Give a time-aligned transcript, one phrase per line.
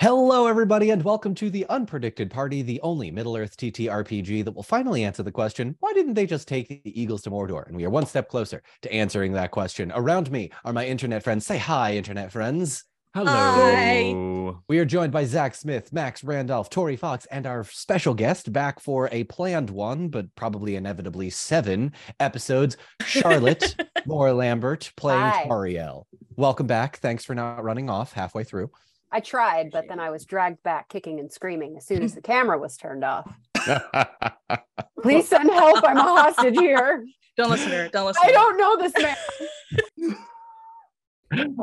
[0.00, 4.62] Hello, everybody, and welcome to the Unpredicted Party, the only Middle Earth TTRPG that will
[4.62, 7.66] finally answer the question why didn't they just take the Eagles to Mordor?
[7.66, 9.90] And we are one step closer to answering that question.
[9.92, 11.46] Around me are my internet friends.
[11.46, 12.84] Say hi, internet friends.
[13.12, 13.32] Hello.
[13.32, 14.14] Hi.
[14.68, 18.78] We are joined by Zach Smith, Max Randolph, Tori Fox, and our special guest back
[18.78, 23.74] for a planned one, but probably inevitably seven episodes, Charlotte
[24.06, 25.46] Moore Lambert playing Hi.
[25.48, 26.04] Tariel.
[26.36, 26.98] Welcome back.
[26.98, 28.70] Thanks for not running off halfway through.
[29.10, 32.20] I tried, but then I was dragged back kicking and screaming as soon as the
[32.22, 33.32] camera was turned off.
[35.02, 35.82] Please send help.
[35.84, 37.04] I'm a hostage here.
[37.36, 37.88] Don't listen to her.
[37.88, 38.22] Don't listen.
[38.24, 40.16] I don't know this man.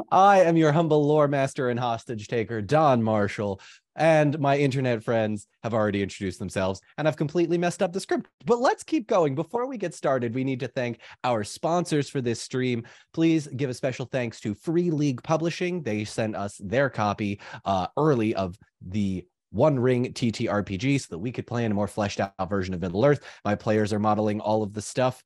[0.11, 3.59] I am your humble lore master and hostage taker, Don Marshall,
[3.95, 8.27] and my internet friends have already introduced themselves, and I've completely messed up the script.
[8.45, 9.35] But let's keep going.
[9.35, 12.83] Before we get started, we need to thank our sponsors for this stream.
[13.13, 15.81] Please give a special thanks to Free League Publishing.
[15.81, 21.31] They sent us their copy uh, early of the one ring TTRPG so that we
[21.31, 23.23] could play in a more fleshed out version of Middle Earth.
[23.45, 25.23] My players are modeling all of the stuff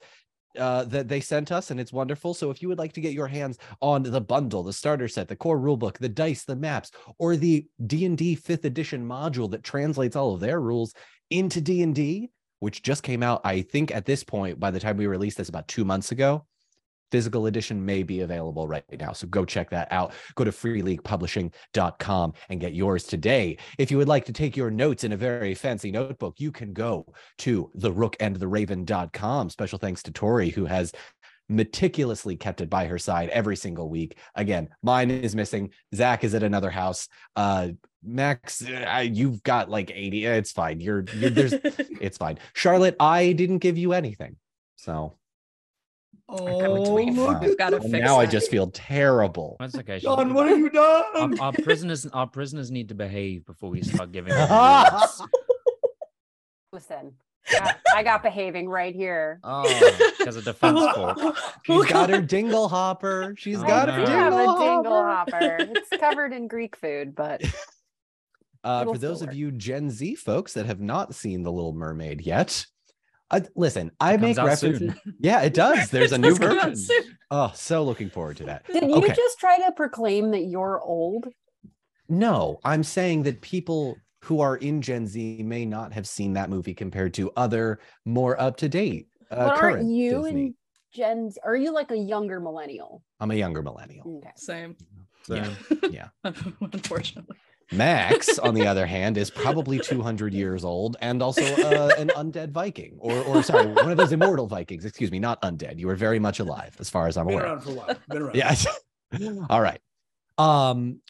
[0.59, 2.33] uh, that they sent us, and it's wonderful.
[2.33, 5.27] So if you would like to get your hands on the bundle, the starter set,
[5.27, 10.15] the core rulebook, the dice, the maps, or the D&D 5th edition module that translates
[10.15, 10.93] all of their rules
[11.29, 12.29] into D&D,
[12.59, 15.49] which just came out, I think at this point, by the time we released this
[15.49, 16.45] about two months ago,
[17.11, 19.13] physical edition may be available right now.
[19.13, 20.13] So go check that out.
[20.35, 23.57] Go to freeleaguepublishing.com and get yours today.
[23.77, 26.73] If you would like to take your notes in a very fancy notebook, you can
[26.73, 27.05] go
[27.39, 29.49] to therookandtheraven.com.
[29.49, 30.93] Special thanks to Tori, who has
[31.49, 34.17] meticulously kept it by her side every single week.
[34.35, 35.71] Again, mine is missing.
[35.93, 37.07] Zach is at another house.
[37.35, 37.69] Uh,
[38.03, 40.25] Max, uh, you've got like 80.
[40.25, 40.79] It's fine.
[40.79, 42.37] You're, you're there's it's fine.
[42.53, 44.37] Charlotte, I didn't give you anything.
[44.77, 45.18] So
[46.31, 49.57] Oh, We've look I've got to fix now I just feel terrible.
[49.59, 49.97] That's okay.
[49.99, 51.39] she- John, what have you done?
[51.39, 54.33] our prisoners, our prisoners need to behave before we start giving.
[54.33, 54.49] them
[54.91, 55.23] rules.
[56.71, 57.13] Listen,
[57.49, 59.39] I I got behaving right here.
[59.43, 59.63] oh,
[60.19, 61.17] because of defense fork.
[61.65, 63.33] She's got her dingle hopper.
[63.37, 65.31] She's Oh, got I her do have dingle, a dingle hopper.
[65.31, 65.57] hopper.
[65.59, 67.41] It's covered in Greek food, but
[68.63, 71.73] Uh, for those still of you Gen Z folks that have not seen The Little
[71.73, 72.65] Mermaid yet,
[73.31, 74.93] I, listen, I It make references.
[75.19, 75.89] Yeah, it does.
[75.89, 77.03] There's a new It's version.
[77.29, 78.65] Oh, so looking forward to that.
[78.65, 79.13] did you Okay.
[79.13, 81.27] just try to proclaim that you're old?
[82.07, 86.49] No, I'm saying that people who are in Gen Z may not have seen that
[86.49, 89.07] movie compared to other more up to date.
[89.31, 90.41] Uh, but aren't you Disney.
[90.47, 90.55] in
[90.93, 91.39] Gen Z?
[91.43, 93.03] Are you like a younger millennial?
[93.19, 94.17] I'm a younger millennial.
[94.17, 94.31] Okay.
[94.35, 94.75] Same.
[95.27, 95.91] Yeah, Same.
[95.91, 96.07] yeah.
[96.61, 97.37] Unfortunately.
[97.71, 102.51] Max, on the other hand, is probably 200 years old and also uh, an undead
[102.51, 104.85] Viking, or, or sorry, one of those immortal Vikings.
[104.85, 105.77] Excuse me, not undead.
[105.79, 107.45] You are very much alive, as far as I'm Been aware.
[107.45, 107.95] around for a while.
[108.09, 108.35] Been around.
[108.35, 108.55] Yeah.
[109.49, 109.79] All right.
[110.37, 111.01] Um,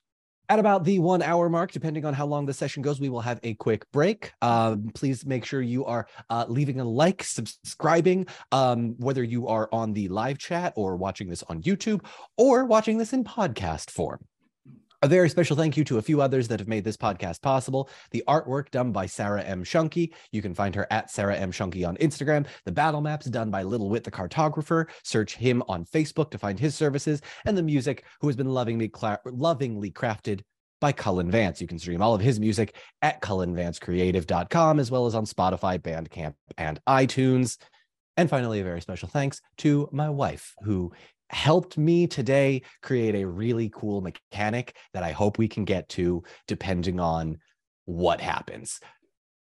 [0.49, 3.21] at about the one hour mark, depending on how long the session goes, we will
[3.21, 4.31] have a quick break.
[4.41, 9.69] Um, please make sure you are uh, leaving a like, subscribing, um, whether you are
[9.71, 12.03] on the live chat or watching this on YouTube
[12.35, 14.25] or watching this in podcast form.
[15.01, 17.89] A very special thank you to a few others that have made this podcast possible.
[18.11, 19.63] The artwork done by Sarah M.
[19.63, 20.13] Shunky.
[20.33, 21.53] You can find her at Sarah M.
[21.53, 22.45] Shunky on Instagram.
[22.65, 24.87] The battle maps done by Little Wit the cartographer.
[25.03, 27.21] Search him on Facebook to find his services.
[27.45, 30.41] And the music, who has been lovingly, cla- lovingly crafted
[30.81, 31.61] by Cullen Vance.
[31.61, 36.33] You can stream all of his music at cullenvancecreative.com as well as on Spotify, Bandcamp,
[36.57, 37.57] and iTunes.
[38.17, 40.91] And finally, a very special thanks to my wife, who
[41.29, 46.23] helped me today create a really cool mechanic that I hope we can get to
[46.47, 47.37] depending on
[47.85, 48.79] what happens.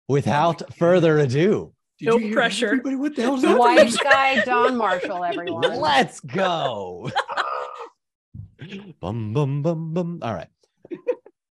[0.08, 2.66] Without further ado, Did No you hear that, pressure.
[2.68, 3.98] Everybody, what the hell's White happening?
[4.04, 5.62] guy Don Marshall, everyone.
[5.80, 7.10] let's go.
[9.00, 10.20] bum, bum, bum, bum.
[10.22, 10.48] All right.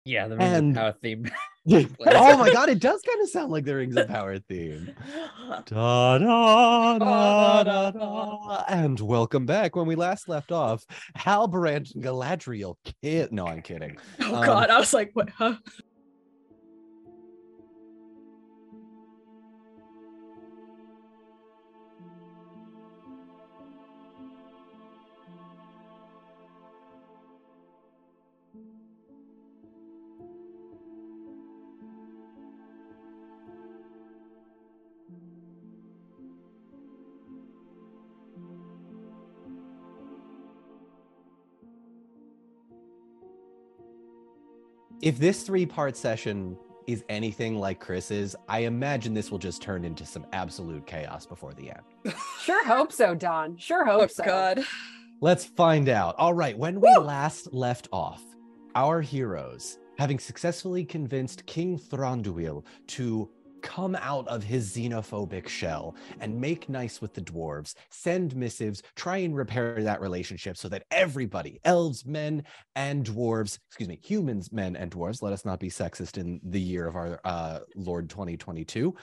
[0.05, 1.25] Yeah, the rings And- power theme.
[1.71, 4.95] oh my God, it does kind of sound like the Rings of Power theme.
[5.67, 8.65] Da, da, da, da, da.
[8.69, 9.77] And welcome back.
[9.77, 10.85] When we last left off,
[11.17, 13.33] Halbrand and Galadriel kid.
[13.33, 13.97] No, I'm kidding.
[14.21, 15.31] Oh Um, God, I was like, what?
[15.31, 15.55] Huh?
[45.03, 46.57] If this three part session
[46.87, 51.53] is anything like Chris's, I imagine this will just turn into some absolute chaos before
[51.55, 52.15] the end.
[52.43, 53.57] Sure hope so, Don.
[53.57, 54.25] Sure hope Oh so.
[54.25, 54.65] God.
[55.21, 56.17] Let's find out.
[56.19, 58.23] All right, when we last left off,
[58.75, 63.31] our heroes having successfully convinced King Thranduil to
[63.63, 69.19] come out of his xenophobic shell and make nice with the dwarves, send missives, try
[69.19, 72.45] and repair that relationship so that everybody, elves, men,
[72.75, 76.61] and dwarves, excuse me, humans, men, and dwarves, let us not be sexist in the
[76.61, 78.95] year of our uh, Lord 2022.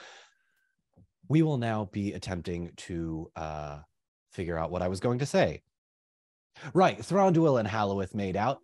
[1.28, 3.80] We will now be attempting to uh,
[4.32, 5.62] figure out what I was going to say.
[6.74, 8.60] Right, Thranduil and Halloweth made out.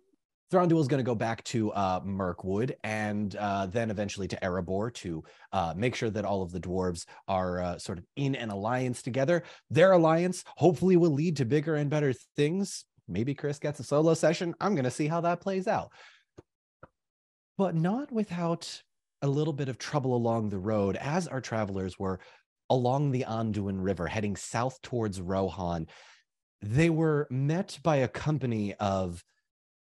[0.52, 4.94] Thranduil is going to go back to uh, Mirkwood and uh, then eventually to Erebor
[4.94, 8.50] to uh, make sure that all of the dwarves are uh, sort of in an
[8.50, 9.42] alliance together.
[9.70, 12.84] Their alliance hopefully will lead to bigger and better things.
[13.08, 14.54] Maybe Chris gets a solo session.
[14.60, 15.90] I'm going to see how that plays out.
[17.58, 18.82] But not without
[19.22, 22.20] a little bit of trouble along the road as our travelers were
[22.70, 25.86] along the Anduin River heading south towards Rohan.
[26.62, 29.24] They were met by a company of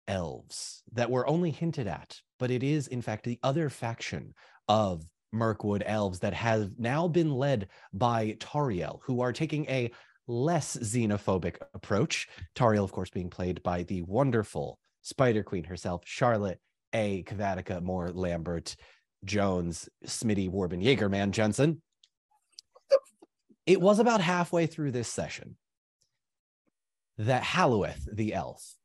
[0.09, 4.33] elves that were only hinted at, but it is, in fact, the other faction
[4.67, 9.91] of Mirkwood elves that have now been led by Tariel, who are taking a
[10.27, 12.27] less xenophobic approach.
[12.55, 16.59] Tariel, of course, being played by the wonderful Spider Queen herself, Charlotte
[16.93, 17.23] A.
[17.23, 18.75] Cavatica Moore Lambert
[19.23, 21.81] Jones, Smitty Warben Jaegerman Jensen.
[23.65, 25.55] It was about halfway through this session
[27.19, 28.75] that Halloweth, the elf,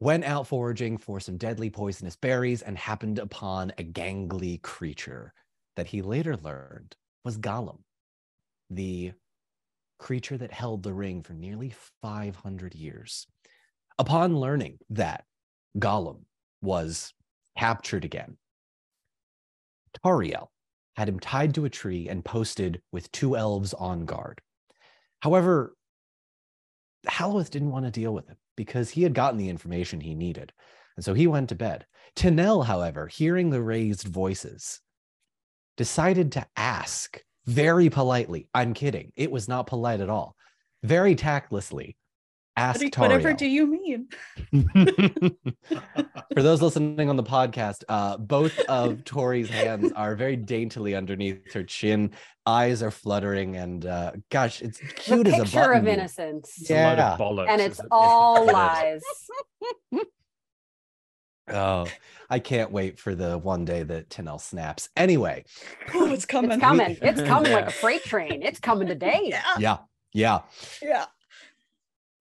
[0.00, 5.32] went out foraging for some deadly poisonous berries and happened upon a gangly creature
[5.76, 7.80] that he later learned was Gollum,
[8.70, 9.12] the
[9.98, 13.26] creature that held the ring for nearly 500 years.
[13.98, 15.24] Upon learning that
[15.78, 16.20] Gollum
[16.62, 17.12] was
[17.56, 18.36] captured again,
[20.04, 20.48] Tariel
[20.94, 24.40] had him tied to a tree and posted with two elves on guard.
[25.20, 25.74] However,
[27.06, 30.52] Halloweth didn't want to deal with him because he had gotten the information he needed.
[30.96, 31.86] And so he went to bed.
[32.16, 34.80] Tanel, however, hearing the raised voices,
[35.76, 38.48] decided to ask very politely.
[38.52, 39.12] I'm kidding.
[39.14, 40.34] It was not polite at all.
[40.82, 41.96] Very tactlessly,
[42.58, 43.02] asked What do- Tariel.
[43.02, 44.08] Whatever do you mean?
[46.34, 51.52] For those listening on the podcast, uh, both of Tori's hands are very daintily underneath
[51.52, 52.12] her chin.
[52.46, 56.54] Eyes are fluttering, and uh, gosh, it's The cute as a picture of innocence.
[56.60, 57.12] It's a load Yeah.
[57.12, 57.48] of bollocks.
[57.48, 57.88] And it's is it?
[57.90, 59.02] all lies.
[61.50, 61.86] Oh,
[62.28, 64.90] I can't wait for the one day that Tanel snaps.
[64.98, 65.44] Anyway,
[65.94, 66.50] Oh, it's coming.
[66.52, 66.98] It's coming.
[67.00, 68.42] It's coming like a freight train.
[68.42, 69.20] It's coming today.
[69.24, 69.42] Yeah.
[69.58, 69.76] yeah,
[70.12, 70.40] yeah.
[70.82, 71.06] Yeah.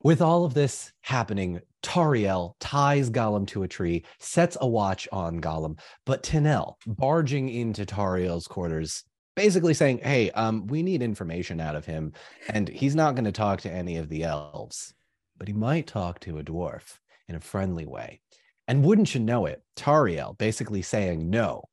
[0.07, 5.41] With all of this happening, Tariel ties Gollum to a tree, sets a watch on
[5.41, 9.03] Gollum, but Tanel barging into Tariel's quarters,
[9.35, 12.13] basically saying, Hey, um, we need information out of him,
[12.47, 14.93] and he's not going to talk to any of the elves,
[15.37, 18.21] but he might talk to a dwarf in a friendly way.
[18.69, 21.65] And wouldn't you know it, Tariel basically saying no.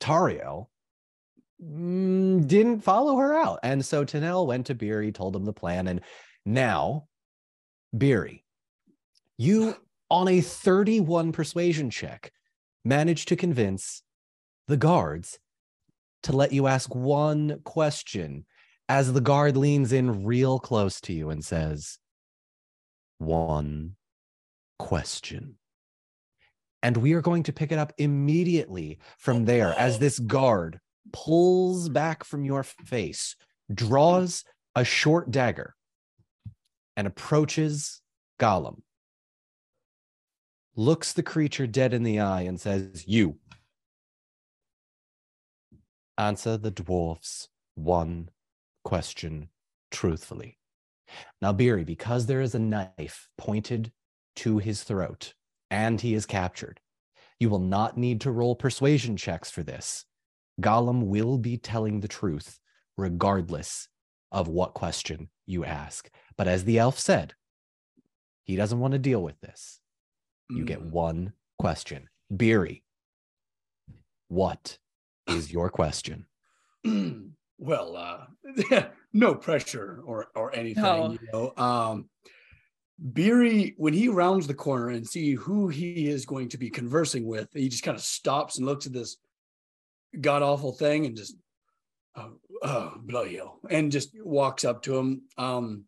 [0.00, 0.68] Tariel
[1.62, 3.58] mm, didn't follow her out.
[3.62, 6.00] And so Tanel went to Beery, told him the plan, and
[6.46, 7.04] now
[7.96, 8.44] Beery,
[9.36, 9.76] you
[10.10, 12.32] on a 31 persuasion check
[12.84, 14.02] managed to convince
[14.68, 15.38] the guards
[16.22, 18.44] to let you ask one question
[18.88, 21.98] as the guard leans in real close to you and says,
[23.18, 23.96] One
[24.78, 25.56] question.
[26.82, 30.80] And we are going to pick it up immediately from there as this guard
[31.12, 33.36] pulls back from your face,
[33.72, 34.44] draws
[34.74, 35.74] a short dagger,
[36.96, 38.00] and approaches
[38.38, 38.82] Gollum,
[40.76, 43.38] looks the creature dead in the eye, and says, You
[46.16, 48.28] answer the dwarf's one
[48.84, 49.48] question
[49.90, 50.58] truthfully.
[51.42, 53.92] Now, Beery, because there is a knife pointed
[54.36, 55.34] to his throat
[55.70, 56.80] and he is captured,
[57.38, 60.04] you will not need to roll persuasion checks for this.
[60.60, 62.58] Gollum will be telling the truth
[62.96, 63.88] regardless
[64.30, 66.10] of what question you ask.
[66.40, 67.34] But as the elf said,
[68.44, 69.78] he doesn't want to deal with this.
[70.48, 70.90] You get Mm.
[70.90, 72.08] one question.
[72.34, 72.82] Beery,
[74.28, 74.78] what
[75.28, 76.24] is your question?
[77.58, 78.26] well, uh,
[79.12, 80.82] no pressure or or anything.
[80.82, 81.12] No.
[81.12, 82.08] You know, um,
[83.12, 87.26] Beery when he rounds the corner and see who he is going to be conversing
[87.26, 89.18] with, he just kind of stops and looks at this
[90.18, 91.36] god awful thing and just
[92.16, 95.20] oh, oh bloody hell, and just walks up to him.
[95.36, 95.84] Um,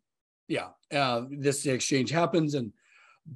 [0.49, 2.73] yeah, uh, this exchange happens, and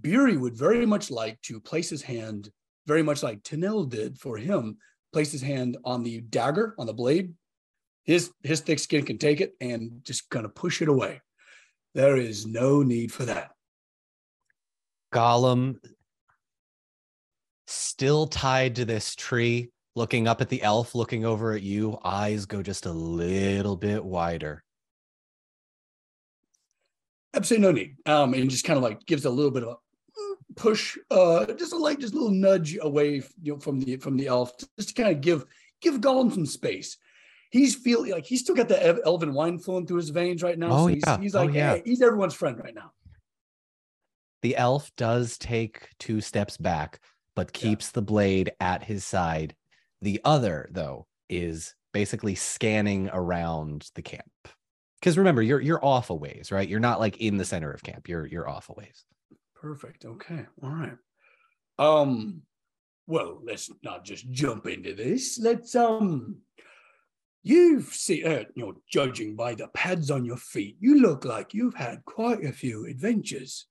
[0.01, 2.51] Beery would very much like to place his hand,
[2.87, 4.79] very much like Tanel did for him,
[5.13, 7.35] place his hand on the dagger on the blade.
[8.05, 11.21] His his thick skin can take it and just kind of push it away.
[11.95, 13.53] There is no need for that.
[15.13, 15.77] Gollum
[17.67, 22.47] still tied to this tree, looking up at the elf, looking over at you, eyes
[22.47, 24.63] go just a little bit wider.
[27.35, 27.97] Absolutely no need.
[28.07, 29.77] Um, and just kind of like gives a little bit of a
[30.55, 34.17] push, uh, just a like just a little nudge away, you know, from the from
[34.17, 35.45] the elf, just to kind of give
[35.81, 36.97] give Gollum some space.
[37.51, 40.71] He's feeling like he's still got the elven wine flowing through his veins right now.
[40.73, 41.21] Oh, so he's, yeah.
[41.21, 41.75] he's Oh, like, yeah.
[41.77, 42.93] hey, he's everyone's friend right now.
[44.43, 47.01] The elf does take two steps back,
[47.35, 47.69] but Yeah.
[47.71, 49.55] keeps the blade at his side.
[50.03, 54.25] The other, though, is basically scanning around the camp.
[55.07, 56.69] Because remember, you're you're off a ways, right?
[56.69, 58.09] You're not like in the center of camp.
[58.09, 59.05] You're you're off a ways.
[59.55, 60.05] Perfect.
[60.05, 60.45] Okay.
[60.61, 60.97] All right.
[61.79, 62.43] Um,
[63.07, 65.39] well, let's not just jump into this.
[65.41, 66.39] Let's um
[67.45, 71.55] you've seen uh, you know, judging by the pads on your feet, you look like
[71.55, 73.69] you've had quite a few adventures.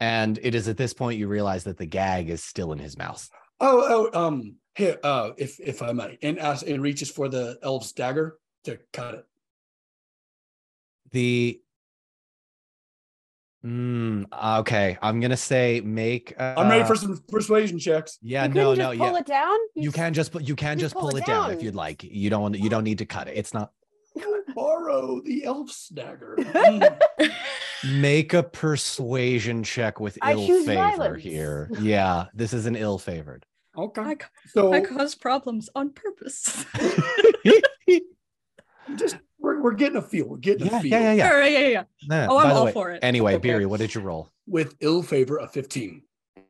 [0.00, 2.96] And it is at this point you realize that the gag is still in his
[2.96, 3.28] mouth.
[3.60, 7.58] Oh, oh, um, here, uh, if if I may, and as and reaches for the
[7.62, 9.26] elf's dagger to cut it.
[11.12, 11.60] The
[13.66, 14.26] Mm,
[14.60, 16.34] okay, I'm gonna say make.
[16.38, 18.16] Uh, I'm ready for some persuasion checks.
[18.22, 19.08] Yeah, you no, couldn't no, just yeah.
[19.08, 19.58] pull it down.
[19.74, 20.46] You can just put.
[20.46, 22.04] You can you just pull pull it it down if you'd like.
[22.04, 22.54] You don't.
[22.54, 23.36] You don't need to cut it.
[23.36, 23.72] It's not.
[24.54, 26.36] Borrow the elf's dagger.
[27.84, 31.22] Make a persuasion check with I ill favor violence.
[31.22, 31.70] here.
[31.80, 33.44] Yeah, this is an ill favored.
[33.76, 34.00] okay.
[34.02, 34.16] I,
[34.48, 36.64] So I cause problems on purpose.
[38.96, 40.26] just we're, we're getting a feel.
[40.28, 40.90] We're getting Yeah, a feel.
[40.90, 41.30] yeah, yeah, yeah.
[41.30, 41.84] All right, yeah, yeah, yeah.
[42.08, 43.00] Nah, Oh, I'm all way, for it.
[43.02, 43.40] Anyway, Okay.
[43.48, 44.30] Beery, what did you roll?
[44.46, 46.02] With ill favor, a 15.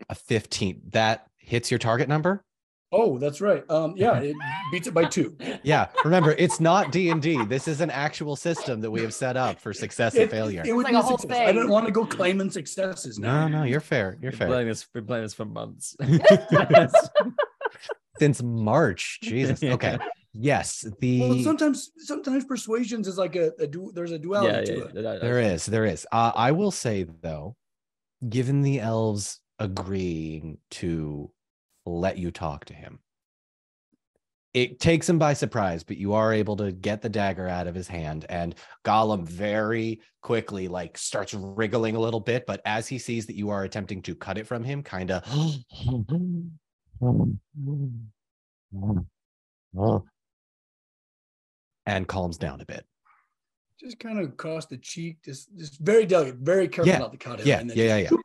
[0.08, 0.82] A 15.
[0.90, 2.44] That hits your target number.
[2.92, 3.68] Oh, that's right.
[3.68, 4.36] Um, yeah, it
[4.70, 5.36] beats it by two.
[5.64, 5.88] Yeah.
[6.04, 7.44] Remember, it's not D and D.
[7.46, 10.62] This is an actual system that we have set up for success and failure.
[10.64, 11.38] It would like be a a whole success.
[11.40, 11.56] I thing.
[11.56, 13.50] don't want to go claiming successes No, now.
[13.60, 14.16] no, you're fair.
[14.22, 14.48] You're Been fair.
[14.48, 15.96] playing this, been playing this for months.
[18.18, 19.62] Since March, Jesus.
[19.62, 19.98] Okay.
[20.32, 24.64] Yes, the Well, sometimes sometimes persuasions is like a, a du- there's a duality yeah,
[24.64, 24.90] to yeah, it.
[25.14, 26.06] yeah, There is, there is.
[26.12, 27.56] Uh, I will say though,
[28.28, 31.30] given the elves agreeing to
[31.86, 32.98] let you talk to him,
[34.54, 35.82] it takes him by surprise.
[35.84, 40.00] But you are able to get the dagger out of his hand, and Gollum very
[40.22, 42.46] quickly like starts wriggling a little bit.
[42.46, 45.24] But as he sees that you are attempting to cut it from him, kind of.
[51.88, 52.84] And calms down a bit.
[53.78, 57.18] Just kind of across the cheek, just just very delicate, very careful Yeah, not to
[57.18, 57.46] cut him.
[57.46, 58.16] yeah, and then yeah, yeah, yeah.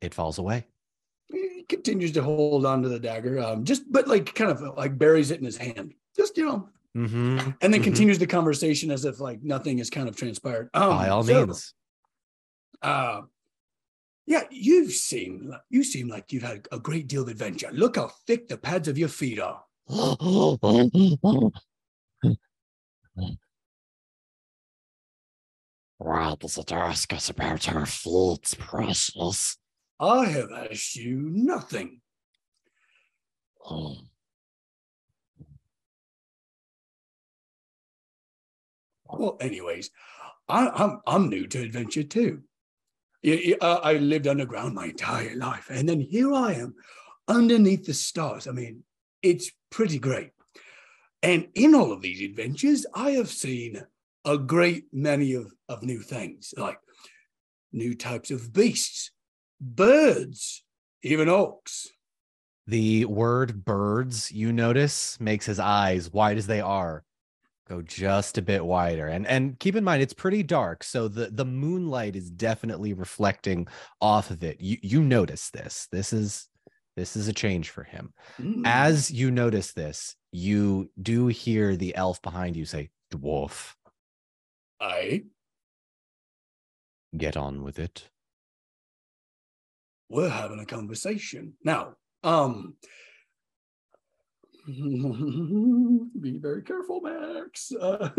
[0.00, 0.66] It falls away.
[1.30, 4.96] He continues to hold on to the dagger, um, just but like kind of like
[4.96, 7.50] buries it in his hand, just you know, Mm-hmm.
[7.60, 7.84] and then Mhm.
[7.84, 10.70] continues the conversation as if like nothing has kind of transpired.
[10.74, 11.74] Um, By all so, means.
[12.82, 13.22] uh,
[14.26, 17.70] yeah, you've seemed you seem like you've had a great deal of adventure.
[17.72, 19.62] Look how thick the pads of your feet are.
[25.98, 29.56] Why does it ask us about our feet, precious?
[30.00, 32.00] I have asked you nothing.
[33.62, 34.04] Hmm.
[39.10, 39.90] Well, anyways,
[40.48, 42.42] I, I'm I'm new to adventure too.
[43.26, 46.74] Uh, I lived underground my entire life, and then here I am,
[47.26, 48.46] underneath the stars.
[48.46, 48.84] I mean,
[49.22, 50.30] it's pretty great.
[51.22, 53.82] And in all of these adventures, I have seen
[54.24, 56.78] a great many of, of new things, like
[57.72, 59.10] new types of beasts,
[59.60, 60.64] birds,
[61.02, 61.88] even oaks.
[62.66, 67.04] The word birds, you notice, makes his eyes wide as they are
[67.68, 69.06] go just a bit wider.
[69.06, 73.68] And and keep in mind it's pretty dark, so the the moonlight is definitely reflecting
[74.00, 74.60] off of it.
[74.60, 75.86] You you notice this.
[75.92, 76.48] This is
[76.96, 78.12] this is a change for him.
[78.40, 78.62] Mm.
[78.64, 83.74] As you notice this, you do hear the elf behind you say, "Dwarf,
[84.80, 85.24] I
[87.16, 88.08] get on with it."
[90.08, 91.94] We're having a conversation now.
[92.22, 92.74] Um,
[96.20, 97.72] be very careful, Max.
[97.72, 98.10] Uh,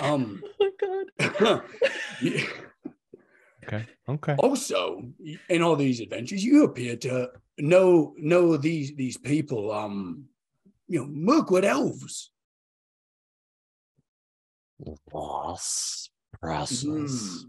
[0.00, 1.62] um, oh my god.
[2.20, 2.42] yeah.
[3.64, 3.86] Okay.
[4.08, 4.34] Okay.
[4.34, 5.02] also,
[5.48, 9.72] in all these adventures, you appear to know know these these people.
[9.72, 10.24] Um,
[10.86, 12.30] you know, Mirkwood elves.
[14.78, 16.10] Yes,
[16.40, 16.84] precious.
[16.84, 17.44] Mm.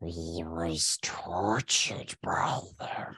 [0.00, 3.16] We was tortured by them.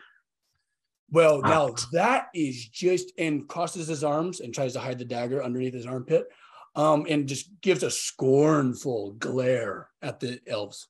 [1.11, 5.43] Well, now that is just and crosses his arms and tries to hide the dagger
[5.45, 6.27] underneath his armpit.
[6.75, 10.89] um, and just gives a scornful glare at the elves.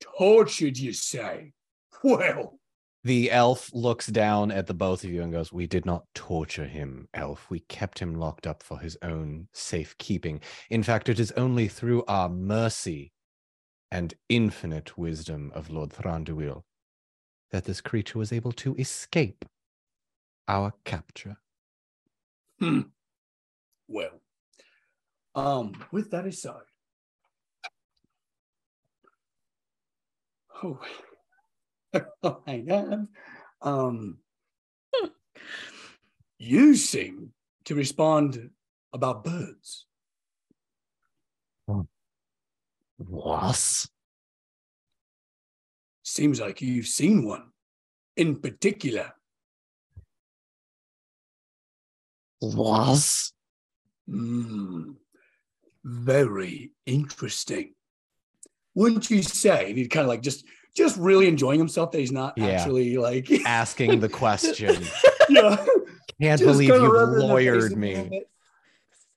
[0.00, 1.52] Tortured, you say?
[2.04, 2.57] Well,
[3.04, 6.66] The elf looks down at the both of you and goes, We did not torture
[6.66, 7.48] him, elf.
[7.48, 10.40] We kept him locked up for his own safekeeping.
[10.68, 13.12] In fact, it is only through our mercy
[13.90, 16.64] and infinite wisdom of Lord Thranduil
[17.50, 19.44] that this creature was able to escape
[20.48, 21.36] our capture.
[22.58, 22.80] Hmm.
[23.86, 24.20] Well,
[25.34, 26.62] um, with that aside,
[30.62, 30.80] oh,
[32.22, 33.06] I have,
[33.62, 34.18] um,
[36.38, 37.32] you seem
[37.64, 38.50] to respond
[38.92, 39.86] about birds.
[42.98, 43.88] Was?
[46.02, 47.50] Seems like you've seen one
[48.16, 49.12] in particular.
[52.40, 53.32] Was?
[54.08, 54.92] Hmm.
[55.84, 57.74] Very interesting.
[58.74, 59.68] Wouldn't you say?
[59.68, 60.44] And he's kind of like just
[60.78, 62.46] just really enjoying himself that he's not Yeah.
[62.46, 64.82] actually like Asking the question.
[65.28, 65.56] yeah.
[66.20, 68.24] Can't Just believe you've rub it in the face lawyered me.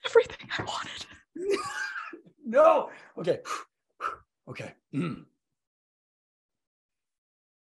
[0.06, 1.06] Everything I wanted.
[2.46, 2.90] no.
[3.18, 3.40] Okay.
[4.50, 4.74] Okay.
[4.94, 5.24] Mm.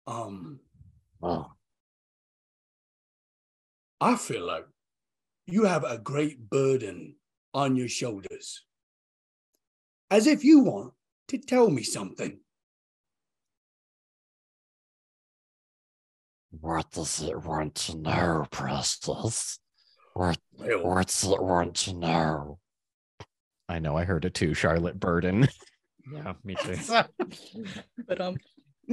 [0.09, 0.59] Um,
[1.23, 1.53] Oh,
[4.00, 4.67] I feel like
[5.47, 7.17] you have a great burden
[7.53, 8.64] on your shoulders.
[10.11, 10.95] As if you want
[11.29, 12.41] to tell me something.
[16.64, 19.59] What does it want to know, Precious?
[20.14, 22.59] What, Well, what's it want to know?
[23.68, 25.49] I know, I heard it too, Charlotte Burden.
[26.12, 26.76] Yeah, me too.
[28.06, 28.37] But um,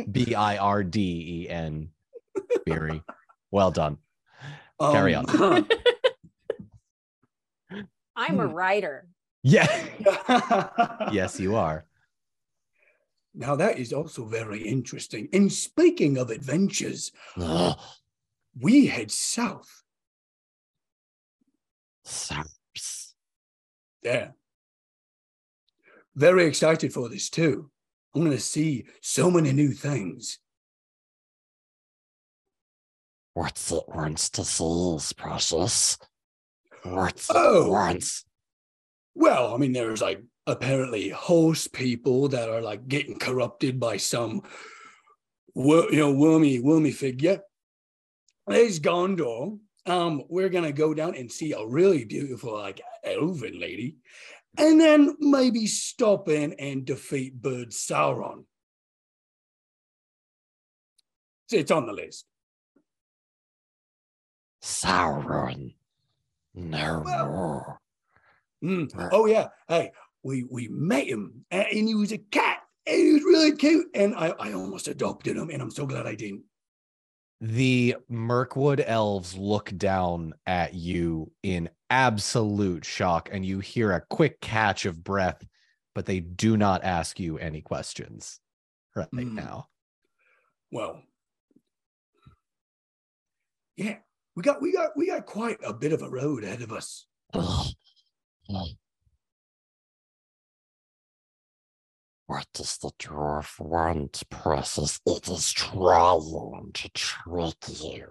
[0.09, 1.89] B I R D E N.
[2.65, 3.03] Beery.
[3.51, 3.97] Well done.
[4.79, 5.25] Carry on.
[8.15, 8.53] I'm a Hmm.
[8.53, 9.07] writer.
[9.43, 9.67] Yeah.
[11.11, 11.83] yes, you are.
[13.33, 15.29] Now that is also very interesting.
[15.33, 17.75] And speaking of adventures, Uh,
[18.59, 19.83] we head south.
[22.03, 23.15] Saps.
[24.01, 24.31] Yeah.
[26.15, 27.72] Very excited for this too.
[28.13, 30.39] I'm going to see so many new things.
[33.33, 35.98] What's it wants to see, Precious?
[36.83, 37.70] What's it Oh.
[37.70, 38.25] wants?
[39.15, 44.41] Well, I mean, there's like apparently horse people that are like getting corrupted by some,
[45.55, 47.41] you know, wormy, wormy figure.
[48.47, 49.59] There's Gondor.
[49.85, 53.97] Um, we're gonna go down and see a really beautiful, like elven lady,
[54.57, 58.45] and then maybe stop in and defeat Bird Sauron.
[61.47, 62.25] So it's on the list.
[64.63, 65.73] Sauron.
[66.53, 67.81] No Well- more.
[68.63, 69.09] Mm.
[69.11, 69.49] Oh yeah.
[69.67, 69.91] Hey,
[70.24, 74.16] we we met him, and he was a cat, and he was really cute, and
[74.16, 76.44] I I almost adopted him, and I'm so glad I didn't.
[77.40, 84.40] The Mirkwood elves look down at you in absolute shock, and you hear a quick
[84.42, 85.44] catch of breath,
[85.96, 88.40] but they do not ask you any questions
[88.96, 89.36] right Hmm.
[89.36, 89.70] now.
[90.72, 91.01] Well,
[93.75, 93.98] yeah,
[94.36, 97.07] we got we got we got quite a bit of a road ahead of us.
[102.31, 105.01] What does the dwarf want, Precious?
[105.05, 108.07] It is trying to trick you.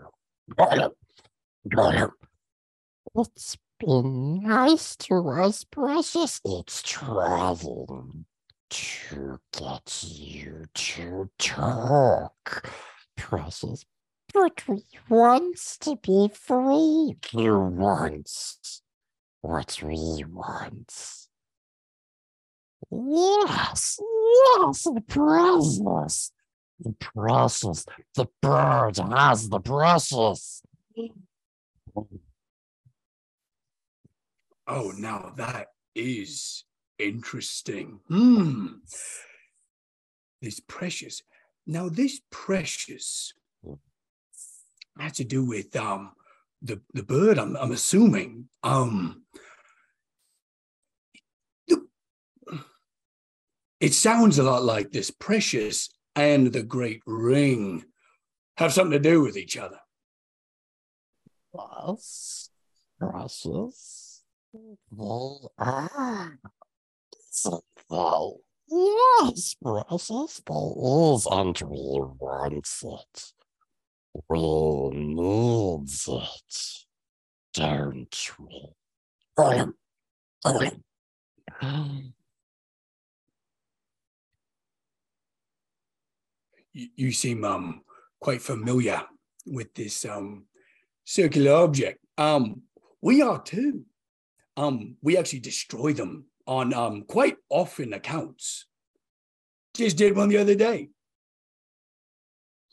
[3.16, 6.42] It's been nice to us, Precious.
[6.44, 8.26] It's trying
[8.68, 12.70] to get you to talk,
[13.16, 13.87] Precious.
[14.35, 17.16] But we wants to be free.
[17.33, 18.83] You wants
[19.40, 20.94] what we want.
[22.90, 26.32] Yes, yes, the precious.
[26.80, 27.86] The precious.
[28.14, 30.62] The bird has the precious.
[34.66, 36.64] Oh, now that is
[36.98, 38.00] interesting.
[38.08, 38.66] Hmm.
[40.40, 41.22] This precious.
[41.66, 43.34] Now this precious
[44.98, 46.12] had to do with um
[46.62, 47.38] the the bird.
[47.38, 49.22] I'm I'm assuming um.
[53.80, 57.84] It sounds a lot like this precious and the great ring
[58.58, 59.78] have something to do with each other.
[61.54, 62.50] Yes,
[62.98, 64.22] precious.
[65.58, 66.38] Are.
[67.30, 70.42] So they, yes, precious.
[70.46, 73.32] They is, and we want it.
[74.28, 76.44] We need it.
[79.36, 79.66] don't
[81.62, 82.12] we?
[86.72, 87.83] You, you seem um
[88.20, 89.02] quite familiar
[89.46, 90.46] with this um
[91.04, 91.98] circular object.
[92.18, 92.62] Um,
[93.02, 93.85] we are too.
[94.56, 98.66] Um, we actually destroy them on um quite often accounts.
[99.74, 100.90] Just did one the other day.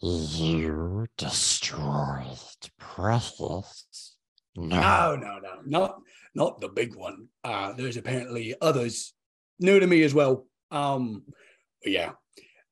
[0.02, 2.38] You destroyed
[2.78, 4.16] Precious?
[4.56, 4.80] No.
[4.80, 6.00] No, no, no, not
[6.36, 7.28] not the big one.
[7.44, 9.14] Uh, there's apparently others
[9.60, 10.46] new to me as well.
[10.72, 11.24] Um,
[11.84, 12.12] yeah,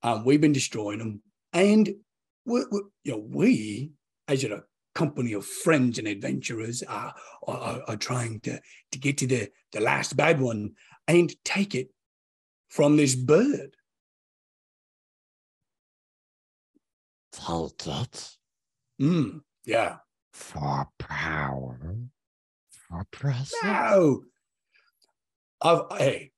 [0.06, 1.90] um, we've been destroying them, and
[2.46, 3.92] we, we, you know, we
[4.28, 4.64] as a
[4.94, 7.14] company of friends and adventurers are,
[7.48, 10.74] are are trying to to get to the the last bad one
[11.08, 11.90] and take it
[12.70, 13.76] from this bird.
[17.32, 18.38] Take it
[19.02, 19.98] Mm, yeah.
[20.32, 21.98] for power.
[22.70, 23.54] For Precious.
[23.64, 24.24] No.
[25.62, 26.32] I've hey,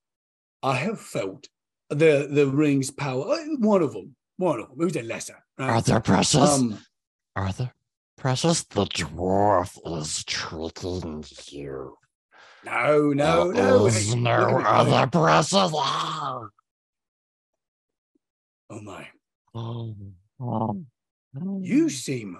[0.63, 1.49] I have felt
[1.89, 3.26] the the ring's power.
[3.34, 4.15] uh, One of them.
[4.38, 4.78] One of them.
[4.80, 5.43] Who's the lesser?
[5.58, 5.69] right?
[5.69, 6.50] Are there Precious?
[6.50, 6.78] Um,
[7.36, 7.73] Are there
[8.17, 8.63] Precious?
[8.63, 11.97] The dwarf is tricking you.
[12.65, 13.86] no, no, There no.
[13.88, 15.54] is hey, no other Precious.
[15.76, 16.41] Ah!
[18.69, 19.08] Oh my.
[19.56, 19.95] Oh,
[20.39, 20.86] oh,
[21.41, 21.60] oh.
[21.63, 22.38] You seem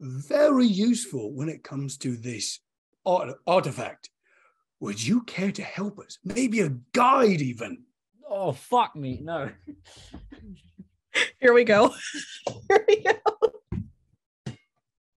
[0.00, 2.60] very useful when it comes to this
[3.04, 4.08] art- artifact.
[4.80, 6.18] Would you care to help us?
[6.24, 7.82] Maybe a guide, even.
[8.30, 9.50] Oh fuck me, no.
[11.40, 11.92] Here we go.
[12.68, 13.16] Here we go.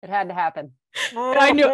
[0.03, 0.72] It had to happen.
[1.16, 1.66] I knew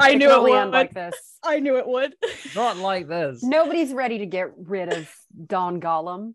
[0.00, 0.70] I It knew can it would.
[0.70, 1.14] like this.
[1.42, 2.14] I knew it would.
[2.54, 3.42] Not like this.
[3.42, 5.10] Nobody's ready to get rid of
[5.46, 6.34] Don Gollum.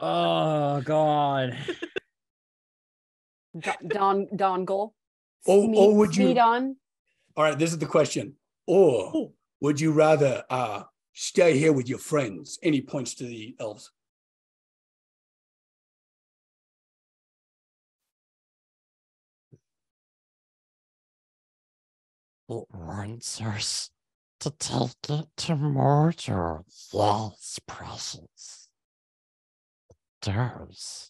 [0.00, 1.56] Oh god.
[3.58, 4.92] Do- Don Dongle.
[5.46, 6.74] Oh, Sme- oh, would you- Smedon.
[7.36, 8.34] All right, this is the question.
[8.66, 12.58] Or would you rather uh, stay here with your friends?
[12.62, 13.90] Any points to the elves?
[22.48, 23.90] It wants us
[24.40, 26.64] to take it to Mordor.
[26.92, 28.68] Yes, Precious.
[30.22, 31.09] It.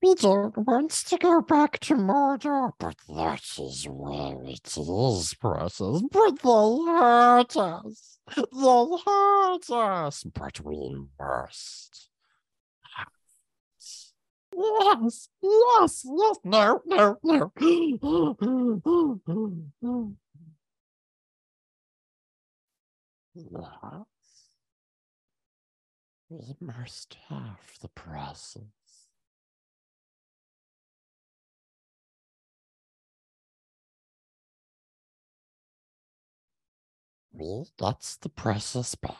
[0.00, 6.02] We don't want to go back to Mordor, but that is where it is, Precious.
[6.12, 8.20] But they'll hurt us.
[8.36, 10.22] They'll hurt us.
[10.22, 12.10] But we must.
[14.56, 16.38] Yes, yes, yes.
[16.44, 17.52] No, no, no.
[23.34, 24.06] yes.
[26.30, 28.62] We must have the process.
[37.38, 39.14] We, that's the process back.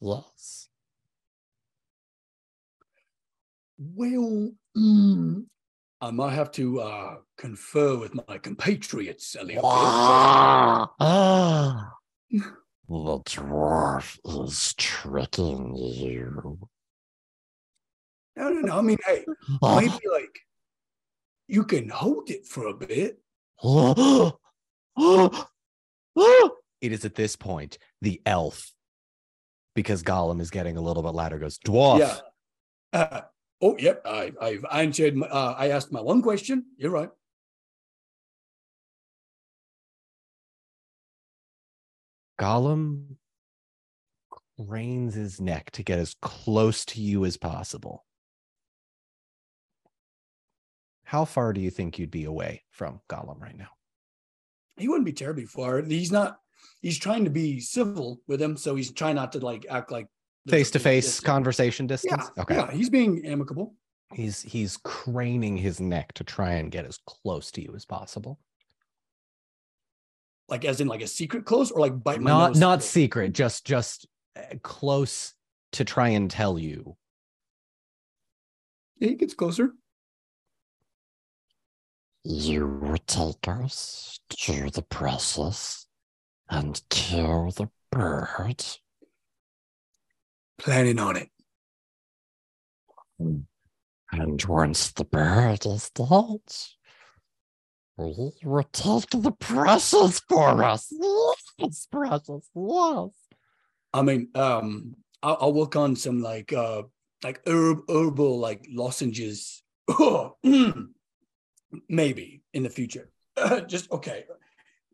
[0.00, 0.68] Yes.
[3.78, 5.46] Well, mm,
[6.00, 9.62] I might have to uh, confer with my compatriots a little.
[9.64, 11.92] Ah, ah.
[12.30, 12.46] the
[12.88, 16.58] dwarf is tricking you.
[18.36, 18.78] No, no, no.
[18.78, 19.24] I mean, hey,
[19.62, 20.38] Ah, maybe like
[21.48, 23.20] you can hold it for a bit.
[26.80, 28.72] It is at this point the elf,
[29.74, 31.98] because Gollum is getting a little bit louder, goes, Dwarf.
[31.98, 32.16] Yeah.
[32.92, 33.20] Uh,
[33.60, 34.00] oh, yep.
[34.06, 35.14] I, I've answered.
[35.14, 36.64] My, uh, I asked my one question.
[36.78, 37.10] You're right.
[42.40, 43.16] Gollum
[44.66, 48.06] cranes his neck to get as close to you as possible.
[51.04, 53.68] How far do you think you'd be away from Gollum right now?
[54.80, 55.82] He wouldn't be terribly far.
[55.82, 56.38] He's not.
[56.80, 60.08] He's trying to be civil with him, so he's trying not to like act like
[60.48, 62.30] face to face conversation distance?
[62.36, 62.42] Yeah.
[62.42, 62.54] okay.
[62.56, 63.74] Yeah, he's being amicable.
[64.12, 68.40] He's he's craning his neck to try and get as close to you as possible.
[70.48, 73.32] Like as in like a secret close or like bite my Not nose not secret,
[73.32, 75.34] just just uh, close
[75.72, 76.96] to try and tell you.
[78.98, 79.72] Yeah, he gets closer.
[82.22, 85.86] You would take us to the process
[86.50, 88.64] and kill the bird.
[90.58, 91.30] Planning on it.
[94.12, 96.40] And once the bird is dead,
[97.96, 100.92] we will take the process for us.
[101.58, 103.08] Yes, process, yes.
[103.92, 106.82] I mean, um, I'll, I'll work on some like uh
[107.22, 109.62] like herb herbal like lozenges.
[111.88, 113.10] Maybe in the future.
[113.66, 114.24] just okay.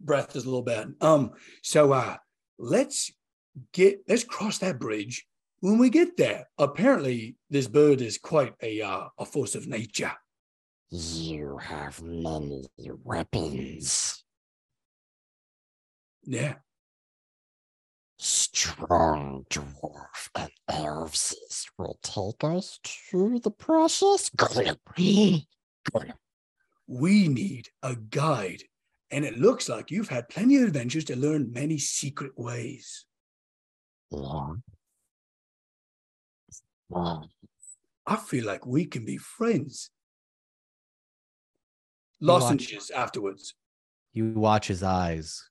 [0.00, 0.94] Breath is a little bad.
[1.00, 2.16] Um, so uh
[2.58, 3.10] let's
[3.72, 5.26] get let's cross that bridge
[5.60, 6.48] when we get there.
[6.58, 10.12] Apparently, this bird is quite a uh, a force of nature.
[10.90, 12.64] You have many
[13.02, 14.24] weapons.
[16.24, 16.54] Yeah.
[18.18, 21.34] Strong dwarf and elves
[21.76, 22.78] will take us
[23.10, 24.30] to the precious.
[26.86, 28.62] We need a guide,
[29.10, 33.04] and it looks like you've had plenty of adventures to learn many secret ways.
[34.10, 34.54] Yeah.
[36.88, 37.28] Well,
[38.06, 39.90] I feel like we can be friends.
[42.20, 43.54] Lozenges afterwards.
[44.12, 45.50] You watch his eyes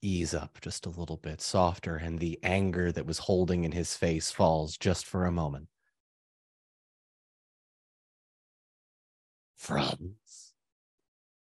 [0.00, 3.96] ease up just a little bit softer, and the anger that was holding in his
[3.96, 5.68] face falls just for a moment.
[9.58, 10.27] friends.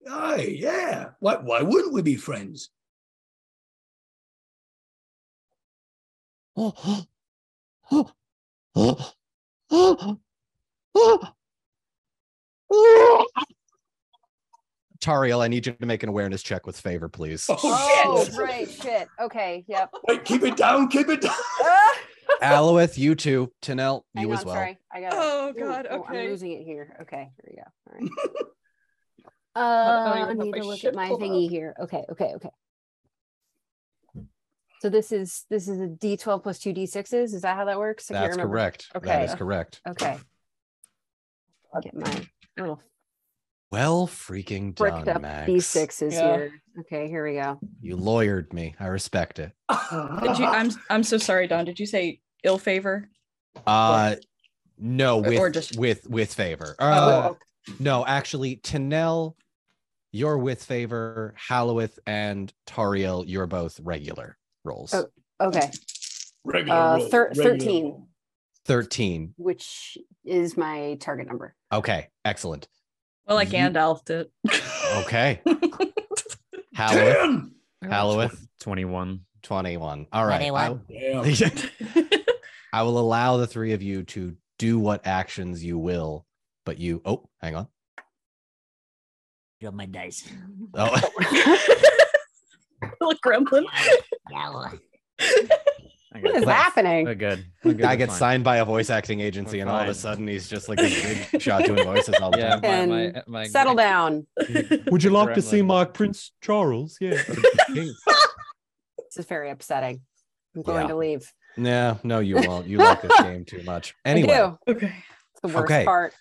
[0.08, 1.10] Aye, yeah.
[1.20, 2.70] Why, why wouldn't we be friends?
[6.56, 6.72] Oh,
[7.90, 8.10] oh,
[8.74, 9.12] oh,
[9.70, 10.18] oh,
[10.94, 11.28] oh,
[12.70, 13.26] oh.
[15.00, 17.46] Tariel, I need you to make an awareness check with favor, please.
[17.48, 18.34] Oh, Oh, shit.
[18.38, 18.68] right.
[18.70, 19.08] Shit.
[19.20, 19.64] Okay.
[19.68, 19.90] Yep.
[20.08, 21.34] Wait, keep it down, keep it down.
[22.42, 22.58] Ah!
[22.58, 23.50] Aloeth, you too.
[23.62, 24.56] Tanel, you on, as well.
[24.56, 24.78] Sorry.
[24.92, 26.18] I got Oh, God, Okay.
[26.18, 26.94] I'm losing it here.
[27.02, 27.30] Okay.
[27.44, 27.62] Here we go.
[27.88, 28.46] All right.
[29.56, 31.50] I Uh, I need to look at my thingy up.
[31.50, 31.74] here.
[31.80, 32.04] Okay.
[32.10, 32.32] Okay.
[32.36, 32.50] Okay.
[34.80, 37.12] So this is this is a D12 plus two D6s.
[37.34, 38.10] Is that how that works?
[38.10, 38.88] I That's correct.
[38.92, 39.24] That Okay.
[39.24, 39.80] is correct.
[39.88, 40.18] Okay.
[41.74, 42.26] I'll get my
[42.58, 42.82] little
[43.72, 45.50] Well, freaking bricked done, up Max.
[45.50, 46.36] D6s Yeah.
[46.36, 46.52] here.
[46.80, 47.58] Okay, here we go.
[47.80, 48.74] You lawyered me.
[48.78, 49.52] I respect it.
[50.22, 50.44] Did you?
[50.44, 51.64] I'm I'm so sorry, Don.
[51.64, 53.08] Did you say ill favor?
[53.66, 54.16] Uh
[54.78, 56.76] no, with or just- with with favor.
[56.78, 57.34] Oh, Uh,
[57.80, 59.34] no, actually, Tanel,
[60.12, 61.34] you're with favor.
[61.36, 64.94] Halloweth and Tariel, you're both regular rolls.
[64.94, 65.06] Oh.
[65.40, 65.70] Okay,
[66.44, 68.06] regular Uh, roll, thir- regular 13.
[68.64, 69.34] 13.
[69.36, 71.54] which is my target number.
[71.72, 72.68] Okay, excellent.
[73.26, 74.28] Well, like You- Gandalf did.
[75.04, 75.42] Okay.
[76.74, 77.54] Halloweth, Damn.
[77.90, 79.20] Halloweth, 21.
[79.42, 80.06] 21.
[80.12, 80.36] All right.
[80.48, 80.80] 21.
[80.88, 81.24] Damn.
[81.24, 82.08] I,
[82.72, 86.24] I will allow the three of you to do what actions you will,
[86.64, 87.68] but you oh, hang on.
[89.60, 90.28] Drop my dice.
[90.74, 90.90] Oh,
[93.00, 93.64] Like gremlin.
[94.30, 94.68] No.
[96.20, 97.04] What is happening?
[97.04, 97.44] We're good.
[97.64, 97.80] We're good.
[97.82, 98.18] guy we're gets fine.
[98.18, 99.94] signed by a voice acting agency, We're and all of a fine.
[99.94, 102.88] sudden he's just like this big shot doing voices all the Yeah, time.
[102.90, 104.26] my, And my, my Settle down.
[104.90, 105.66] Would you like to see Gremlin.
[105.66, 106.96] my Prince Charles?
[107.00, 107.22] Yeah.
[107.68, 107.94] This
[109.18, 110.00] is very upsetting.
[110.54, 110.88] I'm going Yeah.
[110.88, 111.32] to leave.
[111.56, 112.66] no, no, you won't.
[112.66, 113.94] You like this game too much.
[114.04, 114.58] Anyway, I do.
[114.72, 114.94] Okay.
[115.32, 115.84] It's the worst Okay.
[115.84, 116.14] part.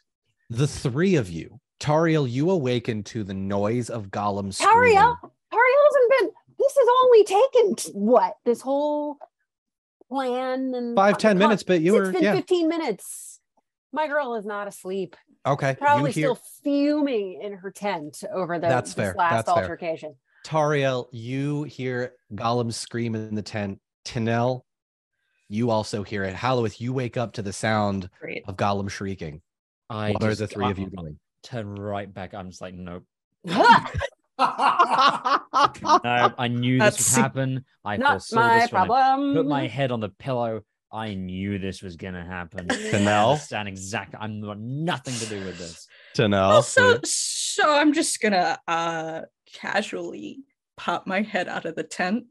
[0.50, 4.96] the three of you, Tariel, you awaken to the noise of Gollum screaming.
[4.98, 6.30] Tariel, Tariel hasn't been.
[6.58, 9.18] This has only taken t- what this whole
[10.10, 12.34] plan and Five, co- 10 co- minutes, but you it's were- been yeah.
[12.36, 13.40] 15 minutes.
[13.92, 15.16] My girl is not asleep.
[15.46, 19.46] Okay, Probably you hear still fuming in her tent over the That's this fair, last
[19.46, 19.64] that's fair.
[19.64, 20.16] altercation.
[20.46, 23.80] Tariel, you hear Gollum scream in the tent.
[24.06, 24.62] Tanel,
[25.50, 26.34] you also hear it.
[26.36, 28.44] Halloweth, you wake up to the sound Great.
[28.48, 29.42] of Gollum shrieking.
[29.90, 31.20] I what are the three of you I- I doing?
[31.46, 32.34] Turn right back.
[32.34, 33.06] I'm just like, nope.
[34.38, 37.66] No, I knew this That's- would happen.
[37.86, 39.34] I not foresaw my this when I problem.
[39.36, 40.62] put my head on the pillow.
[40.92, 42.68] I knew this was gonna happen.
[42.70, 43.32] I Tanel?
[43.32, 44.18] understand exactly.
[44.22, 45.88] I'm got nothing to do with this.
[46.16, 49.22] Tanel, Also, so I'm just gonna uh
[49.54, 50.40] casually
[50.78, 52.26] pop my head out of the tent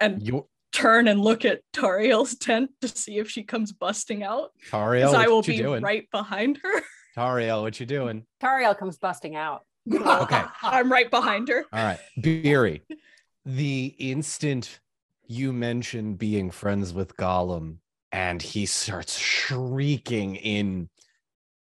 [0.00, 4.50] and you, turn and look at Tariel's tent to see if she comes busting out.
[4.70, 5.82] Tariel, Because I will what you be doing?
[5.82, 6.82] right behind her.
[7.16, 8.24] Tariel, what you doing?
[8.42, 9.64] Tariel comes busting out.
[9.92, 10.42] Okay.
[10.62, 11.64] I'm right behind her.
[11.72, 12.82] All right, Beery.
[13.44, 14.80] The instant
[15.26, 17.78] you mention being friends with Gollum,
[18.12, 20.88] and he starts shrieking in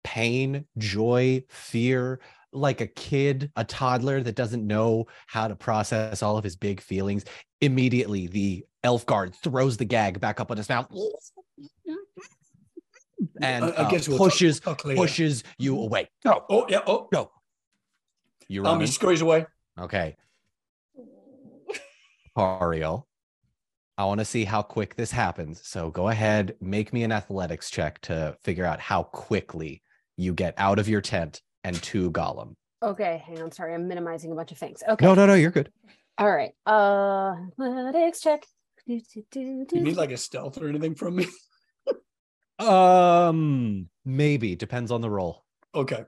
[0.04, 2.20] pain, joy, fear,
[2.52, 6.80] like a kid, a toddler that doesn't know how to process all of his big
[6.80, 7.24] feelings.
[7.61, 10.88] Immediately, the elf guard throws the gag back up on his mouth
[13.41, 15.01] and I- I uh, guess we'll pushes talk later.
[15.01, 16.09] pushes you away.
[16.25, 16.81] Go, Oh yeah.
[16.87, 17.31] Oh, go.
[18.49, 18.81] You um, run.
[18.81, 19.47] he scurries away.
[19.79, 20.17] Okay.
[22.37, 23.07] Ariel,
[23.97, 25.61] I want to see how quick this happens.
[25.65, 29.83] So go ahead, make me an athletics check to figure out how quickly
[30.17, 32.55] you get out of your tent and to Gollum.
[32.83, 33.53] Okay, hang on.
[33.53, 34.83] Sorry, I'm minimizing a bunch of things.
[34.87, 35.05] Okay.
[35.05, 35.71] No, no, no, you're good.
[36.19, 36.51] All right.
[36.67, 38.45] Uh, athletics check.
[38.87, 39.77] Do, do, do, Do do.
[39.77, 41.27] you need like a stealth or anything from me?
[42.59, 45.45] Um, maybe depends on the role.
[45.75, 46.05] Okay.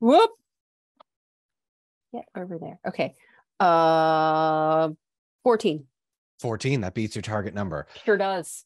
[0.00, 0.30] Whoop.
[2.12, 2.78] Get over there.
[2.86, 3.14] Okay.
[3.58, 4.90] Uh
[5.42, 5.84] 14.
[6.40, 6.80] 14.
[6.82, 7.86] That beats your target number.
[8.04, 8.64] Sure does.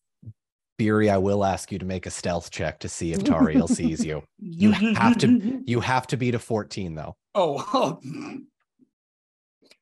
[0.76, 4.04] Beery, I will ask you to make a stealth check to see if Tariel sees
[4.04, 4.22] you.
[4.38, 7.16] You have to you have to beat a 14 though.
[7.34, 8.00] Oh,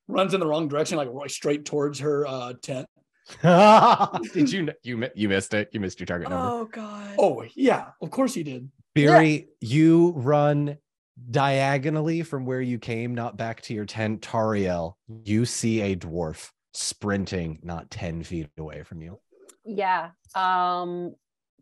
[0.08, 2.88] runs in the wrong direction, like right straight towards her uh, tent.
[4.32, 5.68] Did you you you missed it?
[5.72, 6.48] You missed your target number.
[6.48, 7.14] Oh god.
[7.18, 8.70] Oh yeah, of course you did.
[8.94, 10.78] Beery, you run
[11.30, 14.22] diagonally from where you came, not back to your tent.
[14.22, 19.18] Tariel, you see a dwarf sprinting not 10 feet away from you.
[19.64, 20.10] Yeah.
[20.34, 21.14] Um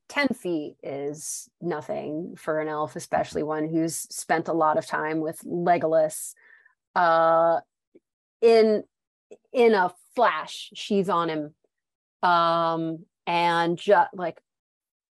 [0.09, 5.21] 10 feet is nothing for an elf, especially one who's spent a lot of time
[5.21, 6.35] with Legolas.
[6.95, 7.61] Uh
[8.41, 8.85] in
[9.53, 11.55] in a flash, she's on him.
[12.23, 14.41] Um and just like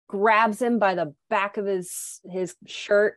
[0.08, 3.16] grabs him by the back of his his shirt,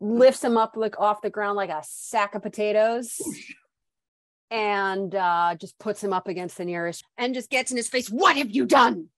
[0.00, 3.20] lifts him up like off the ground like a sack of potatoes
[4.50, 8.08] and uh, just puts him up against the nearest and just gets in his face.
[8.08, 9.08] What have you done?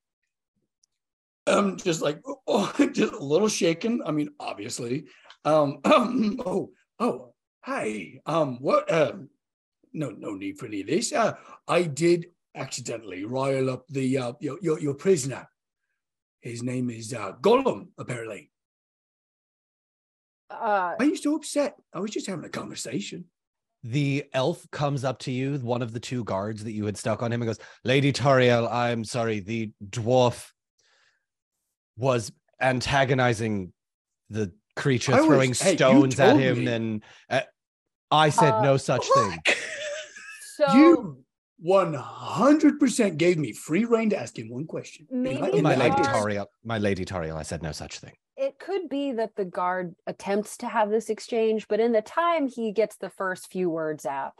[1.46, 4.02] Um, just like oh, just a little shaken.
[4.04, 5.04] I mean, obviously.
[5.44, 8.20] Um, oh, oh, hi.
[8.26, 8.92] Um, what?
[8.92, 9.30] Um,
[9.92, 11.12] no, no need for any of this.
[11.12, 11.34] Uh,
[11.68, 15.48] I did accidentally rile up the uh, your, your your prisoner.
[16.40, 18.50] His name is uh, Gollum, apparently.
[20.50, 21.76] Uh, Why are you so upset?
[21.94, 23.26] I was just having a conversation.
[23.84, 27.22] The elf comes up to you, one of the two guards that you had stuck
[27.22, 30.50] on him, and goes, Lady Tariel, I'm sorry, the dwarf
[31.96, 33.72] was antagonizing
[34.30, 36.64] the creature, I was- throwing hey, stones at him.
[36.64, 36.66] me.
[36.72, 37.40] And uh,
[38.10, 39.38] I said Uh, no such thing.
[40.56, 41.24] so you
[41.64, 45.06] 100% gave me free reign to ask him one question.
[45.10, 46.06] And Maybe My lady did.
[46.06, 48.14] Tariel, my lady Tariel, I said no such thing.
[48.36, 52.48] it could be that the guard attempts to have this exchange, but in the time
[52.48, 54.32] he gets the first few words out,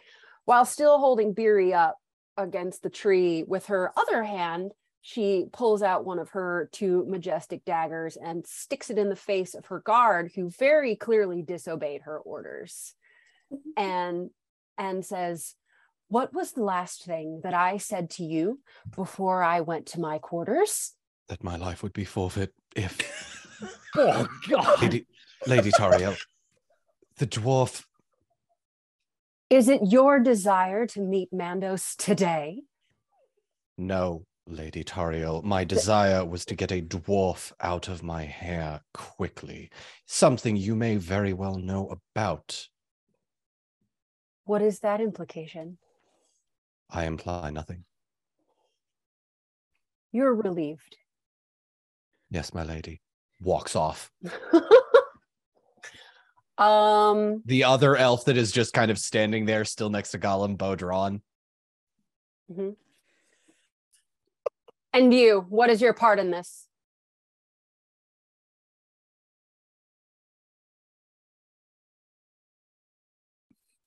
[0.45, 1.97] while still holding Beery up
[2.37, 4.73] against the tree with her other hand,
[5.03, 9.55] she pulls out one of her two majestic daggers and sticks it in the face
[9.55, 12.95] of her guard, who very clearly disobeyed her orders,
[13.53, 13.71] mm-hmm.
[13.77, 14.31] and
[14.79, 15.55] and says,
[16.13, 18.61] "What was the last thing that I said to you
[18.95, 20.93] before I went to my quarters?"
[21.29, 22.99] That my life would be forfeit if
[23.97, 24.83] Oh God!
[24.83, 25.07] Lady,
[25.47, 26.15] Lady Tariel,
[27.17, 27.87] the dwarf
[29.49, 32.65] Is it your desire to meet Mandos today?
[33.79, 35.43] No, Lady Tariel.
[35.43, 39.71] My desire was to get a dwarf out of my hair quickly.
[40.05, 42.69] Something you may very well know about.
[44.45, 45.79] What is that implication?
[46.93, 47.85] I imply nothing.
[50.13, 50.97] You're relieved.
[52.31, 53.01] Yes, my lady.
[53.41, 54.11] Walks off.
[56.59, 60.59] um, The other elf that is just kind of standing there, still next to Gollum,
[60.59, 61.23] bow drawn.
[64.93, 66.69] and you, what is your part in this?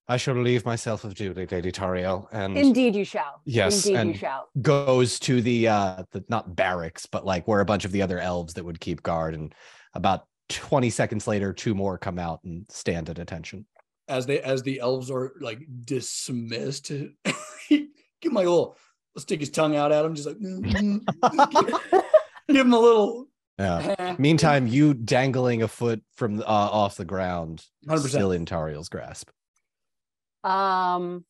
[0.07, 3.41] I shall relieve myself of duty, Lady Tariel, and Indeed, you shall.
[3.45, 4.47] Yes, Indeed, and- you shall.
[4.61, 8.19] goes to the uh the not barracks, but like where a bunch of the other
[8.19, 9.33] elves that would keep guard.
[9.33, 9.53] And
[9.93, 13.65] about 20 seconds later, two more come out and stand at attention.
[14.07, 16.91] as they as the elves are like dismissed.
[17.69, 18.77] Give my little
[19.17, 22.03] stick his tongue out at him, just like mm, mm,
[22.47, 23.27] give him a little.
[23.57, 24.15] Yeah.
[24.19, 28.07] Meantime, you dangling a foot from uh, off the ground, 100%.
[28.07, 29.29] still in Tariel's grasp.
[30.45, 31.25] Um,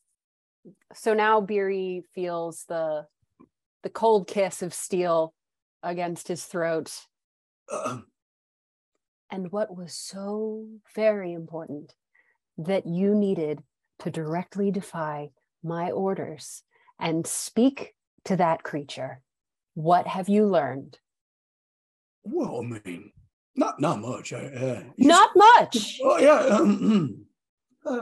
[0.94, 3.08] so now Beery feels the
[3.84, 5.34] the cold kiss of steel
[5.82, 6.92] against his throat.
[9.32, 11.96] And what was so very important
[12.60, 13.64] that you needed
[14.00, 15.30] to directly defy
[15.64, 16.62] my orders
[17.00, 19.22] and speak to that creature.
[19.74, 21.00] What have you learned?
[22.24, 23.12] well, I mean,
[23.56, 24.32] not not much.
[24.32, 26.00] I, uh, Not much.
[26.04, 26.40] oh yeah.
[26.56, 27.26] Um,
[27.86, 28.02] uh,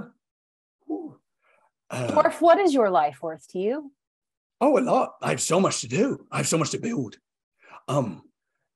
[0.94, 1.20] whew.
[1.90, 3.92] uh, Dwarf, what is your life worth to you?
[4.62, 5.16] oh, a lot.
[5.22, 6.26] I have so much to do.
[6.32, 7.18] I have so much to build.
[7.90, 8.22] Um,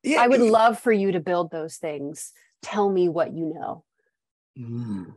[0.03, 0.21] yeah.
[0.21, 2.33] I would it- love for you to build those things.
[2.61, 3.83] Tell me what you know.
[4.59, 5.13] Mm.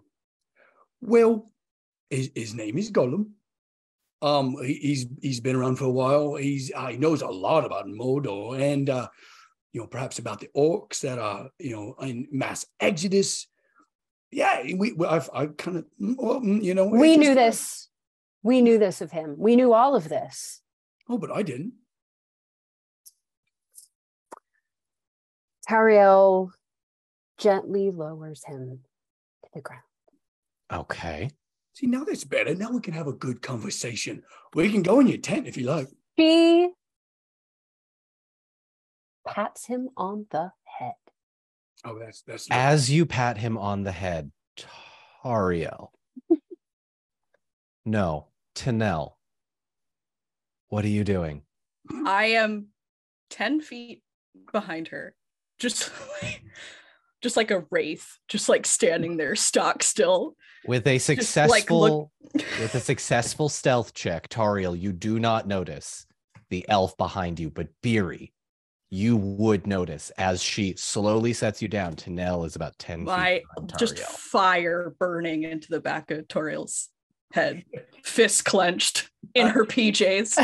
[1.01, 1.51] Well,
[2.09, 3.31] his, his name is Gollum.
[4.23, 6.35] Um, he, he's he's been around for a while.
[6.37, 9.09] He's uh, he knows a lot about Mordor and uh,
[9.73, 13.49] you know perhaps about the orcs that are you know in mass exodus.
[14.33, 17.35] Yeah, we, we I've I kind of well, mm, you know it We just- knew
[17.35, 17.89] this.
[18.43, 19.35] We knew this of him.
[19.39, 20.63] We knew all of this.
[21.09, 21.75] Oh, but I didn't.
[25.69, 26.51] Tariel
[27.39, 28.81] gently lowers him
[29.45, 29.83] to the ground.
[30.73, 31.31] Okay.
[31.75, 32.55] See, now that's better.
[32.55, 34.23] Now we can have a good conversation.
[34.55, 35.89] We can go in your tent if you like.
[36.19, 36.71] She
[39.27, 40.95] pats him on the head.
[41.85, 44.33] Oh, that's that's As you pat him on the head,
[45.25, 45.89] Tariel.
[47.85, 49.15] no, Tanel.
[50.69, 51.43] What are you doing?
[52.07, 52.69] I am
[53.31, 54.03] 10 feet
[54.53, 55.15] behind her.
[55.59, 55.91] Just
[57.21, 60.37] just like a wraith, just like standing there stock still.
[60.67, 66.07] With a like, successful look- with a successful stealth check, Tariel, you do not notice
[66.51, 68.33] the elf behind you, but Beery,
[68.91, 71.95] you would notice as she slowly sets you down.
[71.95, 76.89] Tanel is about 10 My feet behind just fire burning into the back of Toriel's
[77.33, 77.65] head,
[78.03, 80.37] fist clenched in her PJs.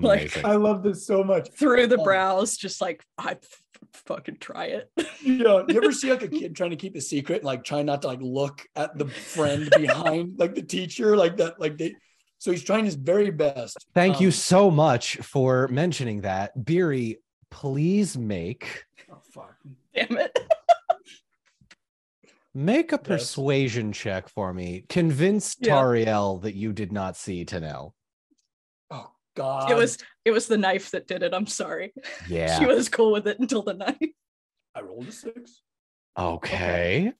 [0.00, 0.44] like- Amazing.
[0.44, 1.50] I love this so much.
[1.52, 2.04] Through the Oh.
[2.04, 3.62] brows, just like I f-
[4.04, 4.90] fucking try it.
[5.22, 8.02] Yeah, you ever see like a kid trying to keep a secret, like trying not
[8.02, 11.94] to like look at the friend behind, like the teacher, like that, like they.
[12.46, 13.76] So he's trying his very best.
[13.92, 16.64] Thank you Um, so much for mentioning that.
[16.64, 17.18] Beery,
[17.50, 19.56] please make Oh, fuck.
[19.92, 20.38] Damn it.
[22.54, 23.04] make a Yes.
[23.04, 24.84] persuasion check for me.
[24.88, 25.72] Convince Yeah.
[25.74, 27.94] Tariel that you did not see Tanel.
[28.92, 29.68] Oh God.
[29.68, 31.34] It was it was the knife that did it.
[31.34, 31.92] I'm sorry.
[32.28, 32.60] Yeah.
[32.60, 33.98] She was cool with it until the knife.
[34.72, 35.62] I rolled a six.
[36.16, 37.12] okay.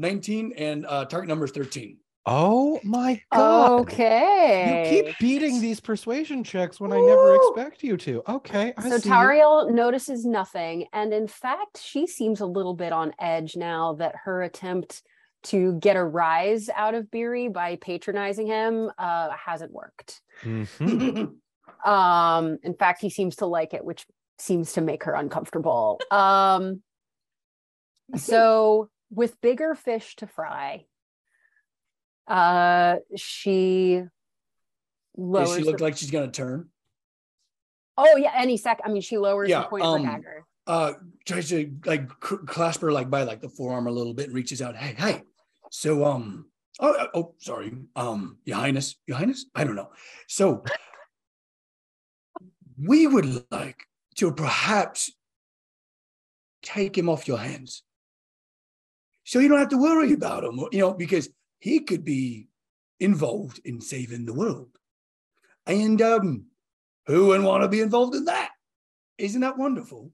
[0.00, 1.98] 19 and uh target number is 13.
[2.26, 3.80] Oh my god.
[3.80, 4.92] Okay.
[4.94, 8.22] You keep beating these persuasion checks when I never expect you to.
[8.28, 8.74] Okay.
[8.76, 9.08] I So see.
[9.08, 14.14] Tariel notices nothing, and in fact, she seems a little bit on edge now that
[14.24, 15.02] her attempt
[15.44, 20.20] to get a rise out of Beery by patronizing him uh, hasn't worked.
[20.42, 21.34] Mhm.
[21.82, 24.04] Um, in fact, he seems to like it, which
[24.38, 25.98] seems to make her uncomfortable.
[26.10, 26.82] Um,
[28.16, 30.86] so with bigger fish to fry,
[32.28, 34.02] uh, she
[35.16, 35.48] lowers.
[35.48, 36.68] Does she the- look like she's gonna turn?
[37.98, 38.80] oh yeah, any sec.
[38.84, 40.44] I mean, she lowers Yeah, the point um, of her dagger.
[40.66, 40.92] Uh
[41.26, 44.34] tries to like cr- clasp her like by like the forearm a little bit and
[44.34, 44.76] reaches out.
[44.76, 45.22] Hey, hey.
[45.70, 46.46] So um
[46.78, 47.72] oh uh, oh sorry.
[47.96, 49.46] Um, Your Highness, Your Highness?
[49.54, 49.90] I don't know.
[50.28, 50.64] So
[52.78, 53.84] we would like
[54.16, 55.12] to perhaps
[56.62, 57.82] take him off your hands.
[59.30, 61.28] So you don't have to worry about him, you know, because
[61.60, 62.48] he could be
[62.98, 64.76] involved in saving the world.
[65.68, 66.46] And um,
[67.06, 68.50] who wouldn't want to be involved in that?
[69.18, 70.10] Isn't that wonderful?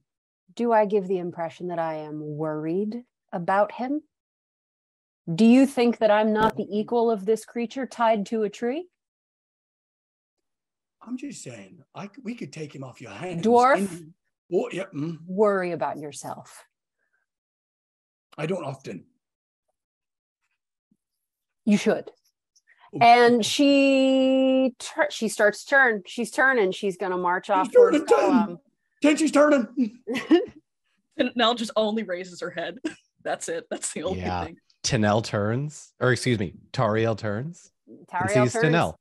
[0.54, 4.02] Do I give the impression that I am worried about him?
[5.34, 8.86] Do you think that I'm not the equal of this creature tied to a tree?
[11.00, 13.46] I'm just saying, I we could take him off your hands.
[13.46, 13.78] Dwarf?
[13.78, 14.12] and-
[14.50, 16.66] yeah, mm, Worry about yourself.
[18.38, 19.04] I don't often.
[21.64, 22.10] You should.
[23.00, 26.02] And she tur- she starts to turn.
[26.06, 26.72] She's turning.
[26.72, 28.56] She's gonna march off towards turning, turning.
[28.56, 28.58] Gollum.
[29.02, 29.98] Tenchi's turning.
[31.18, 32.78] And Nell just only raises her head.
[33.24, 33.66] That's it.
[33.70, 34.44] That's the only Yeah.
[34.44, 34.56] thing.
[34.84, 38.64] Tanel turns, or excuse me, Tariel turns and Tariel sees turns.
[38.66, 38.94] Tanel.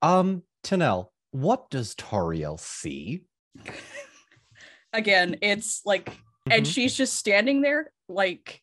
[0.00, 3.24] Um, Tanel, what does Tariel see?
[4.92, 6.10] Again, it's like,
[6.50, 6.72] and Mhm.
[6.72, 8.62] she's just standing there, like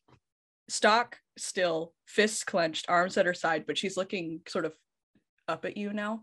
[0.67, 4.75] stock still, fists clenched, arms at her side, but she's looking sort of
[5.47, 6.21] up at you now.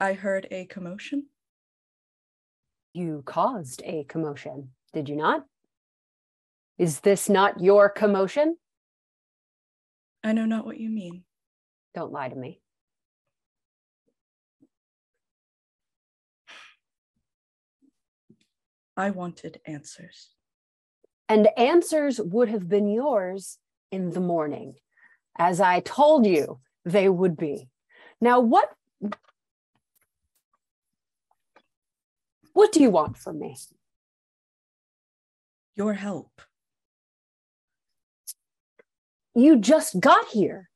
[0.00, 1.26] I heard a commotion.
[2.92, 5.44] You caused a commotion, did you not?
[6.78, 8.56] Is this not your commotion?
[10.24, 11.24] I know not what you mean.
[11.94, 12.60] Don't lie to me.
[18.96, 20.28] I wanted answers.
[21.28, 23.58] And answers would have been yours
[23.90, 24.74] in the morning,
[25.38, 27.68] as I told you they would be.
[28.20, 28.68] Now, what
[32.52, 33.56] what do you want from me?
[35.74, 36.42] Your help.
[39.34, 40.68] You just got here.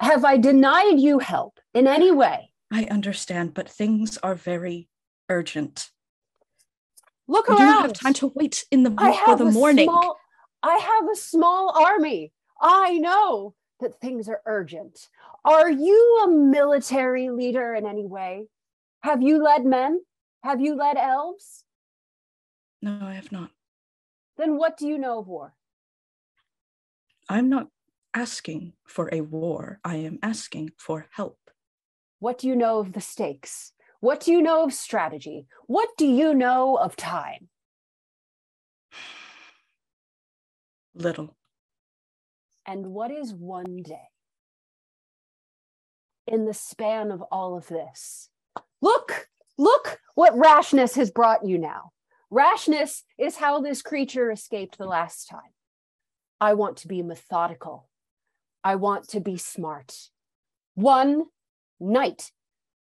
[0.00, 2.52] Have I denied you help in any way?
[2.70, 4.88] I understand, but things are very
[5.28, 5.90] urgent.
[7.28, 7.66] Look do around.
[7.66, 8.90] not have time to wait in the
[9.24, 9.86] for the morning.
[9.86, 10.16] Small,
[10.62, 12.32] I have a small army.
[12.60, 15.08] I know that things are urgent.
[15.44, 18.46] Are you a military leader in any way?
[19.02, 20.00] Have you led men?
[20.42, 21.64] Have you led elves?
[22.80, 23.50] No, I have not.
[24.36, 25.54] Then what do you know of war?
[27.28, 27.68] I'm not
[28.14, 29.80] asking for a war.
[29.84, 31.38] I am asking for help.
[32.20, 33.72] What do you know of the stakes?
[34.00, 35.46] What do you know of strategy?
[35.66, 37.48] What do you know of time?
[40.94, 41.36] Little.
[42.66, 44.08] And what is one day?
[46.26, 48.28] In the span of all of this,
[48.82, 51.92] look, look what rashness has brought you now.
[52.30, 55.40] Rashness is how this creature escaped the last time.
[56.40, 57.88] I want to be methodical.
[58.62, 60.10] I want to be smart.
[60.74, 61.24] One
[61.80, 62.30] night,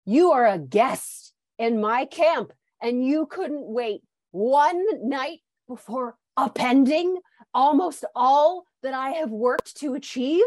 [0.06, 7.18] you are a guest in my camp, and you couldn't wait one night before appending
[7.52, 10.44] almost all that I have worked to achieve?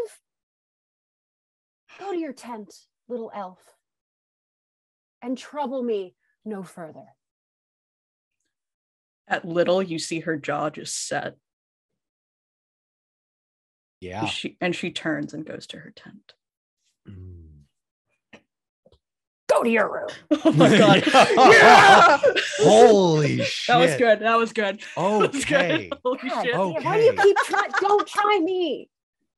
[1.98, 2.74] Go to your tent,
[3.08, 3.58] little elf,
[5.20, 7.04] and trouble me no further.
[9.28, 11.36] At little, you see her jaw just set.
[14.00, 14.24] Yeah.
[14.24, 16.32] She and she turns and goes to her tent.
[17.08, 17.39] Mm.
[19.50, 20.08] Go to your room.
[20.44, 21.02] Oh my god.
[21.12, 21.50] Yeah!
[21.50, 22.20] yeah!
[22.58, 23.66] Holy shit.
[23.68, 24.20] That was good.
[24.20, 24.80] That was good.
[24.96, 25.88] That was Okay.
[25.88, 25.98] good.
[26.04, 26.52] Holy shit.
[26.52, 27.70] Damn, why do you keep trying?
[27.80, 28.88] Don't try me.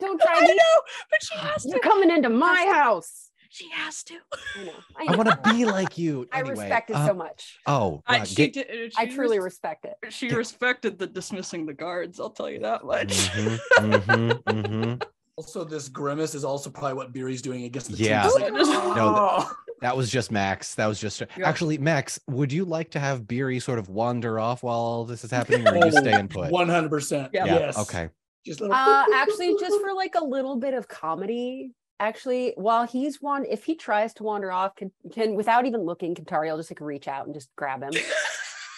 [0.00, 0.54] Don't try I me.
[0.54, 1.88] know, but she has You're to.
[1.88, 3.30] coming into my house.
[3.50, 4.14] She has to.
[4.56, 4.72] I know.
[4.96, 6.26] I, I want to be like you.
[6.32, 7.58] I Anyway, respect it uh, so much.
[7.66, 9.94] Oh, I, she get- did, I truly res- respect it.
[10.12, 12.18] she get- respected the dismissing the guards.
[12.18, 13.08] I'll tell you that much.
[13.08, 15.02] Mhm, mhm, mhm.
[15.36, 18.22] Also, this grimace is also probably what Beery's doing against the Yeah.
[18.22, 18.54] team.
[18.56, 20.74] It's like, No, "Oh." That was just Max.
[20.76, 21.48] That was just Yeah.
[21.48, 22.20] actually Max.
[22.28, 25.66] Would you like to have Beery sort of wander off while all this is happening,
[25.66, 26.50] or you stay and put?
[26.52, 27.30] 100%.
[27.32, 27.46] Yeah.
[27.46, 27.58] Yeah.
[27.58, 27.78] Yes.
[27.78, 28.10] Okay.
[28.44, 28.74] Just little.
[28.76, 31.72] Uh, actually, just for like a little bit of comedy.
[31.98, 36.14] Actually, while he's one, if he tries to wander off, can, can without even looking,
[36.16, 37.92] Kantari will just like reach out and just grab him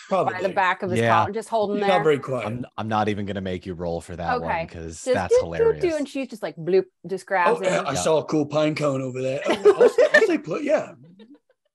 [0.08, 0.34] probably.
[0.34, 1.10] by the back of his Yeah.
[1.22, 1.98] collar, just holding him He's there.
[1.98, 2.46] not very quiet.
[2.46, 4.64] I'm I'm not even gonna make you roll for that one Okay.
[4.66, 5.82] because Just that's doo, doo, hilarious.
[5.84, 7.86] doo, and she's just like bloop, just grabs Oh, him.
[7.86, 7.98] I Yeah.
[8.00, 9.40] saw a cool pine cone over there.
[9.46, 10.92] Oh, I'll, say- I'll say, put, yeah.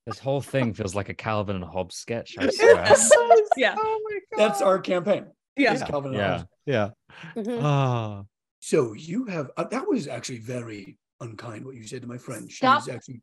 [0.05, 2.36] This whole thing feels like a Calvin and Hobbes sketch.
[2.39, 2.75] I swear.
[3.57, 3.75] yeah.
[3.77, 5.27] Oh my That's our campaign.
[5.55, 5.73] Yeah.
[5.73, 6.38] It's Calvin and Yeah.
[6.38, 6.49] Hobbes.
[6.65, 6.89] Yeah.
[7.36, 7.59] Mhm.
[7.61, 8.23] Ah.
[8.59, 12.49] So you have uh, that was actually very unkind what you said to my friend.
[12.49, 12.88] She's Stop.
[12.89, 13.21] actually.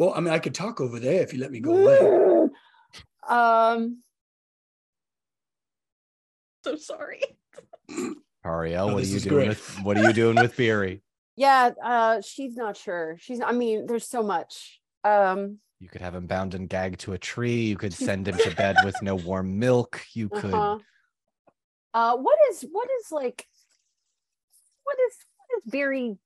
[0.00, 2.48] Well, I mean, I could talk over there if you let me go away.
[3.28, 3.98] um,
[6.64, 7.20] So sorry.
[8.42, 9.48] Ariel, Oh, what are you doing great.
[9.48, 11.02] with what are you doing with Beery?
[11.36, 13.18] yeah, uh, she's not sure.
[13.20, 13.42] She's.
[13.42, 14.80] I mean, there's so much.
[15.04, 17.64] Um, You could have him bound and gagged to a tree.
[17.64, 20.02] You could send him to bed with no warm milk.
[20.14, 20.54] You could.
[20.54, 20.78] uh-huh.
[21.92, 23.46] Uh, what is what is like?
[24.84, 26.16] What is what is Barry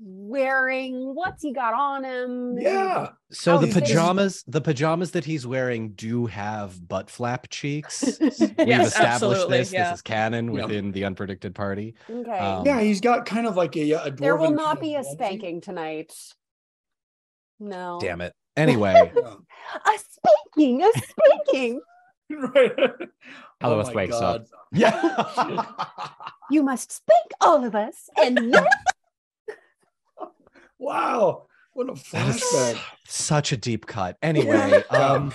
[0.00, 1.14] wearing?
[1.14, 2.58] What's he got on him?
[2.60, 3.10] Yeah.
[3.30, 7.48] So Oh, the he's just- pajamas, the pajamas that he's wearing do have butt flap
[7.50, 8.18] cheeks.
[8.20, 9.72] We've Yes, established this.
[9.72, 9.90] yeah.
[9.90, 10.64] This is canon Yeah.
[10.64, 11.94] within the unpredicted party.
[12.10, 12.38] Okay.
[12.38, 15.00] Um, Yeah, he's got kind of like a, a dwarven there will not be a
[15.02, 15.12] onesie.
[15.12, 16.12] spanking tonight.
[17.60, 17.98] No.
[18.00, 18.32] Damn it.
[18.56, 18.92] Anyway,
[19.24, 21.80] A spanking, a spanking.
[22.30, 22.72] right.
[23.60, 24.40] Hello, oh us my wakes God.
[24.42, 24.46] up.
[24.72, 25.66] yeah.
[26.50, 28.66] you must spank all of us, and then
[30.82, 31.46] wow.
[31.74, 32.78] What a flashback.
[33.06, 34.18] such a deep cut.
[34.22, 35.32] Anyway, um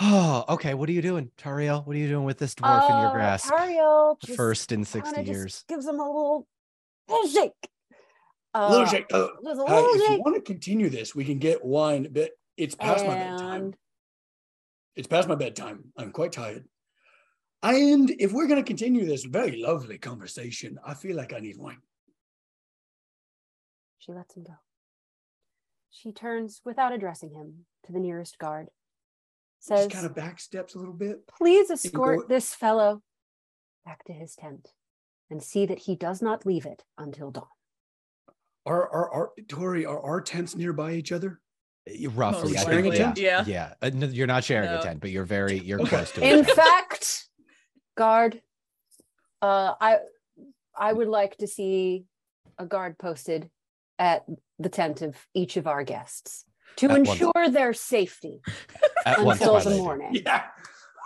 [0.00, 0.74] Oh, okay.
[0.74, 1.86] What are you doing, Tariel?
[1.86, 3.52] What are you doing with this dwarf in your uh, grasp?
[3.52, 5.64] Tariel just first in kinda 60 just years.
[5.68, 6.46] gives him a little,
[7.08, 7.52] little shake.
[8.54, 9.06] Uh, little shake.
[9.12, 12.08] Uh, Just a hi, little if you want to continue this, we can get wine,
[12.12, 13.74] but it's past my bedtime.
[14.94, 15.86] It's past my bedtime.
[15.96, 16.64] I'm quite tired.
[17.64, 21.56] And if we're going to continue this very lovely conversation, I feel like I need
[21.56, 21.78] wine.
[24.04, 24.54] She lets him go.
[25.90, 28.68] She turns without addressing him to the nearest guard.
[29.60, 31.26] Says, Just kind of backsteps a little bit.
[31.38, 33.02] Please escort this fellow
[33.84, 34.68] back to his tent
[35.30, 37.46] and see that he does not leave it until dawn.
[38.66, 39.86] Are are are Tori?
[39.86, 41.40] Are our tents nearby each other?
[42.14, 42.94] Roughly, Most I sharing think.
[42.94, 43.04] a Yeah.
[43.04, 43.18] tent?
[43.18, 43.44] Yeah.
[43.46, 43.74] Yeah.
[43.82, 45.90] Uh, no, you're not sharing a tent, but you're very, you're Okay.
[45.90, 46.32] close to it.
[46.38, 47.28] In fact,
[47.94, 48.40] guard,
[49.42, 49.98] uh, I
[50.74, 52.06] I would like to see
[52.58, 53.50] a guard posted
[53.98, 54.24] at
[54.58, 56.44] the tent of each of our guests
[56.76, 57.10] to At once.
[57.10, 58.40] ensure their safety
[59.06, 59.82] At once, until my the lady.
[59.82, 60.22] morning.
[60.26, 60.42] Yeah.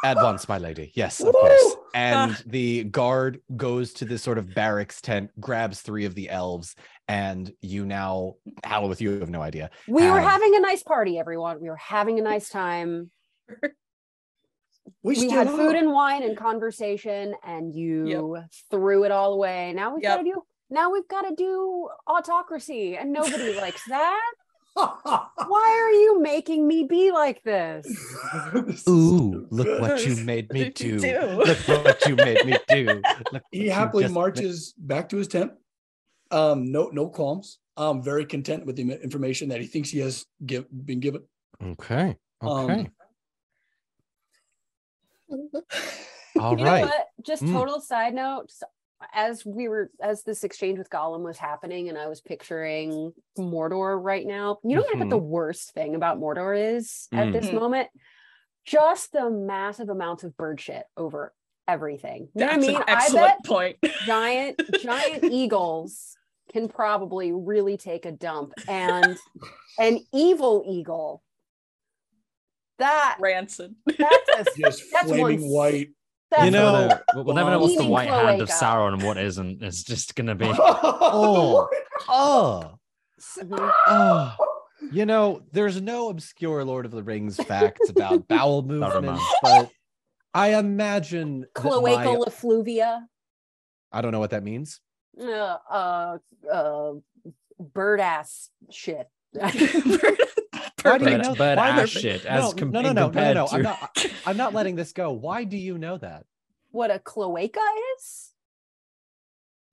[0.04, 0.92] At once, my lady.
[0.94, 1.32] Yes, of Woo!
[1.32, 1.74] course.
[1.92, 2.38] And Ah.
[2.46, 6.76] the guard goes to this sort of barracks tent, grabs three of the elves,
[7.08, 9.70] and you now, Halloweth, you have no idea.
[9.88, 11.60] We were having a nice party, everyone.
[11.60, 13.10] We were having a nice time.
[15.02, 15.56] We, We had are.
[15.56, 18.38] food and wine and conversation, and you
[18.70, 19.72] threw it all away.
[19.74, 20.42] Now we've got to do.
[20.70, 24.30] Now we've got to do autocracy, and nobody likes that.
[24.74, 27.86] Why are you making me be like this?
[28.66, 30.98] This Ooh, look what you made me do.
[31.00, 31.20] do?
[31.44, 33.02] Look what you made me do.
[33.32, 35.52] Look He happily just ma- marches back to his tent.
[36.30, 37.58] Um, no, no qualms.
[37.76, 41.22] I'm very content with the information that he thinks he has give, been given.
[41.62, 42.16] Okay.
[42.44, 42.90] Okay.
[45.30, 45.42] Um,
[46.38, 46.80] All you right.
[46.82, 47.06] know what?
[47.24, 47.52] Just Mm.
[47.52, 48.50] total side note.
[49.00, 53.12] S- As we were, as this exchange with Gollum was happening, and I was picturing
[53.38, 54.58] Mordor right now.
[54.64, 54.98] You know what Mm-hmm.
[55.00, 57.32] think the worst thing about Mordor is at Mm.
[57.32, 57.54] this Mhm.
[57.54, 57.88] moment?
[58.64, 61.32] Just the massive amounts of bird shit over
[61.66, 62.28] everything.
[62.34, 62.76] You know what I That's mean?
[62.76, 63.76] an I excellent bet point.
[64.04, 66.16] giant, giant eagles
[66.52, 69.16] can probably really take a dump, and
[69.78, 71.22] an evil eagle.
[72.78, 73.74] That Rancid.
[73.86, 75.88] that's a just That's flaming one- white.
[76.30, 78.64] That's You know- a- We'll we'll never know what's the Eating white hand of cloaca.
[78.64, 79.62] Sauron and what isn't.
[79.62, 80.46] It's just gonna be.
[80.60, 81.68] Oh.
[82.08, 82.78] Oh.
[83.38, 83.72] Mhm.
[83.86, 84.36] Oh.
[84.92, 89.70] You know, there's no obscure Lord of the Rings facts about bowel movements, but
[90.32, 91.82] I imagine cloacal
[92.18, 93.06] my- effluvia.
[93.90, 94.80] I don't know what that means.
[95.20, 96.18] uh, uh,
[96.52, 96.92] uh,
[97.58, 99.08] bird ass shit.
[99.32, 99.50] Why
[100.82, 101.34] do you Bird- know?
[101.34, 103.46] bird why ass there- shit, No, as no, com- no, no, no, no, compared no.
[103.50, 104.06] I'm not.
[104.26, 105.12] I'm not letting this go.
[105.12, 106.24] Why do you know that?
[106.70, 107.60] what a cloaca
[107.96, 108.32] is?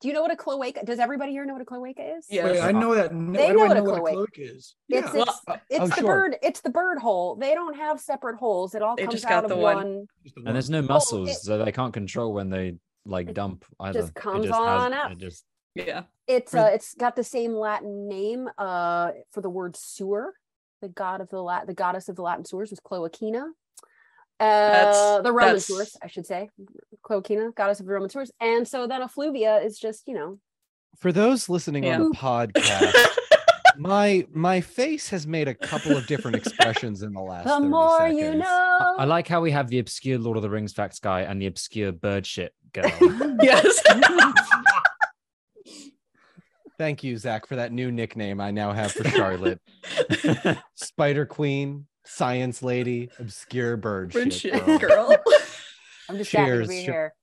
[0.02, 0.84] Do you know what a cloaca?
[0.86, 2.26] Does everybody here know what a cloaca is?
[2.30, 2.46] Yeah.
[2.46, 3.10] Wait, I know that.
[3.12, 4.76] They why do know what a know what a cloaca- is.
[4.90, 5.22] It's Yeah.
[5.22, 6.04] it's, Well, it's oh, the sure.
[6.06, 6.36] bird.
[6.42, 7.36] It's the bird hole.
[7.36, 8.76] They don't have separate holes.
[8.76, 9.76] It all They comes just out got of the one.
[9.76, 10.08] one.
[10.46, 14.02] And there's no Well, muscles, it- so they can't control when they like dump either.
[14.02, 15.12] just comes it just on has, out.
[15.12, 15.46] It just
[15.76, 16.04] Yeah.
[16.28, 20.34] It's uh, it's got the same Latin name uh for the word sewer.
[20.82, 23.50] The god of the Lat, the goddess of the Latin sewers was Cloacina.
[24.40, 26.50] Uh, the Roman that's- sewers, I should say,
[27.06, 28.32] Cloacina, goddess of the Roman sewers.
[28.42, 30.40] And so then effluvia is just you know
[30.98, 31.98] For those listening on Yeah.
[32.00, 33.08] the podcast,
[33.78, 37.46] my my face has made a couple of different expressions in the last.
[37.46, 38.46] the 30 more you know.
[38.46, 41.42] I, I like how we have the obscure Lord of the Rings facts guy and
[41.42, 42.92] the obscure bird shit girl.
[43.42, 43.82] yes.
[46.78, 49.62] Thank you, Zach, for that new nickname I now have for Charlotte.
[50.76, 54.78] Spider Queen, Science Lady, Obscure Bird Bird shit shit girl.
[54.80, 55.16] girl.
[56.10, 57.14] I'm just happy to Cheers, be here.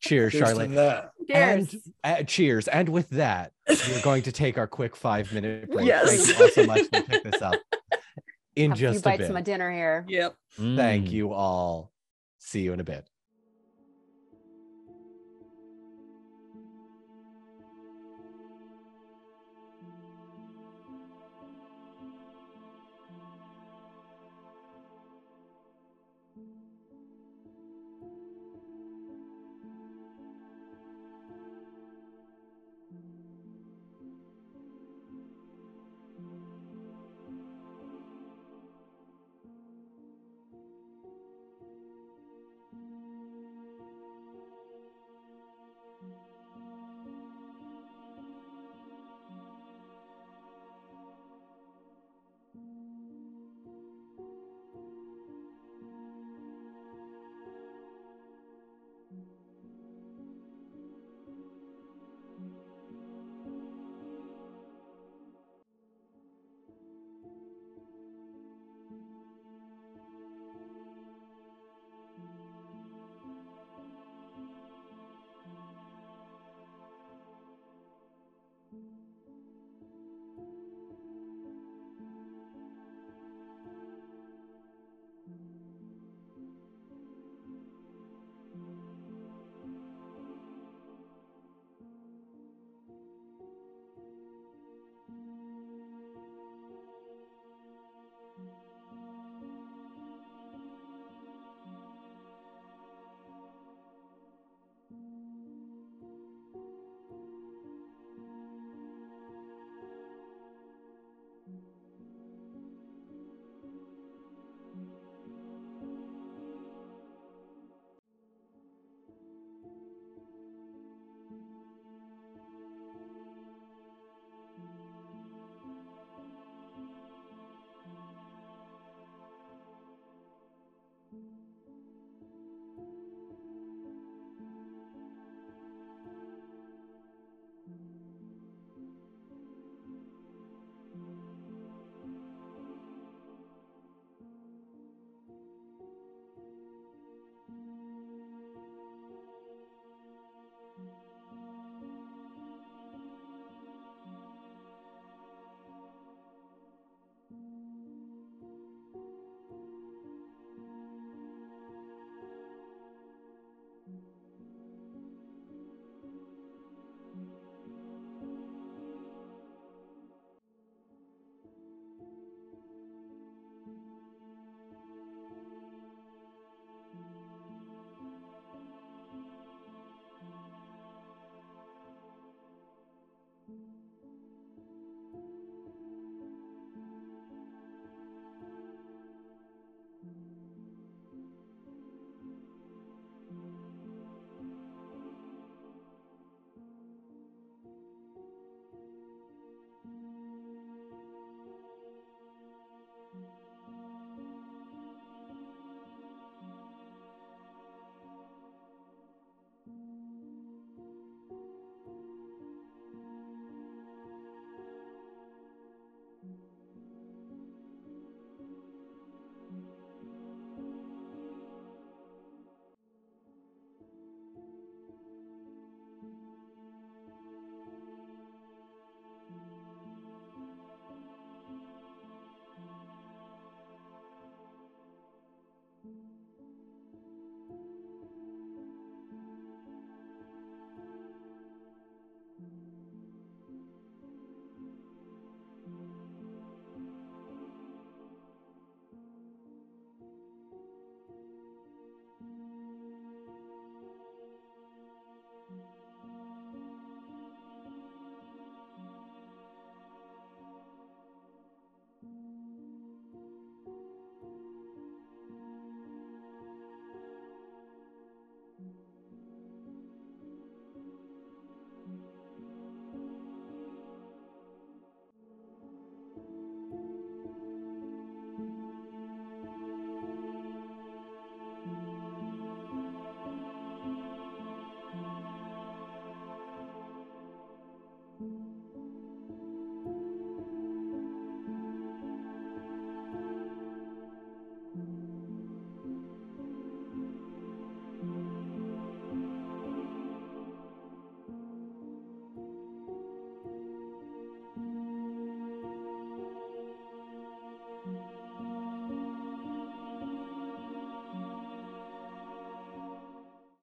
[0.00, 0.70] Cheers, Cheers Charlotte.
[0.74, 1.10] that.
[1.28, 1.74] Cheers.
[2.04, 2.68] And uh, cheers.
[2.68, 5.86] And with that, we're going to take our quick five minute break.
[5.86, 6.08] Yes.
[6.26, 7.54] Thank you all so much to pick this up
[8.56, 9.28] in Have a few just a bites bit.
[9.28, 10.04] of my dinner here.
[10.08, 10.34] Yep.
[10.56, 11.10] Thank Mm.
[11.12, 11.92] you all.
[12.38, 13.06] See you in a bit.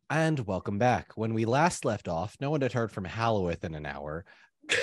[0.09, 1.17] And welcome back.
[1.17, 4.23] When we last left off, no one had heard from Halloweth in an hour.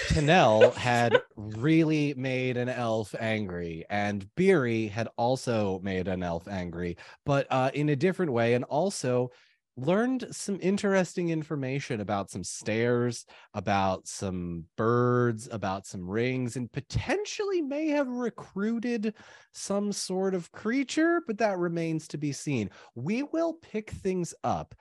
[0.09, 6.99] Tanel had really made an elf angry, and Beery had also made an elf angry,
[7.25, 9.31] but uh, in a different way, and also
[9.79, 17.63] learned some interesting information about some stairs, about some birds, about some rings, and potentially
[17.63, 19.15] may have recruited
[19.53, 22.69] some sort of creature, but that remains to be seen.
[22.95, 24.75] We will pick things up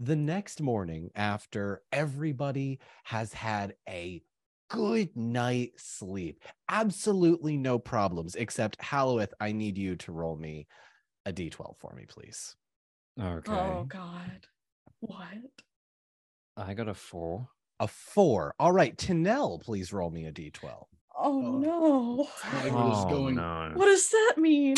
[0.00, 4.22] the next morning after everybody has had a
[4.70, 6.42] good night sleep.
[6.68, 10.66] Absolutely no problems, except Halloweth, I need you to roll me
[11.26, 12.54] a d12 for me, please.
[13.20, 13.52] Oh, okay.
[13.52, 14.46] Oh God.
[15.00, 15.28] What?
[16.56, 17.48] I got a four.
[17.80, 18.54] A four.
[18.58, 20.62] All right, Tanel, please roll me a d12.
[20.70, 20.86] Oh,
[21.20, 21.58] Oh.
[21.58, 22.28] no.
[22.44, 23.34] I was Oh, going.
[23.36, 23.72] no.
[23.74, 24.76] What does that mean?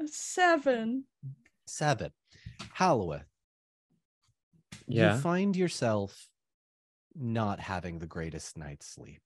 [0.00, 1.04] A seven.
[1.66, 2.10] Seven.
[2.72, 3.26] Halloweth,
[4.86, 5.14] Yeah.
[5.14, 6.28] you find yourself
[7.14, 9.22] not having the greatest night's sleep.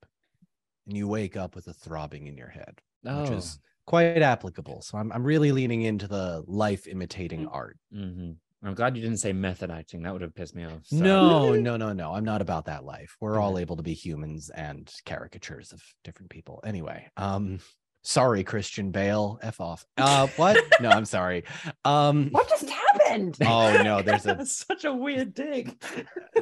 [0.87, 3.23] And you wake up with a throbbing in your head, Oh.
[3.23, 4.83] which is quite applicable.
[4.83, 7.53] So I'm, I'm really leaning into the life imitating Mm.
[7.55, 7.79] art.
[7.93, 10.03] hmm I'm glad you didn't say method acting.
[10.03, 10.85] That would have pissed me off.
[10.85, 12.13] so- No, no, no, no.
[12.13, 13.17] I'm not about that life.
[13.21, 16.61] We're all able to be humans and caricatures of different people.
[16.65, 17.61] Anyway, um,
[18.03, 19.39] sorry, Christian Bale.
[19.43, 19.85] F off.
[19.97, 20.63] Uh what?
[20.81, 21.45] no, I'm sorry.
[21.85, 23.37] Um What just happened?
[23.43, 25.81] oh no, there's a such a weird dig.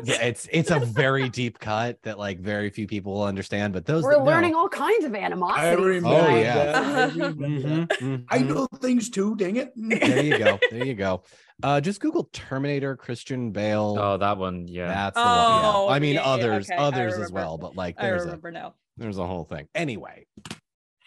[0.04, 3.84] yeah, it's it's a very deep cut that like very few people will understand, but
[3.86, 5.66] those We're that know- learning all kinds of animosity.
[5.66, 6.54] I remember Oh, yeah.
[6.72, 6.76] that.
[6.76, 7.46] I remember
[7.96, 8.24] Mhm.
[8.30, 9.34] I know things too.
[9.36, 9.72] Dang it!
[9.76, 10.58] There you go.
[10.70, 11.22] There you go.
[11.62, 13.96] Uh just Google Terminator Christian Bale.
[13.98, 14.66] Oh, that one.
[14.68, 14.88] Yeah.
[14.88, 15.28] That's the one.
[15.30, 15.72] yeah.
[15.74, 18.24] Oh, I mean yeah, yeah, others, okay, I others as well, but like I there's
[18.24, 18.74] a now.
[18.96, 19.68] there's a whole thing.
[19.74, 20.26] Anyway,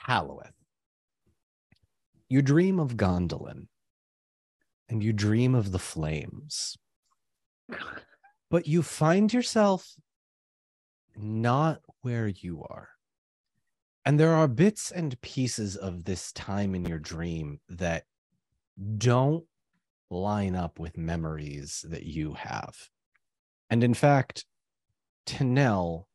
[0.04, 0.54] Halloweth.
[2.28, 3.68] You dream of Gondolin
[4.88, 6.78] and you dream of the flames.
[8.50, 9.95] But you find yourself
[11.16, 12.89] not where you are.
[14.06, 18.06] And there are bits and pieces of this time in your dream that
[18.97, 19.43] don't
[20.10, 22.76] line up with memories that you have.
[23.70, 24.45] And in fact,
[25.28, 26.06] Tanel,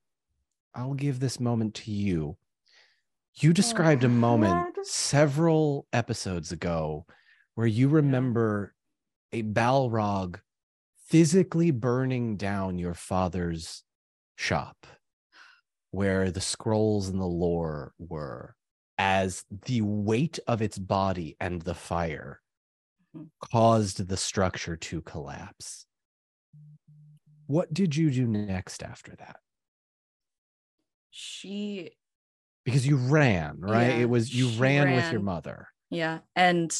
[0.74, 2.36] I'll give this moment to you.
[3.36, 4.86] You described a moment God.
[4.86, 7.06] several episodes ago
[7.54, 8.74] where you remember
[9.32, 10.38] a Balrog
[11.06, 13.82] physically burning down your father's
[14.36, 14.86] shop
[15.90, 18.54] where the scrolls and the lore were
[18.98, 22.40] as the weight of its body and the fire
[23.14, 23.30] Mhm.
[23.40, 25.86] caused the structure to collapse.
[27.46, 29.40] What did you do next after that?
[31.10, 31.92] She
[32.64, 33.88] Because you ran, right?
[33.88, 35.68] Yeah, it was you she ran, with your mother.
[35.90, 36.74] Yeah, and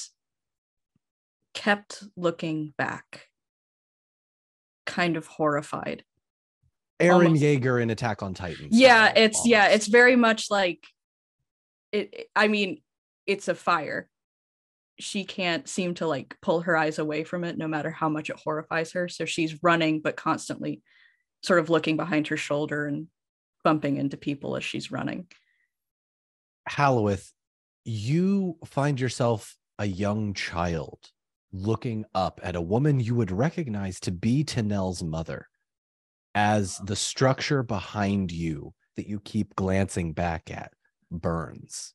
[1.53, 3.29] kept looking back,
[4.87, 6.05] kind of horrified.
[7.01, 7.43] Eren Almost.
[7.43, 8.69] Yeager in Attack on Titan.
[8.71, 10.85] Yeah, style, it's yeah, it's very much like
[11.93, 12.81] it- I mean,
[13.27, 14.09] it's a fire.
[14.99, 18.31] She can't seem to like pull her eyes away from it, no matter how much
[18.31, 19.09] it horrifies her.
[19.09, 20.83] So she's running, but constantly
[21.43, 23.09] sort of looking behind her shoulder and
[23.65, 25.27] bumping into people as she's running.
[26.67, 27.33] Halloweth,
[27.85, 30.99] you find yourself a young child
[31.53, 35.47] looking up at a woman you would recognize to be Tanel's mother
[36.35, 40.73] as the structure behind you that you keep glancing back at
[41.11, 41.95] burns.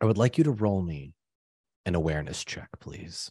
[0.00, 1.14] I would like you to roll me
[1.84, 3.30] an awareness check, please.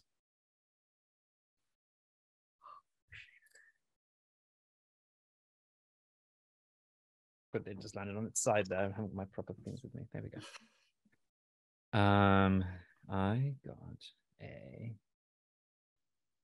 [7.64, 8.78] But it just landed on its side there.
[8.78, 10.02] I haven't got my proper things with me.
[10.12, 11.98] There we go.
[11.98, 12.64] Um,
[13.10, 13.76] I got
[14.42, 14.94] a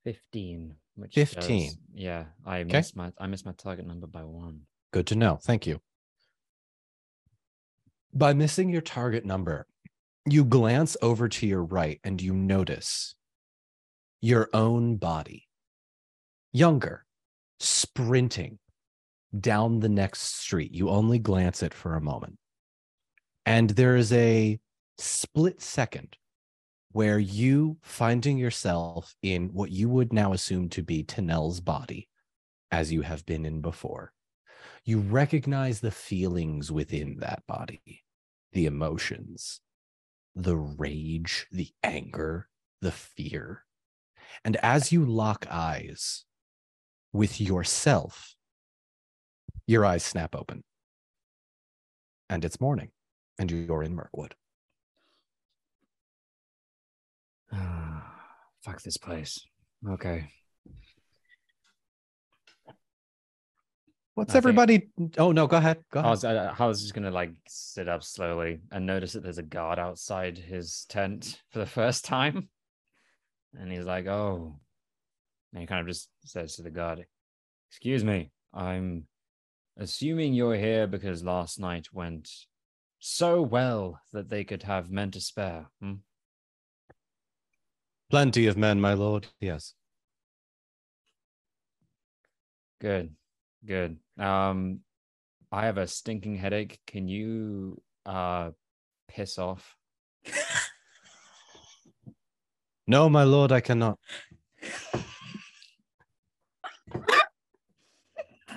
[0.04, 1.72] fifteen, which does- 15.
[1.92, 2.72] yeah, I Okay.
[2.72, 4.66] missed my I missed my target number by one.
[4.92, 5.36] Good to know.
[5.36, 5.80] Thank you.
[8.12, 9.66] By missing your target number,
[10.28, 13.16] you glance over to your right and you notice
[14.20, 15.48] your own body,
[16.52, 17.04] younger,
[17.58, 18.58] sprinting
[19.40, 20.72] down the next street.
[20.72, 22.38] You only glance it for a moment.
[23.46, 24.58] And there is a
[24.98, 26.16] split second
[26.92, 32.08] where you finding yourself in what you would now assume to be Tanel's body,
[32.70, 34.12] as you have been in before
[34.84, 38.04] you recognize the feelings within that body,
[38.52, 39.60] the emotions,
[40.34, 42.48] the rage, the anger,
[42.82, 43.64] the fear.
[44.44, 46.24] And as you lock eyes
[47.12, 48.34] with yourself,
[49.66, 50.62] your eyes snap open.
[52.30, 52.90] And it's morning,
[53.38, 54.34] and you're in Mirkwood.
[58.62, 59.46] Fuck this place.
[59.88, 60.30] Okay.
[64.14, 64.88] What's I think- everybody?
[65.18, 65.84] Oh no, go ahead.
[65.90, 66.10] Go I ahead.
[66.10, 69.42] was, I, I was just gonna like sit up slowly and notice that there's a
[69.42, 72.48] guard outside his tent for the first time,
[73.58, 74.54] and he's like, "Oh,"
[75.52, 77.04] and he kind of just says to the guard,
[77.70, 79.06] "Excuse me, I'm
[79.76, 82.30] assuming you're here because last night went
[82.98, 85.94] so well that they could have men to spare." Hmm?
[88.10, 89.26] Plenty of men, my lord.
[89.40, 89.74] Yes.
[92.80, 93.14] Good,
[93.64, 93.98] good.
[94.18, 94.80] Um,
[95.50, 96.80] I have a stinking headache.
[96.86, 98.50] Can you uh
[99.08, 99.76] piss off?
[102.86, 103.98] No, my lord, I cannot.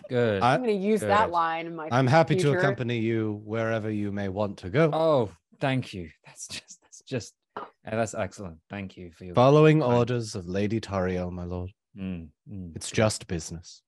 [0.10, 0.42] Good.
[0.42, 1.90] I- I'm going to use that line in my.
[1.92, 4.90] I'm happy to accompany you wherever you may want to go.
[4.94, 6.10] Oh, thank you.
[6.26, 8.58] That's just that's just uh, that's excellent.
[8.70, 9.94] Thank you for your Following Fine.
[9.94, 11.72] orders of Lady Tariel, my lord.
[11.98, 13.82] Mm, mm, It's good, just business.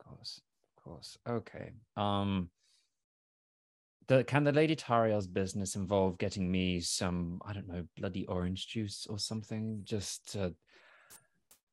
[0.00, 0.40] of course,
[0.76, 1.18] of course.
[1.28, 1.72] Okay.
[1.96, 2.50] Um.
[4.06, 8.68] The, can the Lady Tariel's business involve getting me some I don't know bloody orange
[8.68, 9.80] juice or something?
[9.84, 10.50] Just uh,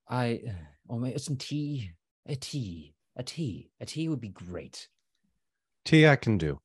[0.10, 0.42] I
[0.88, 1.92] or maybe some tea.
[2.28, 2.94] A tea.
[3.16, 3.70] A tea.
[3.80, 4.88] A tea would be great.
[5.86, 6.60] Tea I can do,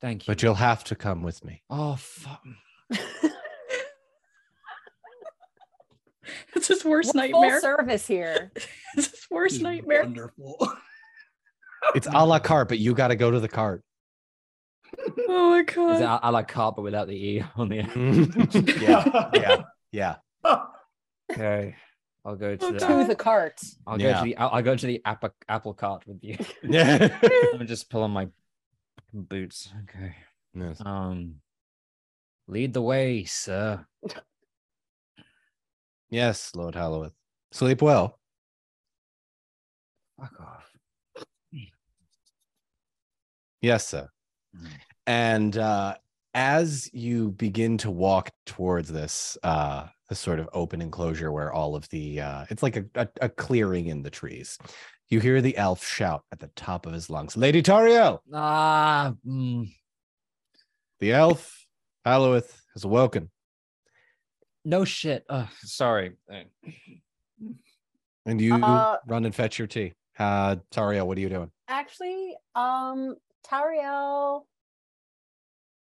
[0.00, 0.30] Thank you.
[0.32, 1.62] but you'll have to come with me.
[1.70, 2.42] Oh fuck.
[6.56, 7.50] It's his worst We're nightmare.
[7.52, 8.50] Full service here.
[8.96, 10.02] It's his worst This nightmare.
[10.02, 10.56] Wonderful.
[11.94, 13.84] It's a la carte, but you got to go to the cart.
[15.28, 16.20] Oh my Is it god.
[16.24, 18.80] a, a la carte but without the e on the end?
[18.80, 20.16] yeah, yeah, yeah.
[21.30, 21.76] Okay.
[22.26, 23.62] I'll go to Oh, the to the cart.
[23.86, 26.36] I'll go to the I'll, I'll go to the apple apple cart with you.
[26.62, 27.16] Yeah.
[27.22, 28.26] Let me just pull on my
[29.14, 29.72] boots.
[29.84, 30.16] Okay.
[30.52, 30.82] Yes.
[30.84, 31.36] Um
[32.48, 33.86] lead the way, sir.
[36.10, 37.12] Yes, Lord Halloweth.
[37.52, 38.18] Sleep well.
[40.18, 40.70] Fuck off.
[43.60, 44.08] Yes, sir.
[44.56, 44.68] Mm.
[45.06, 45.94] And uh,
[46.34, 51.74] as you begin to walk towards this, uh, this sort of open enclosure where all
[51.74, 54.56] of the, uh, it's like a, a, a clearing in the trees,
[55.08, 59.68] you hear the elf shout at the top of his lungs, Lady Tariel, Ah, mm,
[61.00, 61.66] the elf,
[62.04, 63.30] Halloweth, has awoken.
[64.64, 65.24] no shit.
[65.28, 66.12] Uh, sorry.
[68.26, 69.92] And you Uh, run and fetch your tea.
[70.18, 71.50] Uh, Tariel, what are you doing?
[71.68, 73.14] Actually, um,
[73.46, 74.42] Tariel,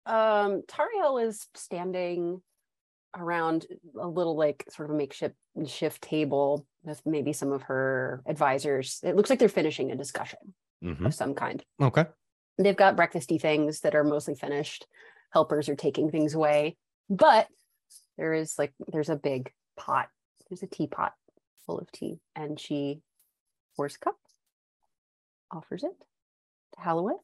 [0.07, 2.41] um, Tariel is standing
[3.17, 3.67] around
[4.01, 5.37] a little like sort of a makeshift
[5.67, 9.01] shift table with maybe some of her advisors.
[9.03, 11.07] It looks like they're finishing a discussion Mhm.
[11.07, 11.65] of some kind.
[11.81, 12.07] Okay.
[12.59, 14.87] They've got breakfasty things that are mostly finished.
[15.33, 16.77] Helpers are taking things away,
[17.09, 17.49] but
[18.17, 20.09] there is like there's a big pot.
[20.49, 21.15] There's a teapot
[21.67, 23.03] full of tea, and she
[23.77, 24.19] pours a cup,
[25.51, 25.97] offers it
[26.75, 27.21] to Halloweth.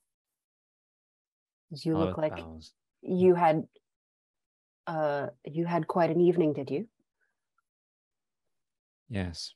[1.71, 2.39] You look like
[3.03, 3.67] you had
[4.87, 6.89] uh you had quite an evening, did you?
[9.09, 9.55] Yes.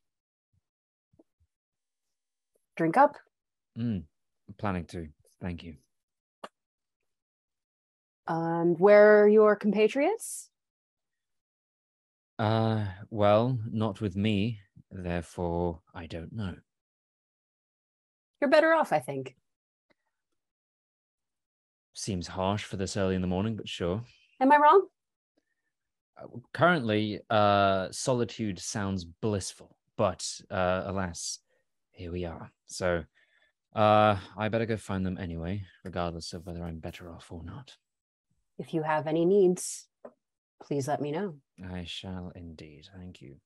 [2.76, 3.16] Drink up.
[3.76, 4.05] Mm,
[4.49, 5.09] I'm planning to.
[5.41, 5.76] Thank you.
[8.26, 10.51] And where are your compatriots?
[12.39, 14.61] Uh well, not with me,
[14.91, 16.57] therefore I don't know.
[18.41, 19.37] You're better off, I think.
[21.95, 24.05] Seems harsh for this early in the morning, but sure.
[24.41, 24.87] Am I wrong?
[26.21, 31.39] Uh, currently uh solitude sounds blissful but uh alas
[31.91, 33.05] here we are so
[33.77, 37.77] uh i better go find them anyway regardless of whether i'm better off or not
[38.59, 39.87] If you have any needs,
[40.61, 41.35] please let me know.
[41.73, 43.37] i shall indeed thank you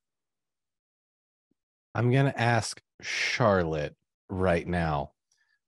[1.95, 3.95] I'm going to ask Charlotte
[4.31, 5.13] right now.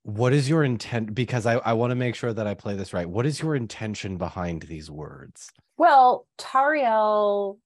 [0.04, 1.14] What is your intent?
[1.14, 3.08] Because I, I want to make sure that I play this right.
[3.08, 5.50] What is your intention behind these words?
[5.78, 7.58] Well, Tariel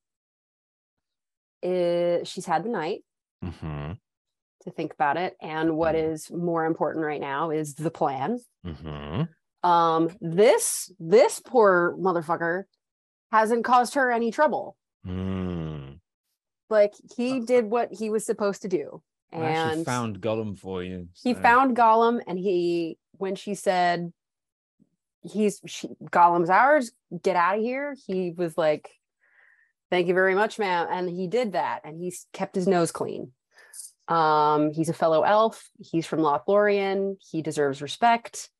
[1.63, 3.01] is she's had the night
[3.45, 3.93] Mm-hmm.
[4.63, 5.37] to think about it.
[5.41, 6.13] And what Mhm.
[6.13, 8.39] is more important right now is the plan.
[8.67, 9.69] Mm-hmm.
[9.69, 12.65] Um, this this poor motherfucker
[13.33, 14.77] hasn't caused her any trouble.
[15.07, 15.99] Mm.
[16.71, 19.03] Like he did what he was supposed to do.
[19.33, 24.13] I actually And found gollum for you he found Gollum and he when she said
[25.23, 28.91] he's she, Gollum's ours, get out of here, he was like,
[29.91, 30.87] Thank you very much, ma'am.
[30.91, 33.33] And he did that and he's kept his nose clean.
[34.07, 38.51] Um, he's a fellow elf, he's from Lothlorien, he deserves respect.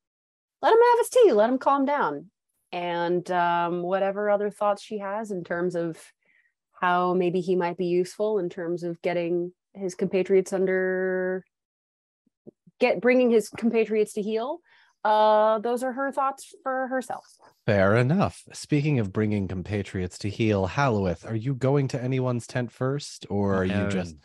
[0.63, 2.31] Let him have his tea, let him calm down.
[2.73, 5.99] And um, whatever other thoughts she has in terms of
[6.81, 11.45] how maybe he might be useful in terms of getting his compatriots under
[12.81, 14.61] get bringing his compatriots to heal.
[15.05, 17.25] Uh, those are her thoughts for herself.
[17.67, 18.43] Fair enough.
[18.53, 23.55] Speaking of bringing compatriots to heal, Halloweth, are you going to anyone's tent first, or
[23.57, 24.17] are you just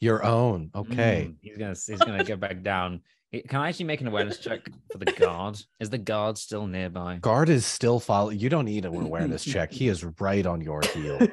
[0.00, 0.70] your own?
[0.74, 1.28] Okay.
[1.30, 3.00] mm, he's gonna he's gonna go back down.
[3.48, 5.60] Can I actually make an awareness check for the guard?
[5.80, 7.18] Is the guard still nearby?
[7.18, 8.38] Guard is still following.
[8.38, 9.70] You don't need an awareness check.
[9.70, 11.18] He is right on your heel.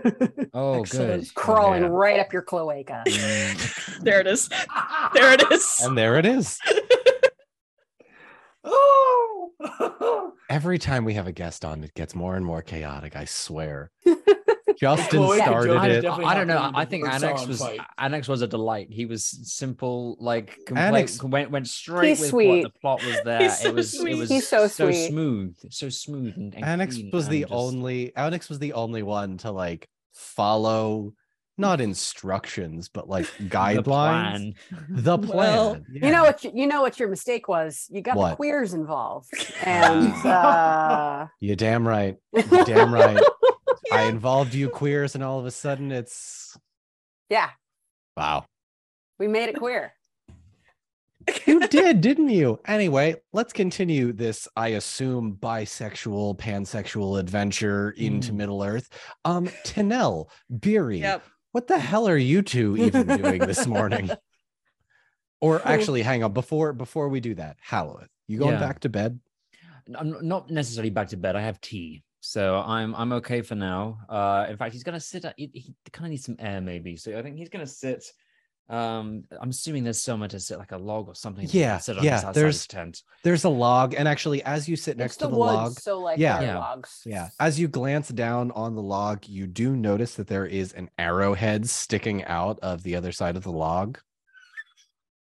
[0.57, 1.23] Oh, Excellent.
[1.23, 1.33] good.
[1.35, 1.91] Crawling Okay.
[1.91, 3.03] right up your cloaca.
[3.05, 4.47] Mm, There it is.
[5.13, 5.79] There it is.
[5.83, 6.57] and there it is.
[8.63, 9.51] oh,
[10.49, 13.15] Every time we have a guest on, it gets more and more chaotic.
[13.15, 13.91] I swear.
[14.79, 16.05] Justin Chloe started join I, it.
[16.05, 16.71] I don't know.
[16.73, 17.79] I think Annex was fight.
[17.97, 18.87] Annex was a delight.
[18.91, 22.63] He was simple, like Annex- went went straight He's with sweet.
[22.63, 23.41] what the plot was there.
[23.41, 24.13] He's so it was sweet.
[24.15, 25.07] it was He's so sweet.
[25.07, 29.03] smooth, so smooth and, and Annex clean was the just- only Annex was the only
[29.03, 31.13] one to like follow
[31.57, 33.83] not instructions, but like the guidelines.
[33.85, 34.53] plan.
[34.89, 35.37] The plan.
[35.37, 36.43] Well, You know what?
[36.43, 37.87] You, you know what your mistake was.
[37.89, 38.31] You got What?
[38.31, 39.29] the queers involved,
[39.63, 42.17] and uh, You're damn right.
[42.33, 43.23] You're damn right.
[43.91, 46.57] I involved you queers, and all of a sudden it's
[47.29, 47.49] yeah,
[48.17, 48.45] wow.
[49.19, 49.93] we made it queer.
[51.47, 52.59] You did, didn't you?
[52.67, 58.35] Anyway, let's continue this, I assume, bisexual, pansexual adventure into Mm.
[58.35, 58.89] Middle Earth.
[59.23, 60.27] Um, Tanel,
[60.59, 61.23] Beery, Yep.
[61.51, 64.11] what the hell are you two even doing this morning?
[65.41, 68.59] Or actually, hang on, before before we do that, Halloweth, you going Yeah.
[68.59, 69.19] back to bed?
[69.95, 71.35] I'm not necessarily back to bed.
[71.35, 73.99] I have tea, so I'm I'm okay for now.
[74.09, 75.25] Uh, in fact, he's gonna sit.
[75.37, 76.95] He, he kind of needs some air, maybe.
[76.97, 78.03] So I think he's gonna sit.
[78.67, 81.45] Um, I'm assuming there's somewhere to sit, like a log or something.
[81.45, 83.03] so he Yeah, sit on yeah, there's- his tent.
[83.23, 85.79] There's a log, and actually, as you sit next it's to the, the woods, log,
[85.79, 86.39] so like Yeah.
[86.41, 86.57] yeah, Yeah.
[86.59, 87.01] logs.
[87.05, 87.29] Yeah.
[87.39, 91.69] As you glance down on the log, you do notice that there is an arrowhead
[91.69, 93.99] sticking out of the other side of the log.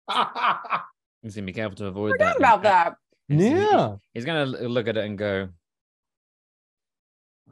[1.21, 2.37] He's gonna be careful to avoid Forgot that.
[2.37, 2.55] about
[3.29, 3.51] and- that.
[3.51, 5.49] and so he- he's gonna look at it and go.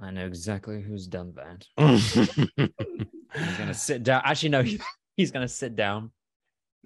[0.02, 1.66] I know exactly who's done that.
[1.78, 4.22] He's gonna sit down.
[4.26, 4.82] Actually, no, he-
[5.16, 6.12] he's gonna sit down.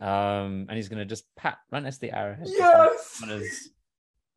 [0.01, 2.45] Um, and he's gonna just pat right next to the arrowhead.
[2.47, 3.19] just on- yes.
[3.23, 3.69] on his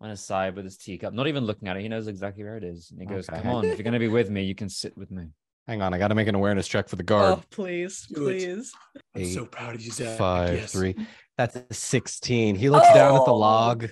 [0.01, 1.83] on his side with his teacup, not even looking at it.
[1.83, 2.93] He knows exactly where it is.
[2.93, 3.41] And he goes, Okay.
[3.43, 5.25] Come on, if you're gonna be with me, you can sit with me.
[5.67, 7.41] Hang on, I got to make an awareness check for the guard.
[7.41, 8.39] Oh, please, Do it.
[8.41, 8.73] please.
[9.15, 10.17] I'm so proud of you, Zach.
[10.17, 10.73] Five, Yes.
[10.73, 10.95] three.
[11.37, 12.55] That's a 16.
[12.57, 13.37] He looks down at the Oh.
[13.37, 13.87] log.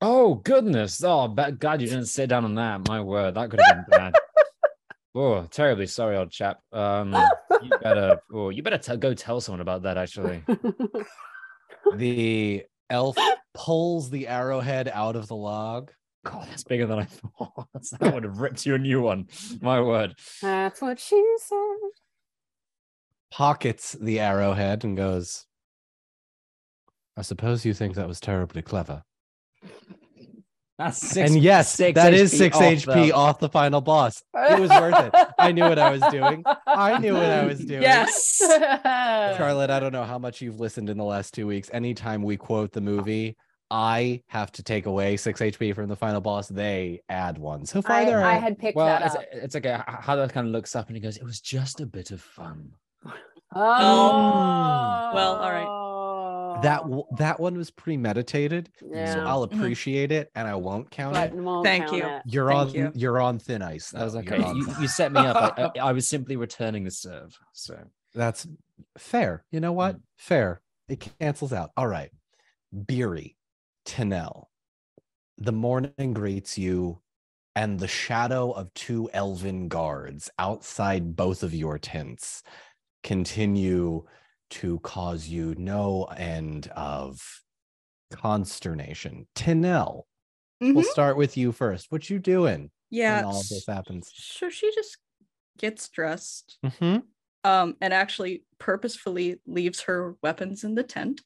[0.00, 1.02] Oh goodness.
[1.04, 2.88] Oh God, you didn't sit down on that.
[2.88, 4.14] My word, that could have been bad.
[5.14, 6.60] oh, terribly sorry, old chap.
[6.72, 7.14] Um
[7.62, 10.42] you better oh you better t- go tell someone about that actually.
[11.96, 13.16] The elf
[13.54, 15.90] pulls the arrowhead out of the log.
[16.24, 17.66] God, that's bigger than I thought.
[18.00, 19.28] that would have ripped you a new one.
[19.60, 20.14] My word.
[20.42, 21.56] That's what she said.
[23.30, 25.46] pockets the arrowhead and goes,
[27.16, 29.02] I suppose you think that was terribly clever.
[30.78, 31.30] That's six.
[31.30, 34.22] and yes, six that is HP 6 off HP the- off the final boss.
[34.34, 35.14] It was worth it.
[35.38, 36.42] I knew what I was doing.
[36.66, 37.82] I knew what I was doing.
[37.82, 38.38] Yes.
[38.42, 41.68] Charlotte, I don't know how much you've listened in the last two weeks.
[41.72, 43.36] Anytime we quote the movie,
[43.70, 46.48] I have to take away 6 HP from the final boss.
[46.48, 47.66] They add one.
[47.66, 49.22] So far, I, they're I had picked Well, that it's, up.
[49.32, 49.74] it's okay.
[49.74, 52.10] H- How that kind of looks up and he goes, It was just a bit
[52.10, 52.70] of fun.
[53.54, 55.66] Oh, um, Well, all right.
[56.62, 58.70] That w- that one was premeditated.
[58.80, 58.86] So
[59.26, 59.54] I'll Mhm.
[59.54, 61.34] appreciate it and I won't count But it.
[61.36, 62.06] won't Thank count you.
[62.06, 62.22] it.
[62.26, 62.92] You're Thank on you.
[62.94, 63.90] you're on thin ice.
[63.90, 64.20] That was though.
[64.20, 64.38] okay.
[64.38, 65.36] You're You, set me up.
[65.58, 67.38] I, I, I was simply returning the serve.
[67.52, 67.78] So
[68.14, 68.46] That's
[68.98, 69.44] fair.
[69.50, 69.96] You know what?
[70.16, 70.60] Fair.
[70.88, 71.70] It cancels out.
[71.76, 72.10] All right.
[72.86, 73.36] Beery,
[73.86, 74.46] Tanel.
[75.38, 77.00] The morning greets you,
[77.56, 82.42] and the shadow of two elven guards outside both of your tents
[83.02, 84.04] continue
[84.50, 87.20] to cause you no end of
[88.12, 89.26] consternation.
[89.34, 90.02] Tanel,
[90.60, 90.84] we'll Mhm.
[90.84, 91.90] start with you first.
[91.90, 93.16] What you doing Yeah.
[93.16, 94.10] when all of this happens?
[94.14, 94.98] So she just
[95.58, 96.98] gets dressed, hmm
[97.44, 101.22] um, and actually purposefully leaves her weapons in the tent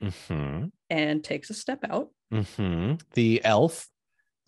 [0.00, 2.10] hmm and takes a step out.
[2.30, 3.88] hmm The elf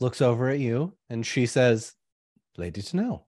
[0.01, 1.95] looks over at you and she says,
[2.57, 3.27] Lady to.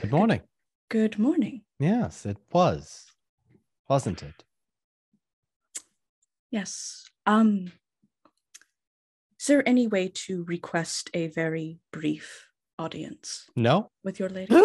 [0.00, 0.40] Good morning.
[0.88, 1.62] Good morning.
[1.82, 3.06] Yes, it was.
[3.88, 4.44] Wasn't it?
[6.48, 7.04] Yes.
[7.26, 7.72] Um
[9.40, 12.46] is there any way to request a very brief
[12.78, 13.90] audience No?
[14.04, 14.54] with your lady?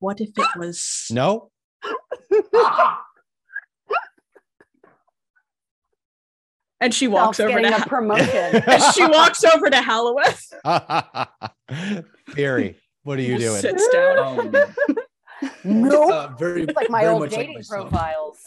[0.00, 1.50] what if it was No?
[6.84, 8.28] And she walks over to getting a promotion.
[8.66, 10.52] and she walks over to Halloweth.
[12.32, 12.76] Theory.
[13.04, 13.58] What are you doing?
[13.60, 14.54] Sits down.
[14.54, 14.54] Um,
[15.64, 16.12] Nope.
[16.12, 17.90] uh, very like my very old much like dating myself.
[17.90, 18.38] profiles.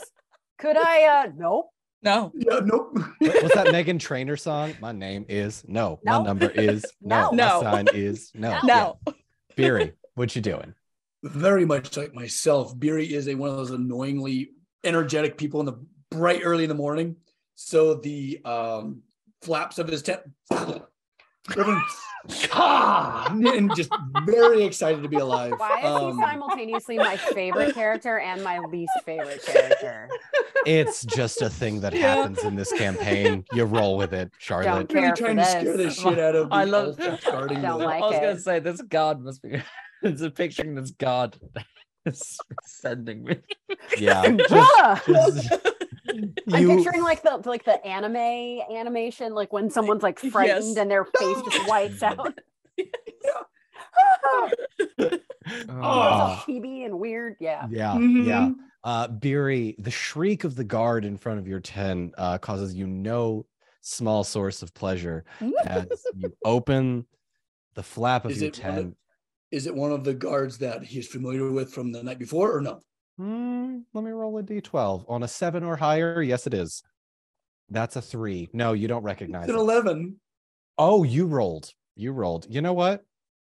[0.60, 1.26] Could I?
[1.26, 1.70] uh Nope.
[2.04, 2.32] No.
[2.36, 2.96] Yeah, nope.
[3.20, 4.76] What's that Meghan Trainor song?
[4.80, 6.00] My name is no.
[6.04, 7.32] My number is no.
[7.32, 7.62] No.
[7.64, 8.60] My sign is no.
[8.64, 9.00] No.
[9.08, 9.14] Yeah.
[9.56, 10.76] Beery, what you doing?
[11.24, 12.78] very much like myself.
[12.78, 14.52] Beery is a one of those annoyingly
[14.84, 17.16] energetic people in the bright early in the morning.
[17.60, 19.02] So the um,
[19.42, 20.22] flaps of his tent,
[21.50, 21.82] and
[23.76, 23.90] just
[24.26, 25.54] very excited to be alive.
[25.58, 30.08] Why is Um, he simultaneously my favorite character and my least favorite character?
[30.68, 32.16] It's just a thing that Yeah.
[32.18, 33.44] happens in this campaign.
[33.54, 34.88] You roll with it, Charlotte.
[34.90, 37.24] care really for trying to scare the shit out of the I love- elf that's
[37.24, 39.60] guarding Don't the- like I was gonna say this god must be.
[40.04, 41.38] it's a picturing this god
[42.06, 43.38] is sending me.
[43.98, 44.38] Yeah.
[44.52, 45.02] Ah!
[45.08, 45.54] Just-
[46.52, 48.16] I'm picturing like the like the anime
[48.76, 50.78] animation, like when someone's like frightened Yes.
[50.78, 52.38] and their face just whites out.
[54.26, 54.50] Oh.
[55.70, 56.44] Ah.
[56.46, 57.38] chibi and weird.
[57.40, 57.68] Yeah.
[57.70, 58.26] yeah, Mhm.
[58.28, 58.50] yeah.
[58.84, 62.86] Uh Beery, the shriek of the guard in front of your tent uh causes you
[62.86, 63.46] no
[63.82, 65.24] small source of pleasure
[65.66, 65.88] as
[66.18, 67.06] you open
[67.76, 68.98] the flap of Is your it one of- tent.
[69.52, 72.60] Is it one of the guards that he's familiar with from the night before, or
[72.60, 72.82] no?
[73.18, 75.06] Hmm, let me roll a d12.
[75.10, 76.84] On a seven or higher, yes, it is.
[77.70, 78.50] That's a three.
[78.54, 79.60] No, you don't recognize It's an it.
[79.62, 80.18] eleven.
[80.78, 81.74] Oh, you rolled.
[81.96, 82.46] You rolled.
[82.50, 83.04] You know what?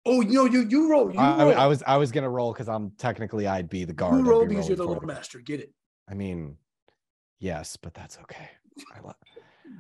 [0.06, 1.14] Oh, no, you you rolled.
[1.14, 1.54] You I, roll.
[1.54, 4.16] I was I was gonna roll because I'm technically I'd be the guard.
[4.16, 5.16] you I'd roll be because you're the rolling Lord for them.
[5.16, 5.40] Master.
[5.40, 5.72] Get it?
[6.10, 6.58] I mean,
[7.40, 8.50] yes, but that's okay.
[8.96, 9.16] I love.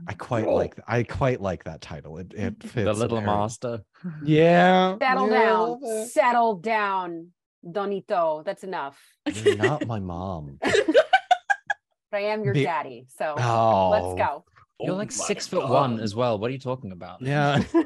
[0.07, 0.55] I quite Roll.
[0.55, 0.79] like.
[0.87, 2.19] I quite like that title.
[2.19, 3.81] It it fits the little very- master.
[4.23, 4.97] Yeah.
[4.99, 6.05] Settle yeah, down.
[6.07, 7.27] Settle down,
[7.65, 8.43] Donito.
[8.43, 8.99] That's enough.
[9.25, 10.57] You're not my mom.
[10.61, 13.05] But I am your Be- daddy.
[13.17, 14.43] So Oh, let's go.
[14.79, 16.37] You're Oh like my six foot one as well.
[16.39, 17.21] What are you talking about?
[17.21, 17.63] Yeah.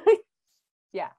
[0.94, 1.10] Yeah.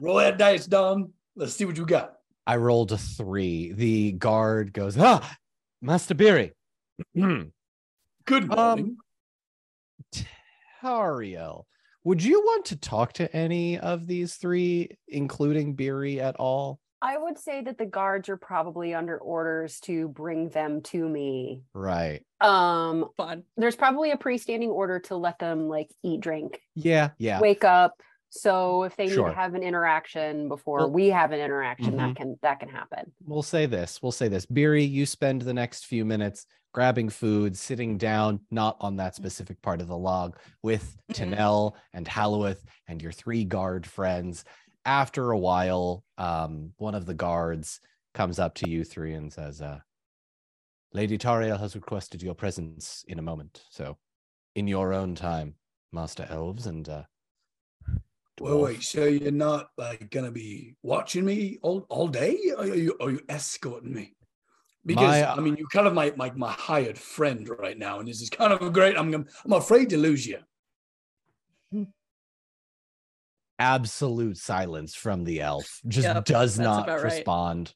[0.00, 1.12] Roll that dice, Don.
[1.34, 2.12] Let's see what you got.
[2.46, 3.72] I rolled a three.
[3.72, 5.36] The guard goes, ah,
[5.82, 6.52] Master Beery.
[7.14, 7.50] Good
[8.48, 8.96] morning.
[10.82, 11.64] Tariel,
[12.04, 16.78] would you want to talk to any of these three, including Beery at all?
[17.02, 21.62] I would say that the guards are probably under orders to bring them to me.
[21.74, 22.22] Right.
[22.40, 23.42] Um, Fun.
[23.56, 27.10] there's probably a pre-standing order to let them like eat, drink, Yeah.
[27.18, 27.40] Yeah.
[27.40, 28.00] wake up.
[28.30, 31.98] So if they need to have an interaction before Well- we have an interaction, Mhm.
[31.98, 33.12] that can that can happen.
[33.24, 34.02] We'll say this.
[34.02, 34.46] We'll say this.
[34.46, 39.62] Beery, you spend the next few minutes grabbing food, sitting down, not on that specific
[39.62, 41.32] part of the log, with Mhm.
[41.34, 44.44] Tanel and Halloweth and your three guard friends.
[44.86, 47.80] After a while, um, one of the guards
[48.14, 49.80] comes up to you three and says, uh,
[50.92, 53.64] Lady Tariel has requested your presence in a moment.
[53.68, 53.98] So,
[54.54, 55.56] in your own time,
[55.92, 57.02] Master Elves and uh,
[58.40, 58.82] Wait, wait.
[58.82, 62.38] So you're not like gonna be watching me all, all day?
[62.56, 64.14] Are you are you escorting me?
[64.84, 68.06] Because My- I mean, you're kind of my, my my hired friend right now, and
[68.06, 68.96] this is kind of great.
[68.96, 70.38] I'm I'm afraid to lose you.
[73.58, 77.14] Absolute silence from the elf, just Yep, does not about right.
[77.14, 77.74] respond.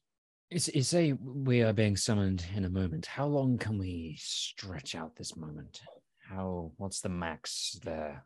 [0.49, 3.05] It's, you say we are being summoned in a moment.
[3.05, 5.81] How long can we stretch out this moment?
[6.29, 6.71] How?
[6.77, 8.25] What's the max there?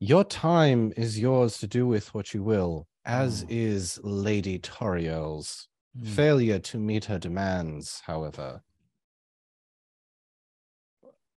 [0.00, 3.46] Your time is yours to do with what you will, as Oh.
[3.50, 5.68] is Lady Tauriel's.
[5.96, 6.04] Hmm.
[6.06, 8.62] Failure to meet her demands, however.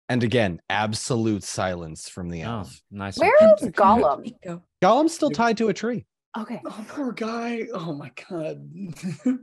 [0.09, 2.81] And again, absolute silence from the Oh, elf.
[2.91, 3.17] nice.
[3.17, 4.33] Where is Gollum?
[4.81, 6.05] Gollum's still tied to a tree.
[6.37, 6.61] Okay.
[6.65, 7.67] Oh, poor guy.
[7.73, 8.67] Oh my god.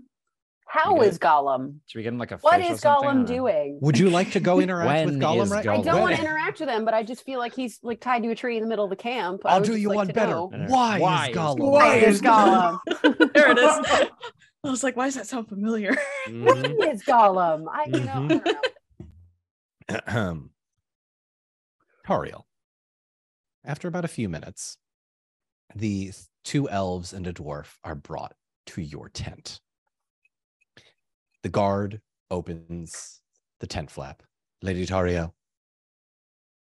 [0.68, 1.08] How good?
[1.08, 1.78] is Gollum?
[1.86, 3.08] Should we get him like a What fish or is something?
[3.10, 3.78] Gollum doing?
[3.80, 6.60] Would you like to go interact with Gollum is right I don't want to interact
[6.60, 8.68] with him, but I just feel like he's like tied to a tree in the
[8.68, 9.42] middle of the camp.
[9.46, 10.30] I I'll do you like one better.
[10.32, 10.50] know.
[10.52, 10.66] know.
[10.68, 11.58] Why, Why is is Gollum?
[11.58, 12.78] Why Why is is Gollum?
[12.88, 13.30] Gollum?
[13.34, 14.08] There it is.
[14.62, 15.96] I was like, why does that sound familiar?
[16.28, 16.76] Mhm.
[16.76, 17.64] Why is Gollum?
[17.72, 18.12] I you know.
[18.12, 18.28] I Mhm.
[18.28, 18.52] don't know.
[18.52, 18.60] Ahem.
[22.06, 22.42] Tariel.
[23.64, 24.78] After about a few minutes,
[25.74, 26.12] the
[26.44, 28.34] two elves and a dwarf are brought
[28.66, 29.60] to your tent.
[31.42, 32.00] The guard
[32.30, 33.20] opens
[33.58, 34.22] the tent flap.
[34.62, 35.32] Lady Tariel,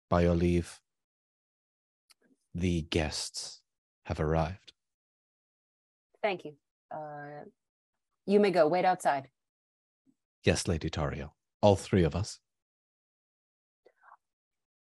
[0.09, 0.79] by your leave,
[2.53, 3.61] the guests
[4.05, 4.73] have arrived.
[6.21, 6.53] Thank you.
[6.91, 7.45] Uh,
[8.25, 8.67] you may go.
[8.67, 9.29] Wait outside.
[10.43, 11.31] Yes, Lady Tariel,
[11.61, 12.39] all three of us.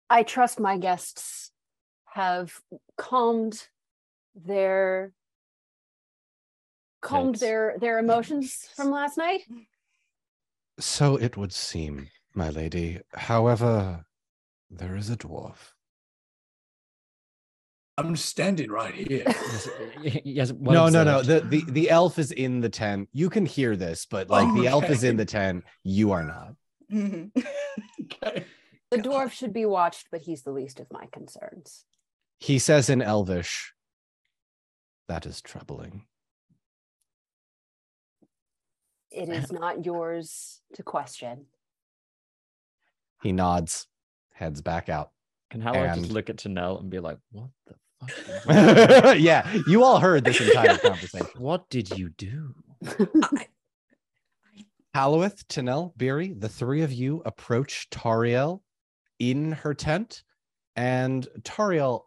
[0.09, 1.51] I trust my guests
[2.13, 2.59] have
[2.97, 3.67] calmed
[4.35, 5.13] their
[7.01, 7.41] calmed Yes.
[7.41, 9.41] their their emotions from last night.
[10.79, 12.99] So it would seem, my lady.
[13.13, 14.05] However,
[14.69, 15.73] there is a dwarf.
[17.97, 19.23] I'm standing right here.
[19.27, 21.21] Yes, yes, no, no, no.
[21.21, 23.09] The, the the elf is in the tent.
[23.11, 25.65] You can hear this, but like the elf is in the tent.
[25.83, 26.55] You are not.
[26.91, 27.31] Mhm.
[28.01, 28.45] Okay.
[28.91, 31.85] The dwarf should be watched, but he's the least of my concerns.
[32.39, 33.73] He says in Elvish,
[35.07, 36.05] "That is troubling."
[39.11, 41.45] It is not yours to question.
[43.21, 43.87] He nods,
[44.33, 45.11] heads back out.
[45.51, 47.75] Can Hallow and- just look at Tanel and be like, "What the
[48.45, 49.17] fuck?
[49.19, 51.27] yeah, you all heard this entire conversation.
[51.37, 52.55] what did you do?"
[52.87, 53.47] I-
[54.95, 58.61] Halloweth, Tanel, Beery, the three of you approach Tariel
[59.19, 60.23] in her tent.
[60.75, 62.03] And Tariel,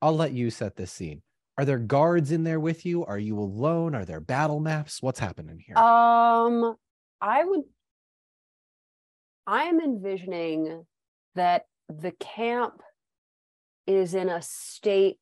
[0.00, 1.22] I'll let you set this scene.
[1.58, 3.04] Are there guards in there with you?
[3.04, 3.94] Are you alone?
[3.94, 5.02] Are there battle maps?
[5.02, 5.76] What's happening here?
[5.76, 6.76] Um,
[7.20, 7.62] I would.
[9.46, 10.86] I am envisioning
[11.34, 12.80] that the camp
[13.86, 15.18] is in a state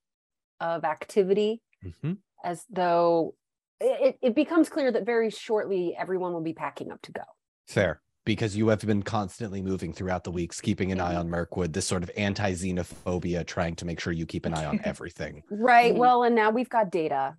[0.60, 2.18] of activity, Mhm.
[2.44, 3.34] as though
[3.80, 7.22] it, it becomes clear that very shortly everyone will be packing up to go.
[7.66, 8.02] Fair.
[8.30, 11.84] Because you have been constantly moving throughout the weeks, keeping an eye on Mirkwood, this
[11.84, 15.42] sort of anti xenophobia, trying to make sure you keep an eye on everything.
[15.50, 15.92] Right.
[15.92, 15.98] Mhm.
[15.98, 17.36] Well, and now we've got data,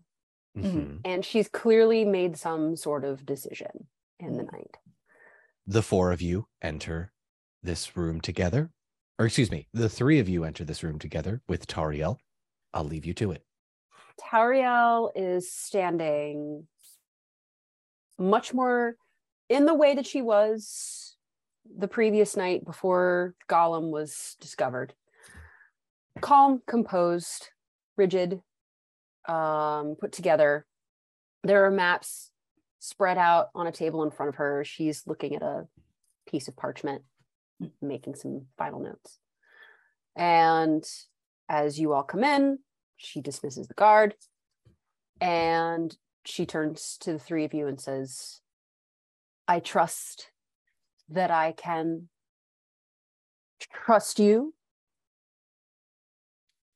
[0.57, 0.63] Mhm.
[0.65, 1.01] Mhm.
[1.05, 3.88] and she's clearly made some sort of decision
[4.19, 4.80] in the night.
[5.65, 7.13] The four of you enter
[7.63, 8.69] this room together.
[9.18, 12.18] Or excuse me, the three of you enter this room together with Tariel.
[12.73, 13.45] I'll leave you to it.
[14.19, 16.68] Tariel is standing
[18.19, 18.97] much more
[19.52, 21.18] in the way that she was
[21.78, 24.94] the previous night before Gollum was discovered.
[26.22, 27.49] Calm, composed,
[27.98, 28.41] rigid,
[29.28, 30.65] um, put together.
[31.44, 32.32] There are maps
[32.80, 34.64] spread out on a table in front of her.
[34.64, 35.68] She's looking at a
[36.26, 37.03] piece of parchment,
[37.82, 39.19] making some final notes.
[40.15, 40.84] And
[41.49, 42.60] as you all come in,
[42.95, 44.15] she dismisses the guard
[45.19, 48.41] and she turns to the three of you and says,
[49.47, 50.31] I trust
[51.09, 52.09] that I can
[53.59, 54.53] trust you.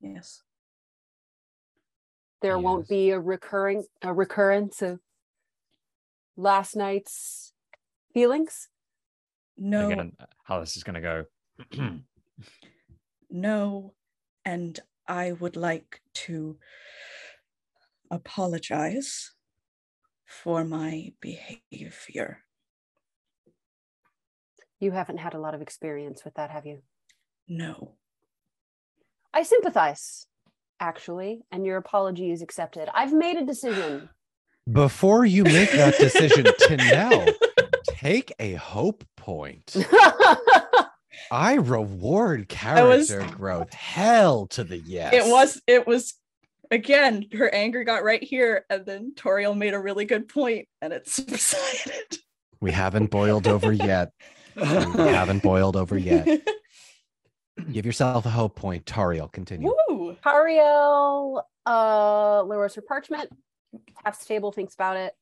[0.01, 0.41] yes.
[2.41, 4.99] There won't be a recurring a recurrence of
[6.37, 7.53] last night's
[8.13, 8.69] feelings.
[9.57, 9.89] No.
[9.89, 10.11] Again,
[10.59, 11.25] this is gonna go.
[13.29, 13.93] No,
[14.45, 14.79] and
[15.09, 16.57] I would like to
[18.09, 19.33] apologize
[20.25, 22.44] for my behavior.
[24.79, 26.79] You haven't had a lot of experience with that, have you?
[27.47, 27.93] No.
[29.33, 30.27] I sympathize,
[30.79, 32.89] actually, and your apology is accepted.
[32.93, 34.09] I've made a decision.
[34.71, 37.31] Before you make that decision, Tanel,
[37.87, 39.75] take a hope point.
[41.31, 43.73] I reward was- character growth.
[43.73, 45.13] Hell to the yes.
[45.13, 46.15] It was it was
[46.71, 50.91] again, her anger got right here, and then Tauriel made a really good point and
[50.93, 52.17] it subsided.
[52.59, 54.11] We haven't boiled over yet.
[54.55, 56.41] We haven't boiled over yet.
[57.71, 58.85] Give yourself a hope point.
[58.85, 59.73] Tariel, continue.
[59.89, 60.15] Woo!
[60.23, 63.29] Tariel uh, lowers her parchment,
[64.03, 65.13] taps the table, thinks about it,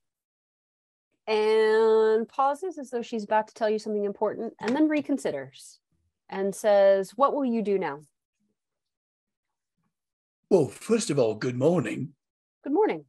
[1.28, 5.78] and pauses as though she's about to tell you something important, and then reconsiders
[6.30, 8.02] and says, What will you do now?
[10.50, 12.10] Well, first of all, good morning.
[12.64, 13.06] Good morning.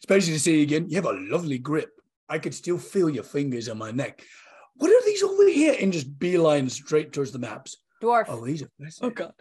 [0.00, 0.88] Especially to see you again.
[0.88, 1.90] You have a lovely grip.
[2.28, 4.24] I could still feel your fingers on my neck.
[4.74, 5.76] What are these over here?
[5.80, 7.76] And just beeline straight towards the maps.
[8.02, 8.70] Dwarf, Oh, these are.
[9.02, 9.32] Oh god.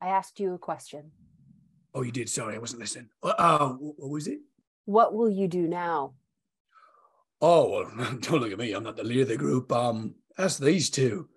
[0.00, 1.12] I asked you a question.
[1.94, 2.28] Oh, you did.
[2.28, 3.08] Sorry, I wasn't listening.
[3.22, 4.38] Uh, uh, what was it?
[4.86, 6.14] What will you do now?
[7.40, 8.72] Oh, well, don't look at me.
[8.72, 9.72] I'm not the leader of the group.
[9.72, 11.28] Um, ask these two.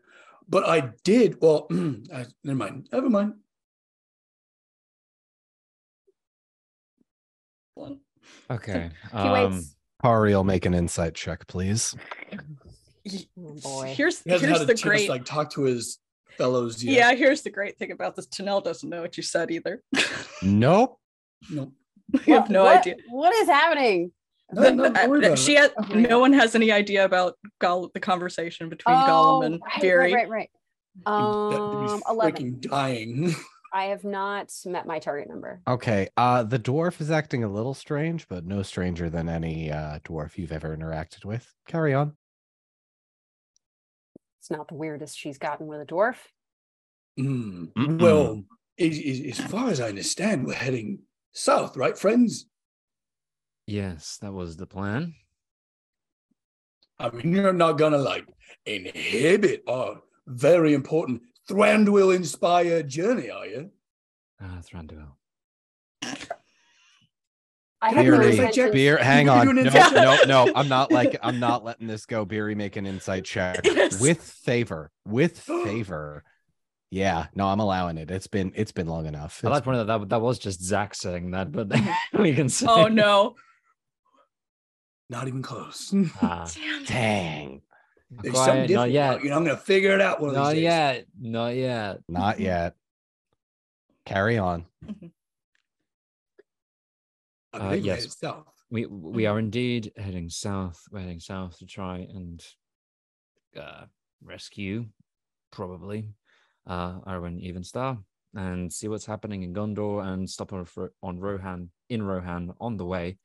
[0.48, 1.38] But I did.
[1.41, 1.68] Well,
[2.12, 2.90] uh, never mind.
[2.91, 3.34] Never mind.
[8.50, 8.90] Okay.
[9.12, 9.76] He Um, waits.
[10.04, 11.96] Tariel, make an insight check, please.
[13.40, 13.94] Oh, boy.
[13.96, 16.00] Here's He here's the great like talk to his
[16.38, 16.94] fellows yet.
[16.96, 18.28] yeah, here's the great thing about this.
[18.28, 19.82] Tanel doesn't know what you said either.
[20.42, 21.00] Nope.
[21.50, 21.72] No.
[22.12, 22.96] we have no What- idea.
[23.10, 24.12] What is happening?
[24.52, 27.36] No, no, don't worry about she has, Oh my no one has any idea about
[27.60, 30.50] Goll- the conversation between Gollum and Oh, right, right, right, right.
[31.08, 32.32] Um, he's 11.
[32.36, 33.36] freaking dying.
[33.74, 35.62] I have not met my target number.
[35.68, 36.08] Okay.
[36.16, 40.38] Uh the dwarf is acting a little strange, but no stranger than any uh dwarf
[40.38, 41.52] you've ever interacted with.
[41.68, 42.16] Carry on.
[44.40, 46.18] It's not the weirdest she's gotten with a dwarf.
[47.20, 48.02] Mm-mm.
[48.02, 48.44] Well,
[48.80, 51.00] as, as, as far as I understand, we're heading
[51.32, 52.45] south, right, friends?
[53.66, 55.14] yes, that was the plan.
[57.00, 58.26] I mean, you're not gonna like
[58.66, 63.72] inhibit our very important Thranduil inspired journey, are you?
[64.41, 65.11] Ah, Thranduil.
[67.82, 68.72] I have no Beery, insight check?
[68.72, 69.45] Beer, hang on.
[69.56, 70.52] No, no, no.
[70.56, 72.24] I'm not like I'm not letting this go.
[72.24, 73.99] Beery, make an insight check Yes.
[73.99, 74.90] with favor.
[75.06, 76.24] With favor.
[76.91, 78.10] Yeah, no, I'm allowing it.
[78.10, 79.41] It's been it's been long enough.
[79.44, 81.70] I It's- like point out that that was just Zach saying that, but
[82.18, 82.68] we can say.
[82.70, 83.36] Oh no.
[85.10, 85.94] Not even close.
[86.22, 86.84] Ah, Damn.
[86.86, 87.61] Dang,
[88.22, 88.94] There's quiet, something not different.
[88.94, 89.23] yet.
[89.23, 90.64] You know, I'm gonna figure it out one of Not these days.
[90.64, 91.06] yet.
[91.19, 91.99] Not yet.
[92.07, 92.76] not yet.
[94.06, 94.65] Carry on.
[97.53, 98.18] Uh, yes.
[98.22, 98.35] yes.
[98.72, 100.81] We we are indeed heading south.
[100.91, 102.44] We're heading south to try and
[103.60, 103.85] uh,
[104.23, 104.88] rescue,
[105.52, 106.15] probably,
[106.65, 107.99] uh, Arwen Evenstar
[108.35, 110.65] and see what's happening in Gondor and stop on
[111.03, 113.18] on Rohan in Rohan on the way.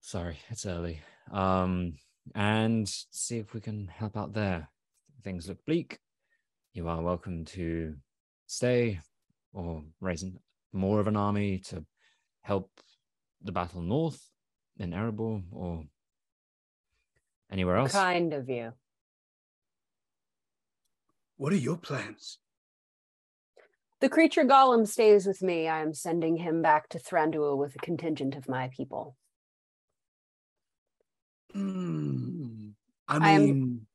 [0.00, 1.00] Sorry, it's early.
[1.32, 1.94] Um,
[2.34, 4.68] and see if we can help out there.
[5.22, 5.98] Things look bleak.
[6.72, 7.94] You are welcome to
[8.46, 9.00] stay
[9.52, 10.24] or raise
[10.72, 11.84] more of an army to
[12.42, 12.70] help
[13.42, 14.30] the battle north
[14.78, 15.84] in Erebor or
[17.50, 17.92] anywhere else.
[17.92, 18.72] Kind of you.
[21.36, 22.38] What are your plans?
[24.00, 25.68] The creature Gollum stays with me.
[25.68, 29.16] I am sending him back to Thranduil with a contingent of my people.
[31.54, 32.70] Hmm.
[33.06, 33.86] I I am- mean,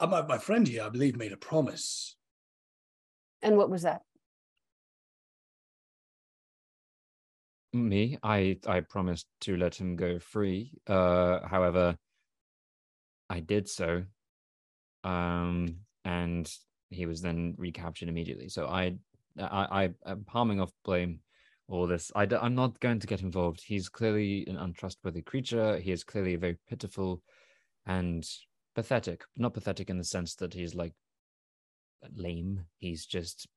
[0.00, 2.16] uh, my, my friend here, I believe, made a promise.
[3.42, 4.02] And what was that?
[7.72, 10.72] Me, I I promised to let him go free.
[10.86, 11.98] Uh, however,
[13.28, 14.04] I did so,
[15.04, 16.50] um, and
[16.90, 18.48] he was then recaptured immediately.
[18.48, 18.96] So I,
[19.38, 21.20] I, I am palming off blame.
[21.68, 23.62] All this, I, am not going to get involved.
[23.64, 25.76] He's clearly an untrustworthy creature.
[25.76, 27.22] He is clearly very pitiful
[27.84, 28.26] and
[28.74, 29.24] pathetic.
[29.36, 30.94] Not pathetic in the sense that he's like
[32.14, 32.64] lame.
[32.78, 33.48] He's just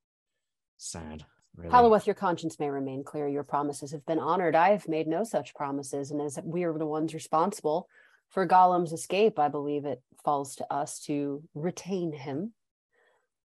[0.77, 1.25] sad.
[1.55, 1.71] Really.
[1.71, 3.27] Halloweth, your conscience may remain clear.
[3.27, 4.55] Your promises have been honored.
[4.55, 6.11] I have made no such promises.
[6.11, 7.87] And as we are the ones responsible
[8.29, 12.53] for Gollum's escape, I believe it falls to us to retain him.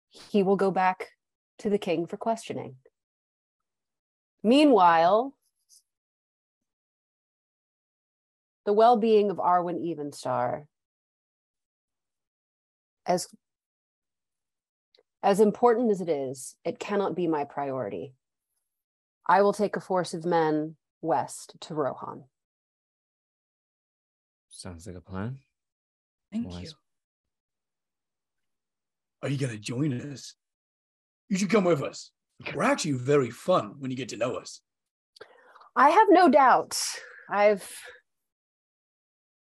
[0.10, 1.10] He will go back
[1.60, 2.76] to the king for questioning.
[4.44, 5.34] Meanwhile,
[8.66, 10.66] the well being of Arwen Evenstar,
[13.06, 13.28] as
[15.24, 18.14] as important as it is, it cannot be my priority.
[19.28, 22.24] I will take a force of men west to Rohan.
[24.50, 25.38] Sounds like a plan.
[26.32, 26.64] Thank Wise.
[26.64, 26.72] you.
[29.22, 30.36] Are you going to join us?
[31.30, 32.12] You should come with us.
[32.54, 34.62] We're actually very fun when you get to know us.
[35.76, 36.82] I have no doubt.
[37.30, 37.68] I've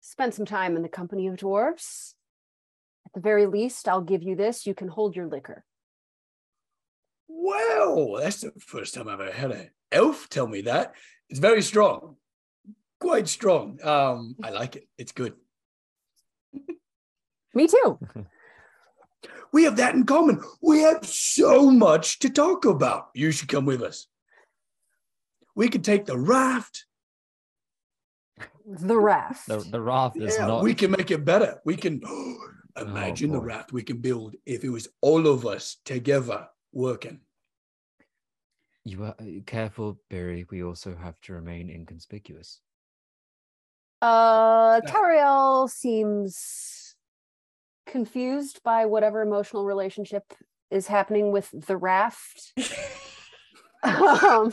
[0.01, 2.14] spent some time in the company of dwarves.
[3.06, 4.66] At the very least, I'll give you this.
[4.66, 5.64] You can hold your liquor.
[7.28, 10.94] Well, that's the first time I've ever had an elf tell me that.
[11.28, 12.16] It's very strong,
[13.01, 13.78] quite strong.
[13.82, 14.89] Um, I like it.
[14.98, 15.35] It's good.
[17.55, 17.98] Me too.
[19.52, 20.40] We have that in common.
[20.62, 23.09] We have so much to talk about.
[23.14, 24.06] You should come with us.
[25.55, 26.86] We could take the raft.
[28.64, 29.48] The raft.
[29.48, 30.62] The the raft is Yeah, not.
[30.62, 31.60] we can make it better.
[31.64, 32.01] We can
[32.80, 37.20] imagine the raft we can build if it was all of us together working.
[38.84, 40.47] You are uh, careful, Barry.
[40.51, 42.60] We also have to remain inconspicuous.
[44.01, 44.90] Uh, Yeah.
[44.90, 46.90] Tariel seems
[47.86, 50.24] confused by whatever emotional relationship
[50.70, 52.52] is happening with the raft.
[53.82, 54.52] um,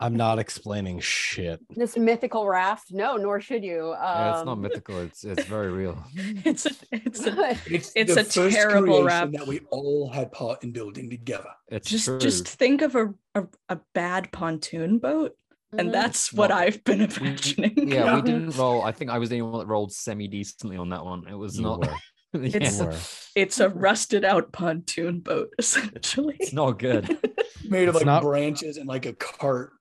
[0.00, 1.60] I'm not explaining shit.
[1.70, 2.92] this mythical raft.
[2.92, 3.92] No, nor should you.
[3.94, 4.98] Um, Yeah, it's not mythical.
[5.00, 6.02] It's it's very real.
[6.14, 9.32] it's a, it's a, It's, It's the a first terrible raft.
[9.32, 11.50] that we all had part in building together.
[11.68, 12.18] It's just true.
[12.18, 15.36] just think of a, a a bad pontoon boat,
[15.76, 15.92] and Mhm.
[15.92, 17.88] that's what Not- I've been We- imagining.
[17.88, 18.82] yeah, we didn't roll.
[18.82, 21.26] I think I was the only one that rolled semi decently on that one.
[21.28, 21.80] It was You not.
[21.80, 21.94] were.
[22.34, 23.42] Yeah, It's- You.
[23.42, 26.36] It's a rusted out pontoon boat, essentially.
[26.40, 27.06] it's not good.
[27.68, 29.72] Made of It's like not- branches and like a cart.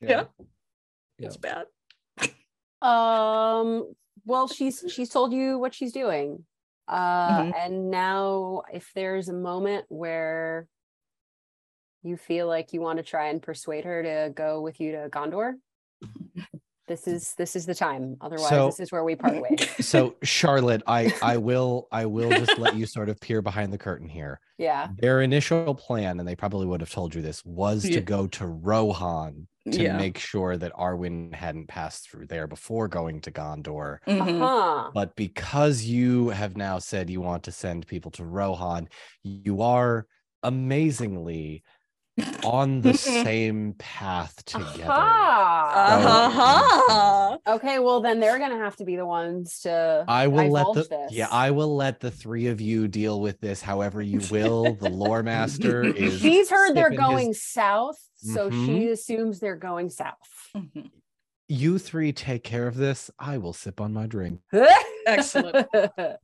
[0.00, 0.24] Yeah.
[1.18, 1.26] Yeah.
[1.28, 1.66] It's bad.
[2.82, 3.92] Um,
[4.24, 6.44] well, she's she's told you what she's doing.
[6.88, 7.54] Uh, Mhm.
[7.56, 10.66] and now if there's a moment where
[12.02, 15.08] you feel like you want to try and persuade her to go with you to
[15.10, 15.54] Gondor,
[16.88, 18.16] this is this is the time.
[18.20, 19.68] Otherwise, So- this is where we part ways.
[19.80, 23.78] So Charlotte, I I will I will just let you sort of peer behind the
[23.78, 24.40] curtain here.
[24.58, 24.88] Yeah.
[24.98, 27.96] Their initial plan, and they probably would have told you this, was Yeah.
[27.96, 29.96] to go to Rohan to Yeah.
[29.96, 33.98] make sure that Arwen hadn't passed through there before going to Gondor.
[34.08, 34.40] Mhm.
[34.42, 34.90] Uh-huh.
[34.92, 38.88] But because you have now said you want to send people to Rohan,
[39.22, 40.06] you are
[40.42, 41.62] amazingly
[42.44, 44.84] on the same path together.
[44.88, 46.30] Aha.
[47.36, 47.54] Uh-huh.
[47.54, 50.82] Okay, well then they're gonna have to be the ones to I will let the
[50.88, 51.12] this.
[51.12, 54.74] yeah, I will let the three of you deal with this however you will.
[54.74, 58.66] The lore master is She's heard they're sipping his- going south, so Mhm.
[58.66, 60.16] she assumes they're going south.
[60.56, 60.90] Mhm.
[61.48, 63.10] you three take care of this.
[63.18, 64.40] I will sip on my drink.
[65.06, 65.66] Excellent.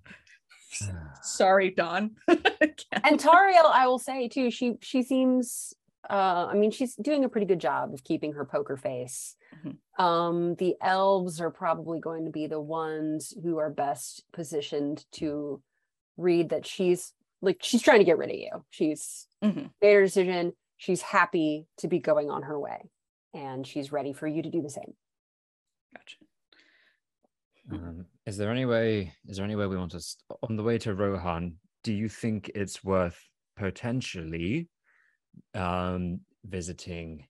[1.22, 2.16] Sorry, Don.
[2.28, 5.72] and Tariel, I will say too, she she seems
[6.10, 9.36] uh I mean she's doing a pretty good job of keeping her poker face.
[9.64, 9.78] Mhm.
[9.98, 15.62] Um the elves are probably going to be the ones who are best positioned to
[16.16, 17.12] read that she's
[17.42, 18.64] like she's trying to get rid of you.
[18.70, 19.72] She's Mhm.
[19.82, 20.54] made her decision.
[20.78, 22.90] She's happy to be going on her way
[23.34, 24.94] and she's ready for you to do the same.
[25.94, 26.16] Gotcha.
[27.70, 29.12] Um, is there any way?
[29.26, 31.58] Is there any way we want to st- on the way to Rohan?
[31.82, 33.18] Do you think it's worth
[33.56, 34.68] potentially
[35.54, 37.26] um, visiting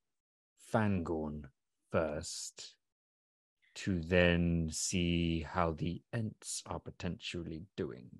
[0.72, 1.44] Fangorn
[1.90, 2.74] first,
[3.74, 8.10] to then see how the Ents are potentially doing?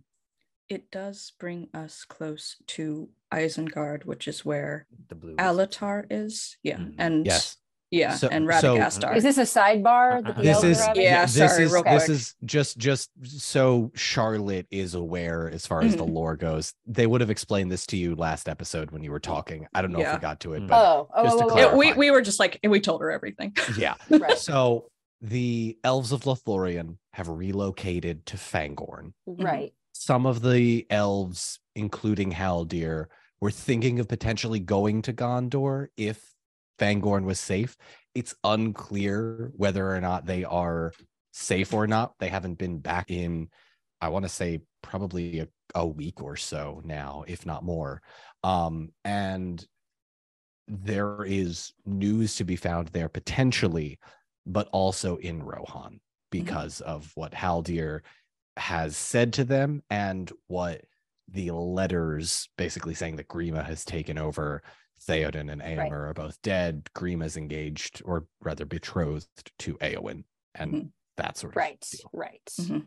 [0.69, 5.37] It does bring us close to Isengard, which is where The blue.
[5.37, 6.57] Alatar is.
[6.63, 6.79] Yeah.
[6.79, 6.95] Mhm.
[6.99, 7.57] And Yes.
[7.91, 9.15] Yeah, So- and so- Radagast are.
[9.17, 11.03] Is this a sidebar that the This is are having?
[11.03, 15.83] Yeah, this sorry, is real this is just just so Charlotte is aware as far
[15.83, 16.13] as the Mhm.
[16.13, 16.75] lore goes.
[16.87, 19.67] They would have explained this to you last episode when you were talking.
[19.75, 20.69] I don't know if we got to it, Mm.
[20.69, 21.77] but Oh, oh, just oh, oh, Yeah, oh.
[21.77, 23.55] we, we were just like, and we told her everything.
[23.79, 23.95] yeah.
[24.11, 24.91] right, So
[25.23, 29.13] the elves of Lothlorien have relocated to Fangorn.
[29.27, 29.73] right.
[29.93, 33.07] Some of the elves, including Haldir,
[33.41, 36.35] were thinking of potentially going to Gondor if
[36.79, 37.77] Fangorn was safe.
[38.15, 40.93] It's unclear whether or not they are
[41.33, 42.15] safe or not.
[42.19, 43.49] They haven't been back in,
[44.01, 48.03] I want to say, probably a, a week or so now, if not more.
[48.43, 49.65] Um, and
[50.69, 53.99] there is news to be found there potentially,
[54.47, 56.01] but also in Rohan
[56.31, 58.01] because of what Haldir
[58.57, 60.83] has said to them and what
[61.29, 64.63] the letters basically saying that Grima has taken over.
[65.01, 66.89] Theoden and Eomer are both dead.
[66.95, 70.25] Grima's engaged, or rather betrothed to Eowyn,
[70.55, 70.93] and Mhm.
[71.17, 72.11] that sort of Right, deal.
[72.13, 72.45] right.
[72.59, 72.87] Mhm.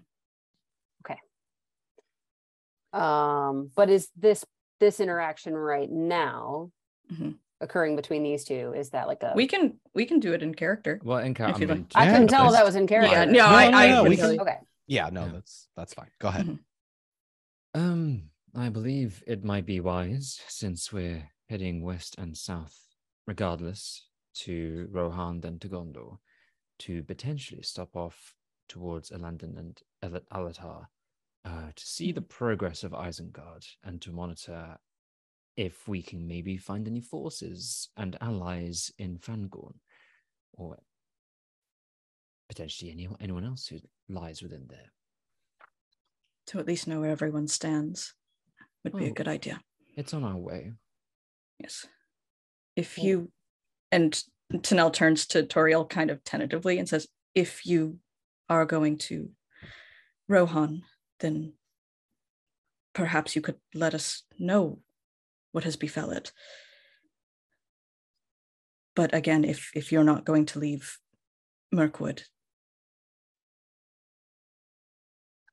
[2.92, 4.44] Um, but is this
[4.80, 6.72] this interaction right now
[7.12, 7.38] Mhm.
[7.62, 8.74] occurring between these two?
[8.74, 11.00] Is that like a We can we can do it in character.
[11.04, 11.86] Well, in If you like.
[11.94, 13.12] I Yeah, couldn't tell that's- that was in character.
[13.16, 14.58] Yeah, no, No, I, no, I no, would we tell can- Okay.
[14.88, 15.32] Yeah, no, Yeah.
[15.34, 16.10] that's that's fine.
[16.18, 16.48] Go ahead.
[16.48, 16.60] Mhm.
[17.76, 22.78] Um, I believe it might be wise since we're heading west and south,
[23.26, 26.18] regardless, to Rohan then to Gondor,
[26.80, 28.36] to potentially stop off
[28.68, 30.86] towards Elandon and El- Alatar,
[31.46, 34.78] uh, to see the progress of Isengard and to monitor
[35.58, 39.74] if we can maybe find any forces and allies in Fangorn,
[40.54, 40.78] or
[42.48, 44.92] potentially any, anyone else who lies within there.
[46.48, 48.14] To at least know where everyone stands
[48.84, 49.14] would be a Oh.
[49.14, 49.60] good idea.
[49.98, 50.74] It's on our way.
[51.60, 51.86] Yes.
[52.76, 53.04] If Yeah.
[53.04, 53.32] you
[53.92, 58.00] and Tanel turns to Tauriel kind of tentatively and says, if you
[58.48, 59.32] are going to
[60.28, 60.84] Rohan,
[61.20, 61.54] then
[62.94, 64.82] perhaps you could let us know
[65.52, 66.32] what has befell it.
[68.96, 71.00] But again, if if you're not going to leave
[71.72, 72.24] Mirkwood,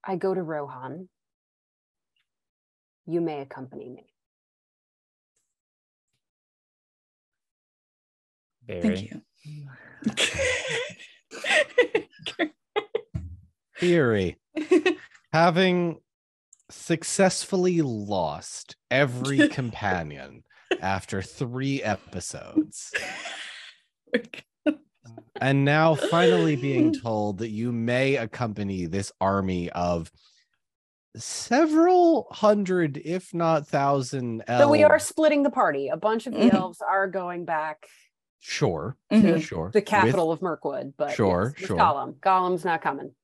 [0.05, 1.09] I go to Rohan.
[3.07, 4.16] You may accompany me.
[8.67, 9.13] Barry.
[9.13, 9.13] thank
[9.45, 9.71] you.
[13.79, 14.37] Theory.
[15.33, 16.01] Having
[16.71, 20.43] successfully lost every companion
[20.81, 22.93] after three episodes,
[25.41, 30.11] and now finally being told that you may accompany this army of
[31.17, 34.65] several hundred, if not thousand elves.
[34.65, 35.89] So we are splitting the party.
[35.89, 37.87] A bunch of the elves are going back
[38.41, 39.41] sure, Mhm.
[39.43, 39.71] sure.
[39.73, 41.77] the with- capital of Mirkwood, but Sure, yes, sure.
[41.79, 42.15] Gollum.
[42.21, 43.15] Gollum's not coming.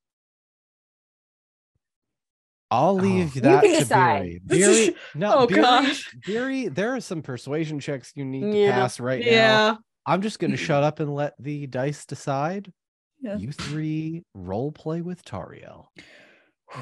[2.71, 2.95] I'll Oh.
[2.95, 4.23] leave You that can to decide.
[4.23, 4.41] Beery.
[4.87, 6.15] Beery, no, Oh, Beery, gosh.
[6.27, 8.73] Beery, there are some persuasion checks you need to Yeah.
[8.73, 9.31] pass right now.
[9.31, 9.75] yeah.
[10.07, 12.73] I'm just gonna shut up and let the dice decide.
[13.21, 13.37] Yeah.
[13.37, 15.87] You three role play with Tariel.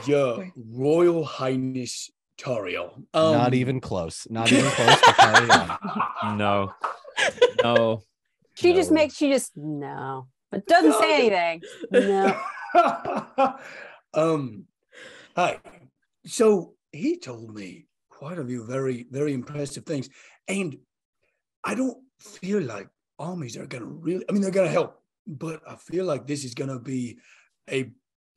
[0.07, 2.95] Your Royal Highness Tariel.
[3.13, 4.27] Um, Not even close.
[4.31, 6.39] Not even close to carry on.
[6.39, 6.73] No,
[7.65, 8.03] no.
[8.61, 11.63] She just makes she just no, but doesn't say anything.
[11.91, 12.41] No.
[14.15, 14.65] um,
[15.35, 15.61] hi.
[16.27, 20.09] So he told me quite a few very, very impressive things.
[20.47, 20.77] And
[21.65, 22.89] I don't feel like
[23.19, 26.55] armies are gonna really I mean they're gonna help, but I feel like this is
[26.55, 27.19] gonna be
[27.71, 27.91] a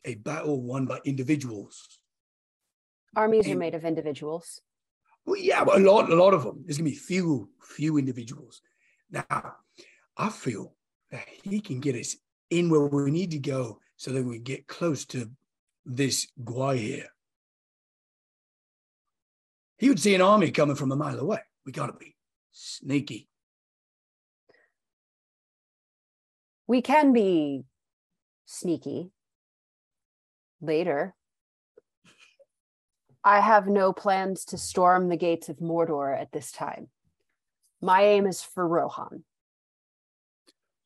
[0.06, 2.00] a battle won by individuals.
[3.16, 4.62] Armies are made of individuals.
[5.26, 6.64] Well, yeah, but a lot, a lot of them.
[6.66, 8.62] There's gonna be few, few individuals.
[9.10, 9.56] Now,
[10.18, 10.76] I feel
[11.12, 12.16] that he can get us
[12.50, 15.32] in where we need to go, so that we get close to
[15.86, 17.08] this guy here.
[19.78, 21.40] He would see an army coming from a mile away.
[21.66, 22.16] We gotta be
[22.52, 23.28] sneaky.
[26.68, 27.66] We can be
[28.46, 29.12] sneaky
[30.62, 31.16] later.
[33.24, 36.90] I have no plans to storm the gates of Mordor at this time.
[37.82, 39.24] My aim is for Rohan.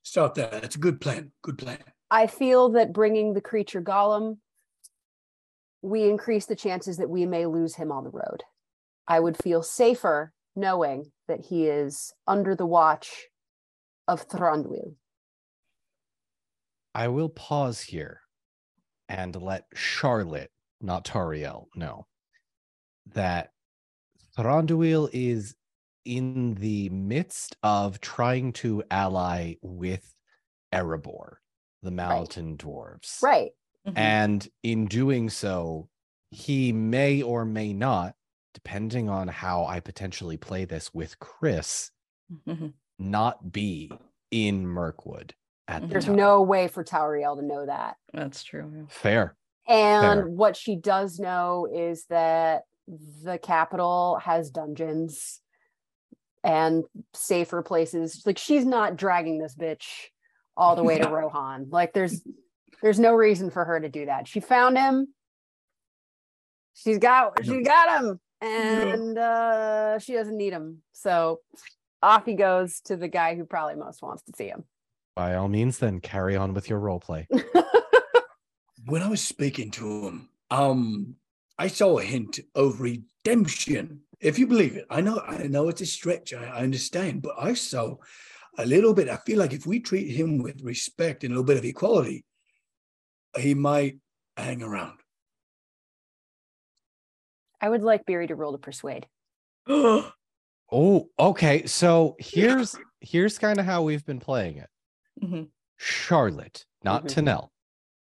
[0.07, 0.47] Start there.
[0.49, 1.33] That's a good plan.
[1.41, 1.79] Good plan.
[2.09, 4.37] I feel that bringing the creature Gollum,
[5.81, 8.41] we increase the chances that we may lose him on the road.
[9.05, 13.25] I would feel safer knowing that he is under the watch
[14.07, 14.95] of Thranduil.
[16.95, 18.21] I will pause here
[19.09, 22.07] and let Charlotte, not Tariel, know
[23.13, 23.51] that
[24.37, 25.53] Thranduil is
[26.07, 30.15] in the midst of trying to ally with
[30.73, 31.37] Erebor,
[31.83, 33.21] the mountain dwarves.
[33.21, 33.51] Right.
[33.87, 33.93] Mhm.
[33.95, 35.89] And in doing so,
[36.31, 38.15] he may or may not,
[38.53, 41.91] depending on how I potentially play this with Chris,
[42.31, 42.73] Mhm.
[42.99, 43.91] not be
[44.31, 45.35] in Mirkwood
[45.67, 46.15] at the There's time.
[46.15, 47.97] no way for Tauriel to know that.
[48.13, 48.87] That's true.
[48.89, 49.35] fair.
[49.67, 50.27] And Fair.
[50.37, 55.41] what she does know is that the capital has dungeons
[56.43, 56.83] and
[57.13, 58.23] safer places.
[58.25, 59.85] Like she's not dragging this bitch
[60.55, 61.67] all the way to Rohan.
[61.69, 62.21] Like there's
[62.81, 64.27] there's no reason for her to do that.
[64.27, 65.07] She found him.
[66.73, 70.81] She's got she got him and uh she doesn't need him.
[70.93, 71.39] So
[72.01, 74.63] off he goes to the guy who probably most wants to see him.
[75.15, 77.27] By all means, then carry on with your role play.
[78.85, 81.15] when I was speaking to him, um,
[81.57, 84.01] I saw a hint of redemption.
[84.19, 86.33] If you believe it, I know, I know it's a stretch.
[86.33, 87.97] I, I understand, but I saw
[88.57, 89.09] a little bit.
[89.09, 92.25] I feel like if we treat him with respect and a little bit of equality,
[93.37, 93.99] he might
[94.35, 94.99] hang around.
[97.61, 99.07] I would like Beery to roll to persuade.
[100.69, 101.65] Oh, okay.
[101.65, 104.69] So here's here's kind of how we've been playing it.
[105.23, 105.47] Mhm.
[105.77, 107.09] Charlotte, not Mhm.
[107.23, 107.49] Tanel.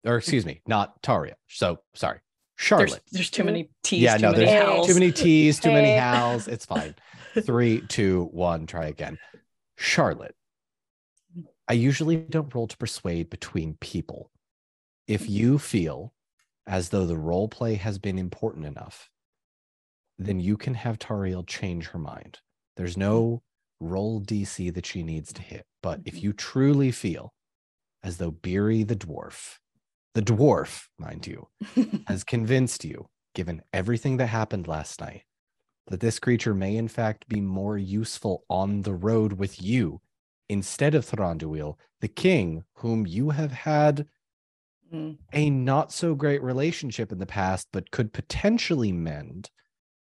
[0.06, 1.34] Or excuse me, not Taria.
[1.48, 2.20] So sorry.
[2.58, 3.02] There's, Charlotte.
[3.12, 4.78] there's too many T's, yeah, too no, many there's L's.
[4.78, 4.86] L's.
[4.88, 5.98] too many T's, too many Hey.
[5.98, 6.48] howls.
[6.48, 6.94] It's fine.
[7.40, 9.18] Three, two, one, try again.
[9.76, 10.34] Charlotte.
[11.68, 14.30] I usually don't roll to persuade between people.
[15.06, 15.32] If mm-hmm.
[15.32, 16.14] you feel
[16.66, 19.08] as though the role play has been important enough,
[20.18, 22.40] then you can have Tariel change her mind.
[22.76, 23.42] There's no
[23.80, 23.88] mm-hmm.
[23.88, 25.64] roll DC that she needs to hit.
[25.80, 26.24] But if mm-hmm.
[26.24, 27.32] you truly feel
[28.02, 29.58] as though Beery the dwarf,
[30.18, 31.48] the dwarf, mind you,
[32.08, 35.22] has convinced you, given everything that happened last night,
[35.88, 40.00] that this creature may in fact be more useful on the road with you
[40.48, 44.08] instead of Thranduil, the king, whom you have had
[44.92, 45.18] Mm.
[45.32, 49.50] a not so great relationship in the past, but could potentially mend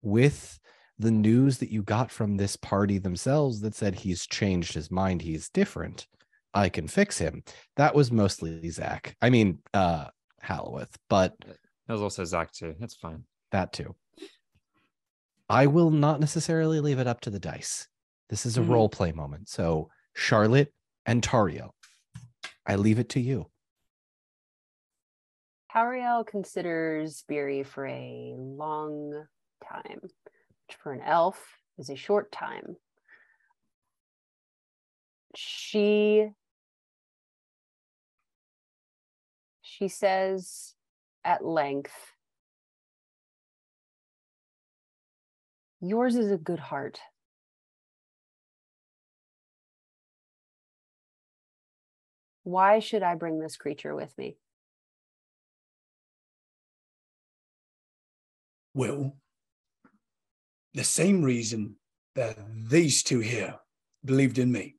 [0.03, 0.61] with
[0.99, 5.23] the news that you got from this party themselves that said he's changed his mind,
[5.23, 6.09] he's different.
[6.55, 7.43] I can fix him.
[7.77, 9.17] That was mostly Zach.
[9.21, 10.07] I mean, uh,
[10.41, 11.35] Halloweth, but
[11.89, 12.75] was also Zach too.
[12.79, 13.25] That's fine.
[13.51, 13.95] that too.
[15.49, 17.87] I will not necessarily leave it up to the dice.
[18.31, 18.69] This is a Mhm.
[18.71, 19.49] role play moment.
[19.49, 20.73] So, Charlotte
[21.07, 21.75] and Tario,
[22.67, 23.51] I leave it to you.
[25.73, 29.27] Tauriel considers Beery for a long
[29.63, 32.77] time, which for an elf is a short time.
[35.37, 36.29] She
[39.77, 40.75] she says
[41.25, 41.93] at length,
[45.81, 47.01] Yours is a good heart.
[52.45, 54.37] Why should I bring this creature with me?
[58.75, 59.17] Well,
[60.73, 61.77] the same reason
[62.15, 62.39] that
[62.69, 63.59] these two here
[64.05, 64.77] believed in me.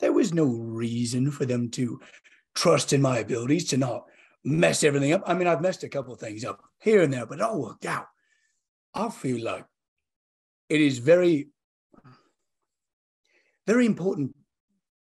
[0.00, 2.00] There was no reason for them to
[2.54, 4.06] trust in my abilities to not
[4.44, 5.22] mess everything up.
[5.26, 7.60] I mean, I've messed a couple of things up here and there, but it all
[7.60, 8.06] worked out.
[8.94, 9.64] I feel like
[10.68, 11.48] it is very,
[13.66, 14.34] very important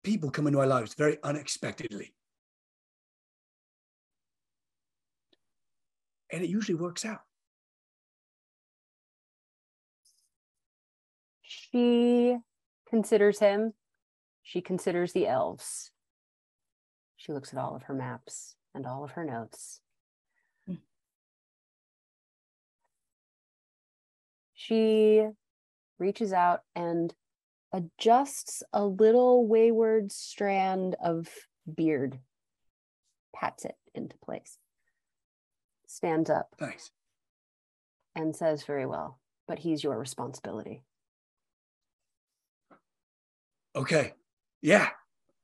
[0.04, 2.14] people come into our lives very unexpectedly.
[6.32, 7.22] And it usually works out.
[11.42, 12.38] She
[12.90, 13.74] considers him.
[14.44, 15.92] She considers the elves.
[17.28, 19.82] She looks at all of her maps and all of her notes.
[20.70, 20.78] Mm.
[24.54, 25.28] She
[26.00, 27.14] reaches out and
[27.74, 31.28] adjusts a little wayward strand of
[31.76, 32.18] beard,
[33.36, 34.58] pats it into place,
[35.86, 36.92] stands up Thanks.
[38.16, 40.82] and says, Very well, but he's your responsibility.
[43.76, 44.14] Okay.
[44.62, 44.88] Yeah.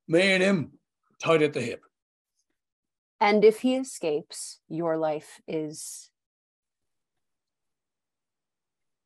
[0.08, 0.72] Me and him
[1.24, 1.82] tied at the hip.
[3.20, 6.10] And if he escapes, your life is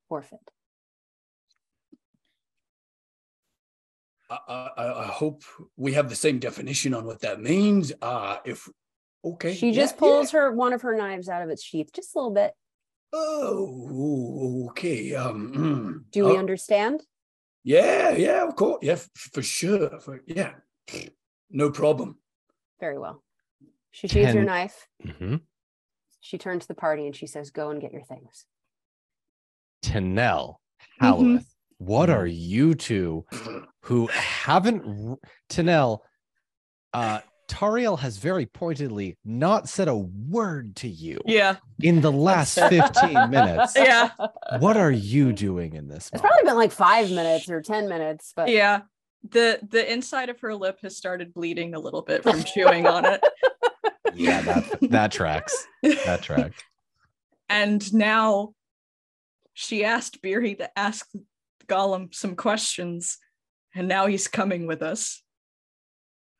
[0.09, 0.39] forfeit.
[4.29, 5.43] I, I, I hope
[5.77, 7.93] we have the same definition on what that means.
[8.01, 8.67] Uh, if
[9.23, 10.39] okay, She yeah, just pulls yeah.
[10.39, 12.53] her one of her knives out of its sheath, just a little bit.
[13.13, 15.15] Oh, okay.
[15.15, 16.11] Um, mm.
[16.11, 17.03] Do we Oh, understand?
[17.63, 18.79] Yeah, yeah, of course.
[18.81, 19.99] Yeah, for sure.
[19.99, 20.55] For, yeah,
[21.49, 22.17] no problem.
[22.79, 23.23] Very well.
[23.91, 24.87] She sheathes her Can- knife.
[25.05, 25.41] Mhm.
[26.19, 28.45] She turns to the party and she says, Go and get your things.
[29.83, 30.55] Tanel,
[31.01, 31.45] Mhm.
[31.79, 33.25] What are you two
[33.81, 35.19] who haven't
[35.49, 35.99] Tanel?
[36.93, 41.57] Uh, Tariel has very pointedly not said a word to you Yeah.
[41.81, 43.73] in the last 15 minutes.
[43.77, 44.09] Yeah.
[44.59, 46.09] What are you doing in this?
[46.11, 46.23] It's moment?
[46.33, 48.81] probably been like five minutes or 10 minutes, but Yeah.
[49.31, 53.05] The the inside of her lip has started bleeding a little bit from chewing on
[53.05, 53.21] it.
[54.13, 55.67] Yeah, that that tracks.
[55.83, 56.63] That tracks.
[57.49, 58.55] and now
[59.53, 61.07] she asked Beery to ask
[61.67, 63.19] Gollum some questions,
[63.75, 65.21] and now he's coming with us.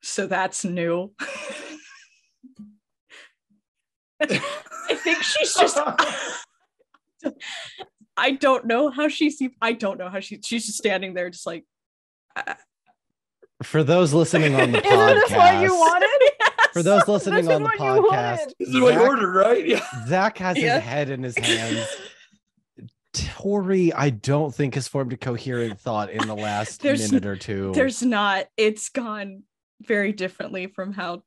[0.02, 1.12] So that's new.
[4.20, 4.40] I
[4.94, 5.78] think she's just.
[8.16, 9.40] I don't know how she's.
[9.62, 10.40] I don't know how she.
[10.42, 11.64] She's just standing there, just like.
[12.34, 12.54] uh,
[13.62, 16.32] For those listening on the isn't this what you podcast, wanted?
[16.72, 18.52] for those listening This on the podcast.
[18.58, 19.66] This is what you Zach- ordered, right?
[19.66, 19.80] Yeah.
[20.06, 20.76] Zach has Yeah.
[20.78, 21.86] his head in his hands.
[23.12, 27.36] Tori, I don't think has formed a coherent thought in the last There's- minute or
[27.36, 27.72] two.
[27.74, 28.46] There's not.
[28.56, 29.42] It's gone
[29.82, 31.22] very differently from how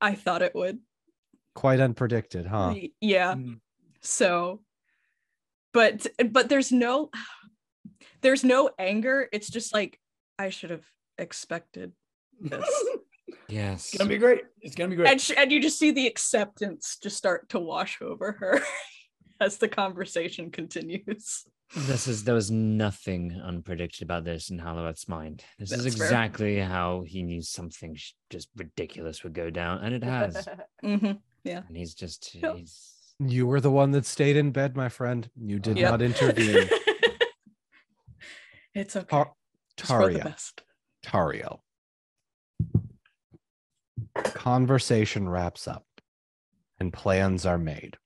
[0.00, 0.78] I thought it would.
[1.54, 2.74] quite unpredicted, huh?
[3.00, 3.34] Yeah.
[3.34, 3.60] Mm.
[4.00, 4.60] So,
[5.74, 7.10] but but there's no
[8.22, 9.28] there's no anger.
[9.32, 9.98] It's just like
[10.38, 10.84] I should have
[11.20, 11.92] expected
[12.40, 12.64] this,
[13.48, 13.88] Yes.
[13.90, 14.42] It's gonna be great.
[14.60, 15.08] It's gonna be great.
[15.08, 18.60] and sh- and you just see the acceptance just start to wash over her
[19.40, 21.44] as the conversation continues.
[21.76, 25.44] This is there was nothing unpredicted about this in Halloweth's mind.
[25.58, 26.06] This is That's fair.
[26.06, 27.96] exactly how he knew something
[28.30, 30.48] just ridiculous would go down, and it has.
[30.82, 31.12] hmm
[31.44, 32.56] and he's just Yep.
[32.56, 35.30] he's You were the one that stayed in bed, my friend.
[35.40, 35.90] You did Yep.
[35.90, 36.68] not intervene.
[38.74, 39.06] it's okay.
[39.08, 39.32] Tar-
[39.78, 40.24] It's for the Taria,
[41.02, 41.62] Tario.
[44.14, 45.86] Conversation wraps up
[46.78, 47.96] and plans are made.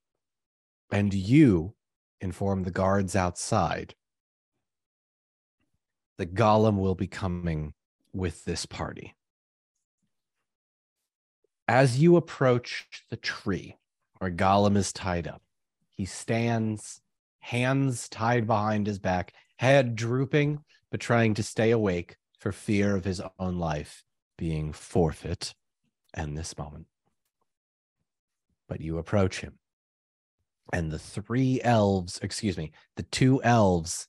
[0.91, 1.75] And you
[2.21, 3.95] inform the guards outside
[6.19, 7.75] that Gollum will be coming
[8.13, 9.15] with this party.
[11.67, 13.77] As you approach the tree
[14.19, 15.43] where Gollum is tied up,
[15.89, 17.01] he stands,
[17.41, 23.07] hands tied behind his back, head drooping, but trying to stay awake for fear of
[23.07, 24.05] his own life
[24.37, 25.55] being forfeit
[26.13, 26.87] and this moment.
[28.69, 29.55] But you approach him,
[30.71, 34.09] and the three elves, excuse me, the two elves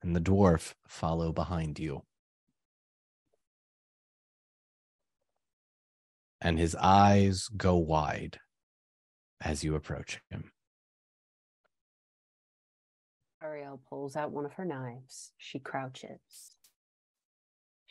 [0.00, 2.04] and the dwarf follow behind you.
[6.40, 8.38] And his eyes go wide
[9.42, 10.52] as you approach him.
[13.42, 15.32] Tauriel pulls out one of her knives.
[15.36, 16.53] She crouches.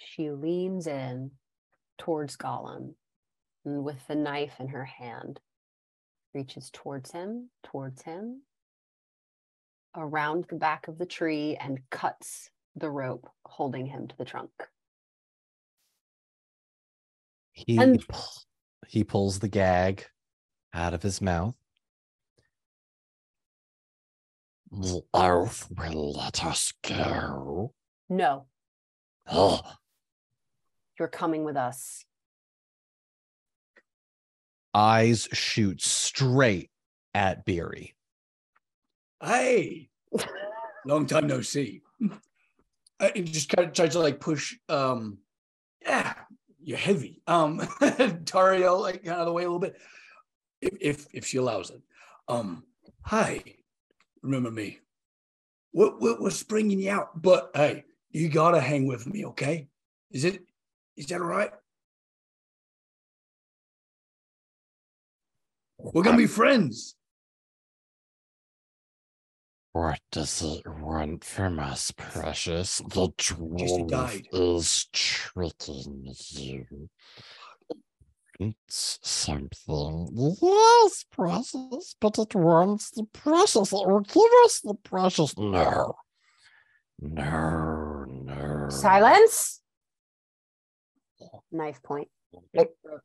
[0.05, 1.31] She leans in
[1.97, 2.95] towards Gollum
[3.65, 5.39] and with the knife in her hand,
[6.33, 8.41] reaches towards him, towards him,
[9.95, 14.51] around the back of the tree and cuts the rope holding him to the trunk.
[17.51, 18.03] He And-
[18.87, 20.07] he pulls the gag
[20.73, 21.55] out of his mouth.
[24.71, 27.73] The elf will let us go.
[28.09, 28.47] No,
[29.27, 29.61] Oh,
[31.03, 32.05] you're coming with us.
[34.73, 36.69] Eyes shoot straight
[37.13, 37.93] at Beery.
[39.21, 39.89] Hey,
[40.85, 41.81] long time no see.
[43.01, 44.55] I and just kind of tries to like push.
[44.69, 45.17] Um,
[45.81, 46.13] yeah,
[46.63, 47.21] you're heavy.
[47.27, 47.61] Um,
[48.25, 49.75] Tario like out of the way a little bit,
[50.61, 51.81] if if if she allows it.
[52.29, 52.63] Um,
[53.01, 53.43] hi,
[54.21, 54.79] remember me?
[55.73, 57.21] What what was bringing you out?
[57.21, 59.67] But hey, you gotta hang with me, okay?
[60.09, 60.43] Is it
[60.95, 61.51] is that all right?
[65.77, 66.95] We're gonna be friends.
[69.73, 72.77] What does it want from us, precious?
[72.77, 74.27] The dwarf died.
[74.31, 76.89] is tricking you.
[78.39, 80.37] It's something.
[80.41, 83.73] Yes, precious, but it wants the precious.
[83.73, 85.35] It will give us the precious.
[85.37, 85.95] No.
[86.99, 88.69] No, no.
[88.69, 89.62] Silence.
[91.53, 92.09] Knife point.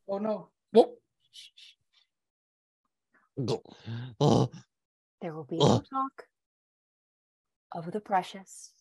[0.09, 0.49] Oh no.
[4.20, 4.47] Uh,
[5.20, 6.25] There will be no talk
[7.73, 8.73] of the precious.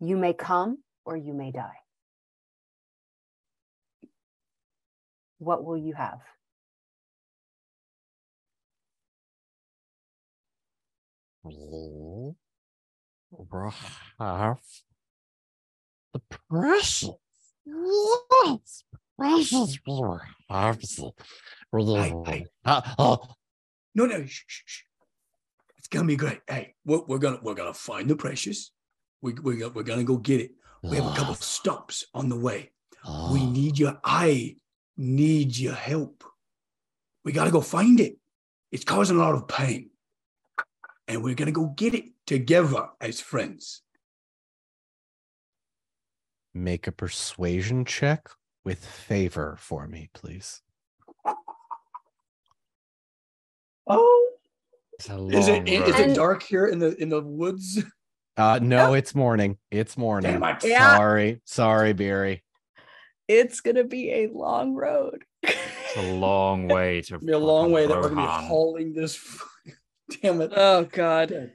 [0.00, 1.76] You may come or you may die.
[5.38, 6.20] What will you have?
[11.44, 11.54] we
[13.30, 13.74] will
[14.18, 14.58] have
[16.12, 17.21] the precious.
[17.64, 18.84] Yes,
[19.18, 19.78] precious.
[19.86, 20.20] We will
[20.50, 21.12] have the.
[21.72, 22.46] We Hey, will- hey.
[22.64, 23.18] Ah, oh,
[23.94, 24.80] No, no, shh, shh, shh.
[25.78, 26.40] It's gonna be great.
[26.48, 28.70] Hey, we're, we're gonna we're gonna find the precious.
[29.20, 30.52] We we go- we're gonna go get it.
[30.82, 32.70] We have a couple of stops on the way.
[33.04, 33.50] We oh.
[33.50, 34.56] need your I
[34.96, 36.24] need your help.
[37.24, 38.16] We gotta go find it.
[38.70, 39.90] It's causing a lot of pain.
[41.08, 43.82] And we're gonna go get it together as friends.
[46.54, 48.28] Make a persuasion check
[48.64, 50.60] with favor for me, please.
[53.86, 54.30] Oh,
[54.98, 57.82] is it long is it dark here in the in the woods?
[58.36, 59.58] Uh no, it's morning.
[59.70, 60.32] It's morning.
[60.40, 60.64] Damn it.
[60.64, 60.96] Yeah.
[60.96, 61.40] Sorry.
[61.44, 62.42] Sorry, Beery.
[63.28, 65.24] It's gonna be a long road.
[65.42, 67.14] It's a long way to.
[67.16, 68.40] It'll be a long fucking way that we're gonna Rohan.
[68.42, 69.18] be hauling this.
[70.22, 70.52] Damn it.
[70.54, 71.52] oh god.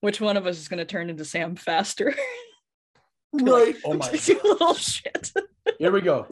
[0.00, 2.14] Which one of us is gonna turn into Sam faster?
[3.32, 3.76] Right.
[3.84, 4.10] Oh my.
[4.24, 5.32] you little shit.
[5.78, 6.26] Here we go.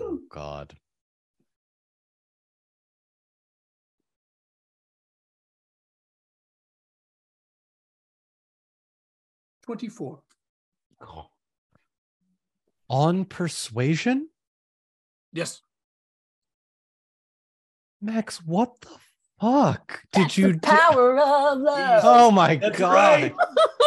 [0.00, 0.74] Oh God.
[9.62, 10.22] Twenty-four.
[12.90, 14.28] On persuasion?
[15.32, 15.60] Yes.
[18.00, 18.88] Max, what the
[19.40, 20.60] fuck That's did you the do?
[20.60, 22.02] power of love.
[22.04, 22.92] Oh my That's god.
[22.92, 23.34] right.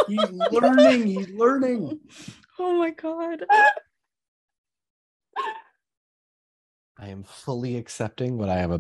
[0.08, 1.08] He's learning.
[1.08, 2.00] He's learning.
[2.60, 3.40] Oh my god.
[7.00, 8.80] I am fully accepting what I am about.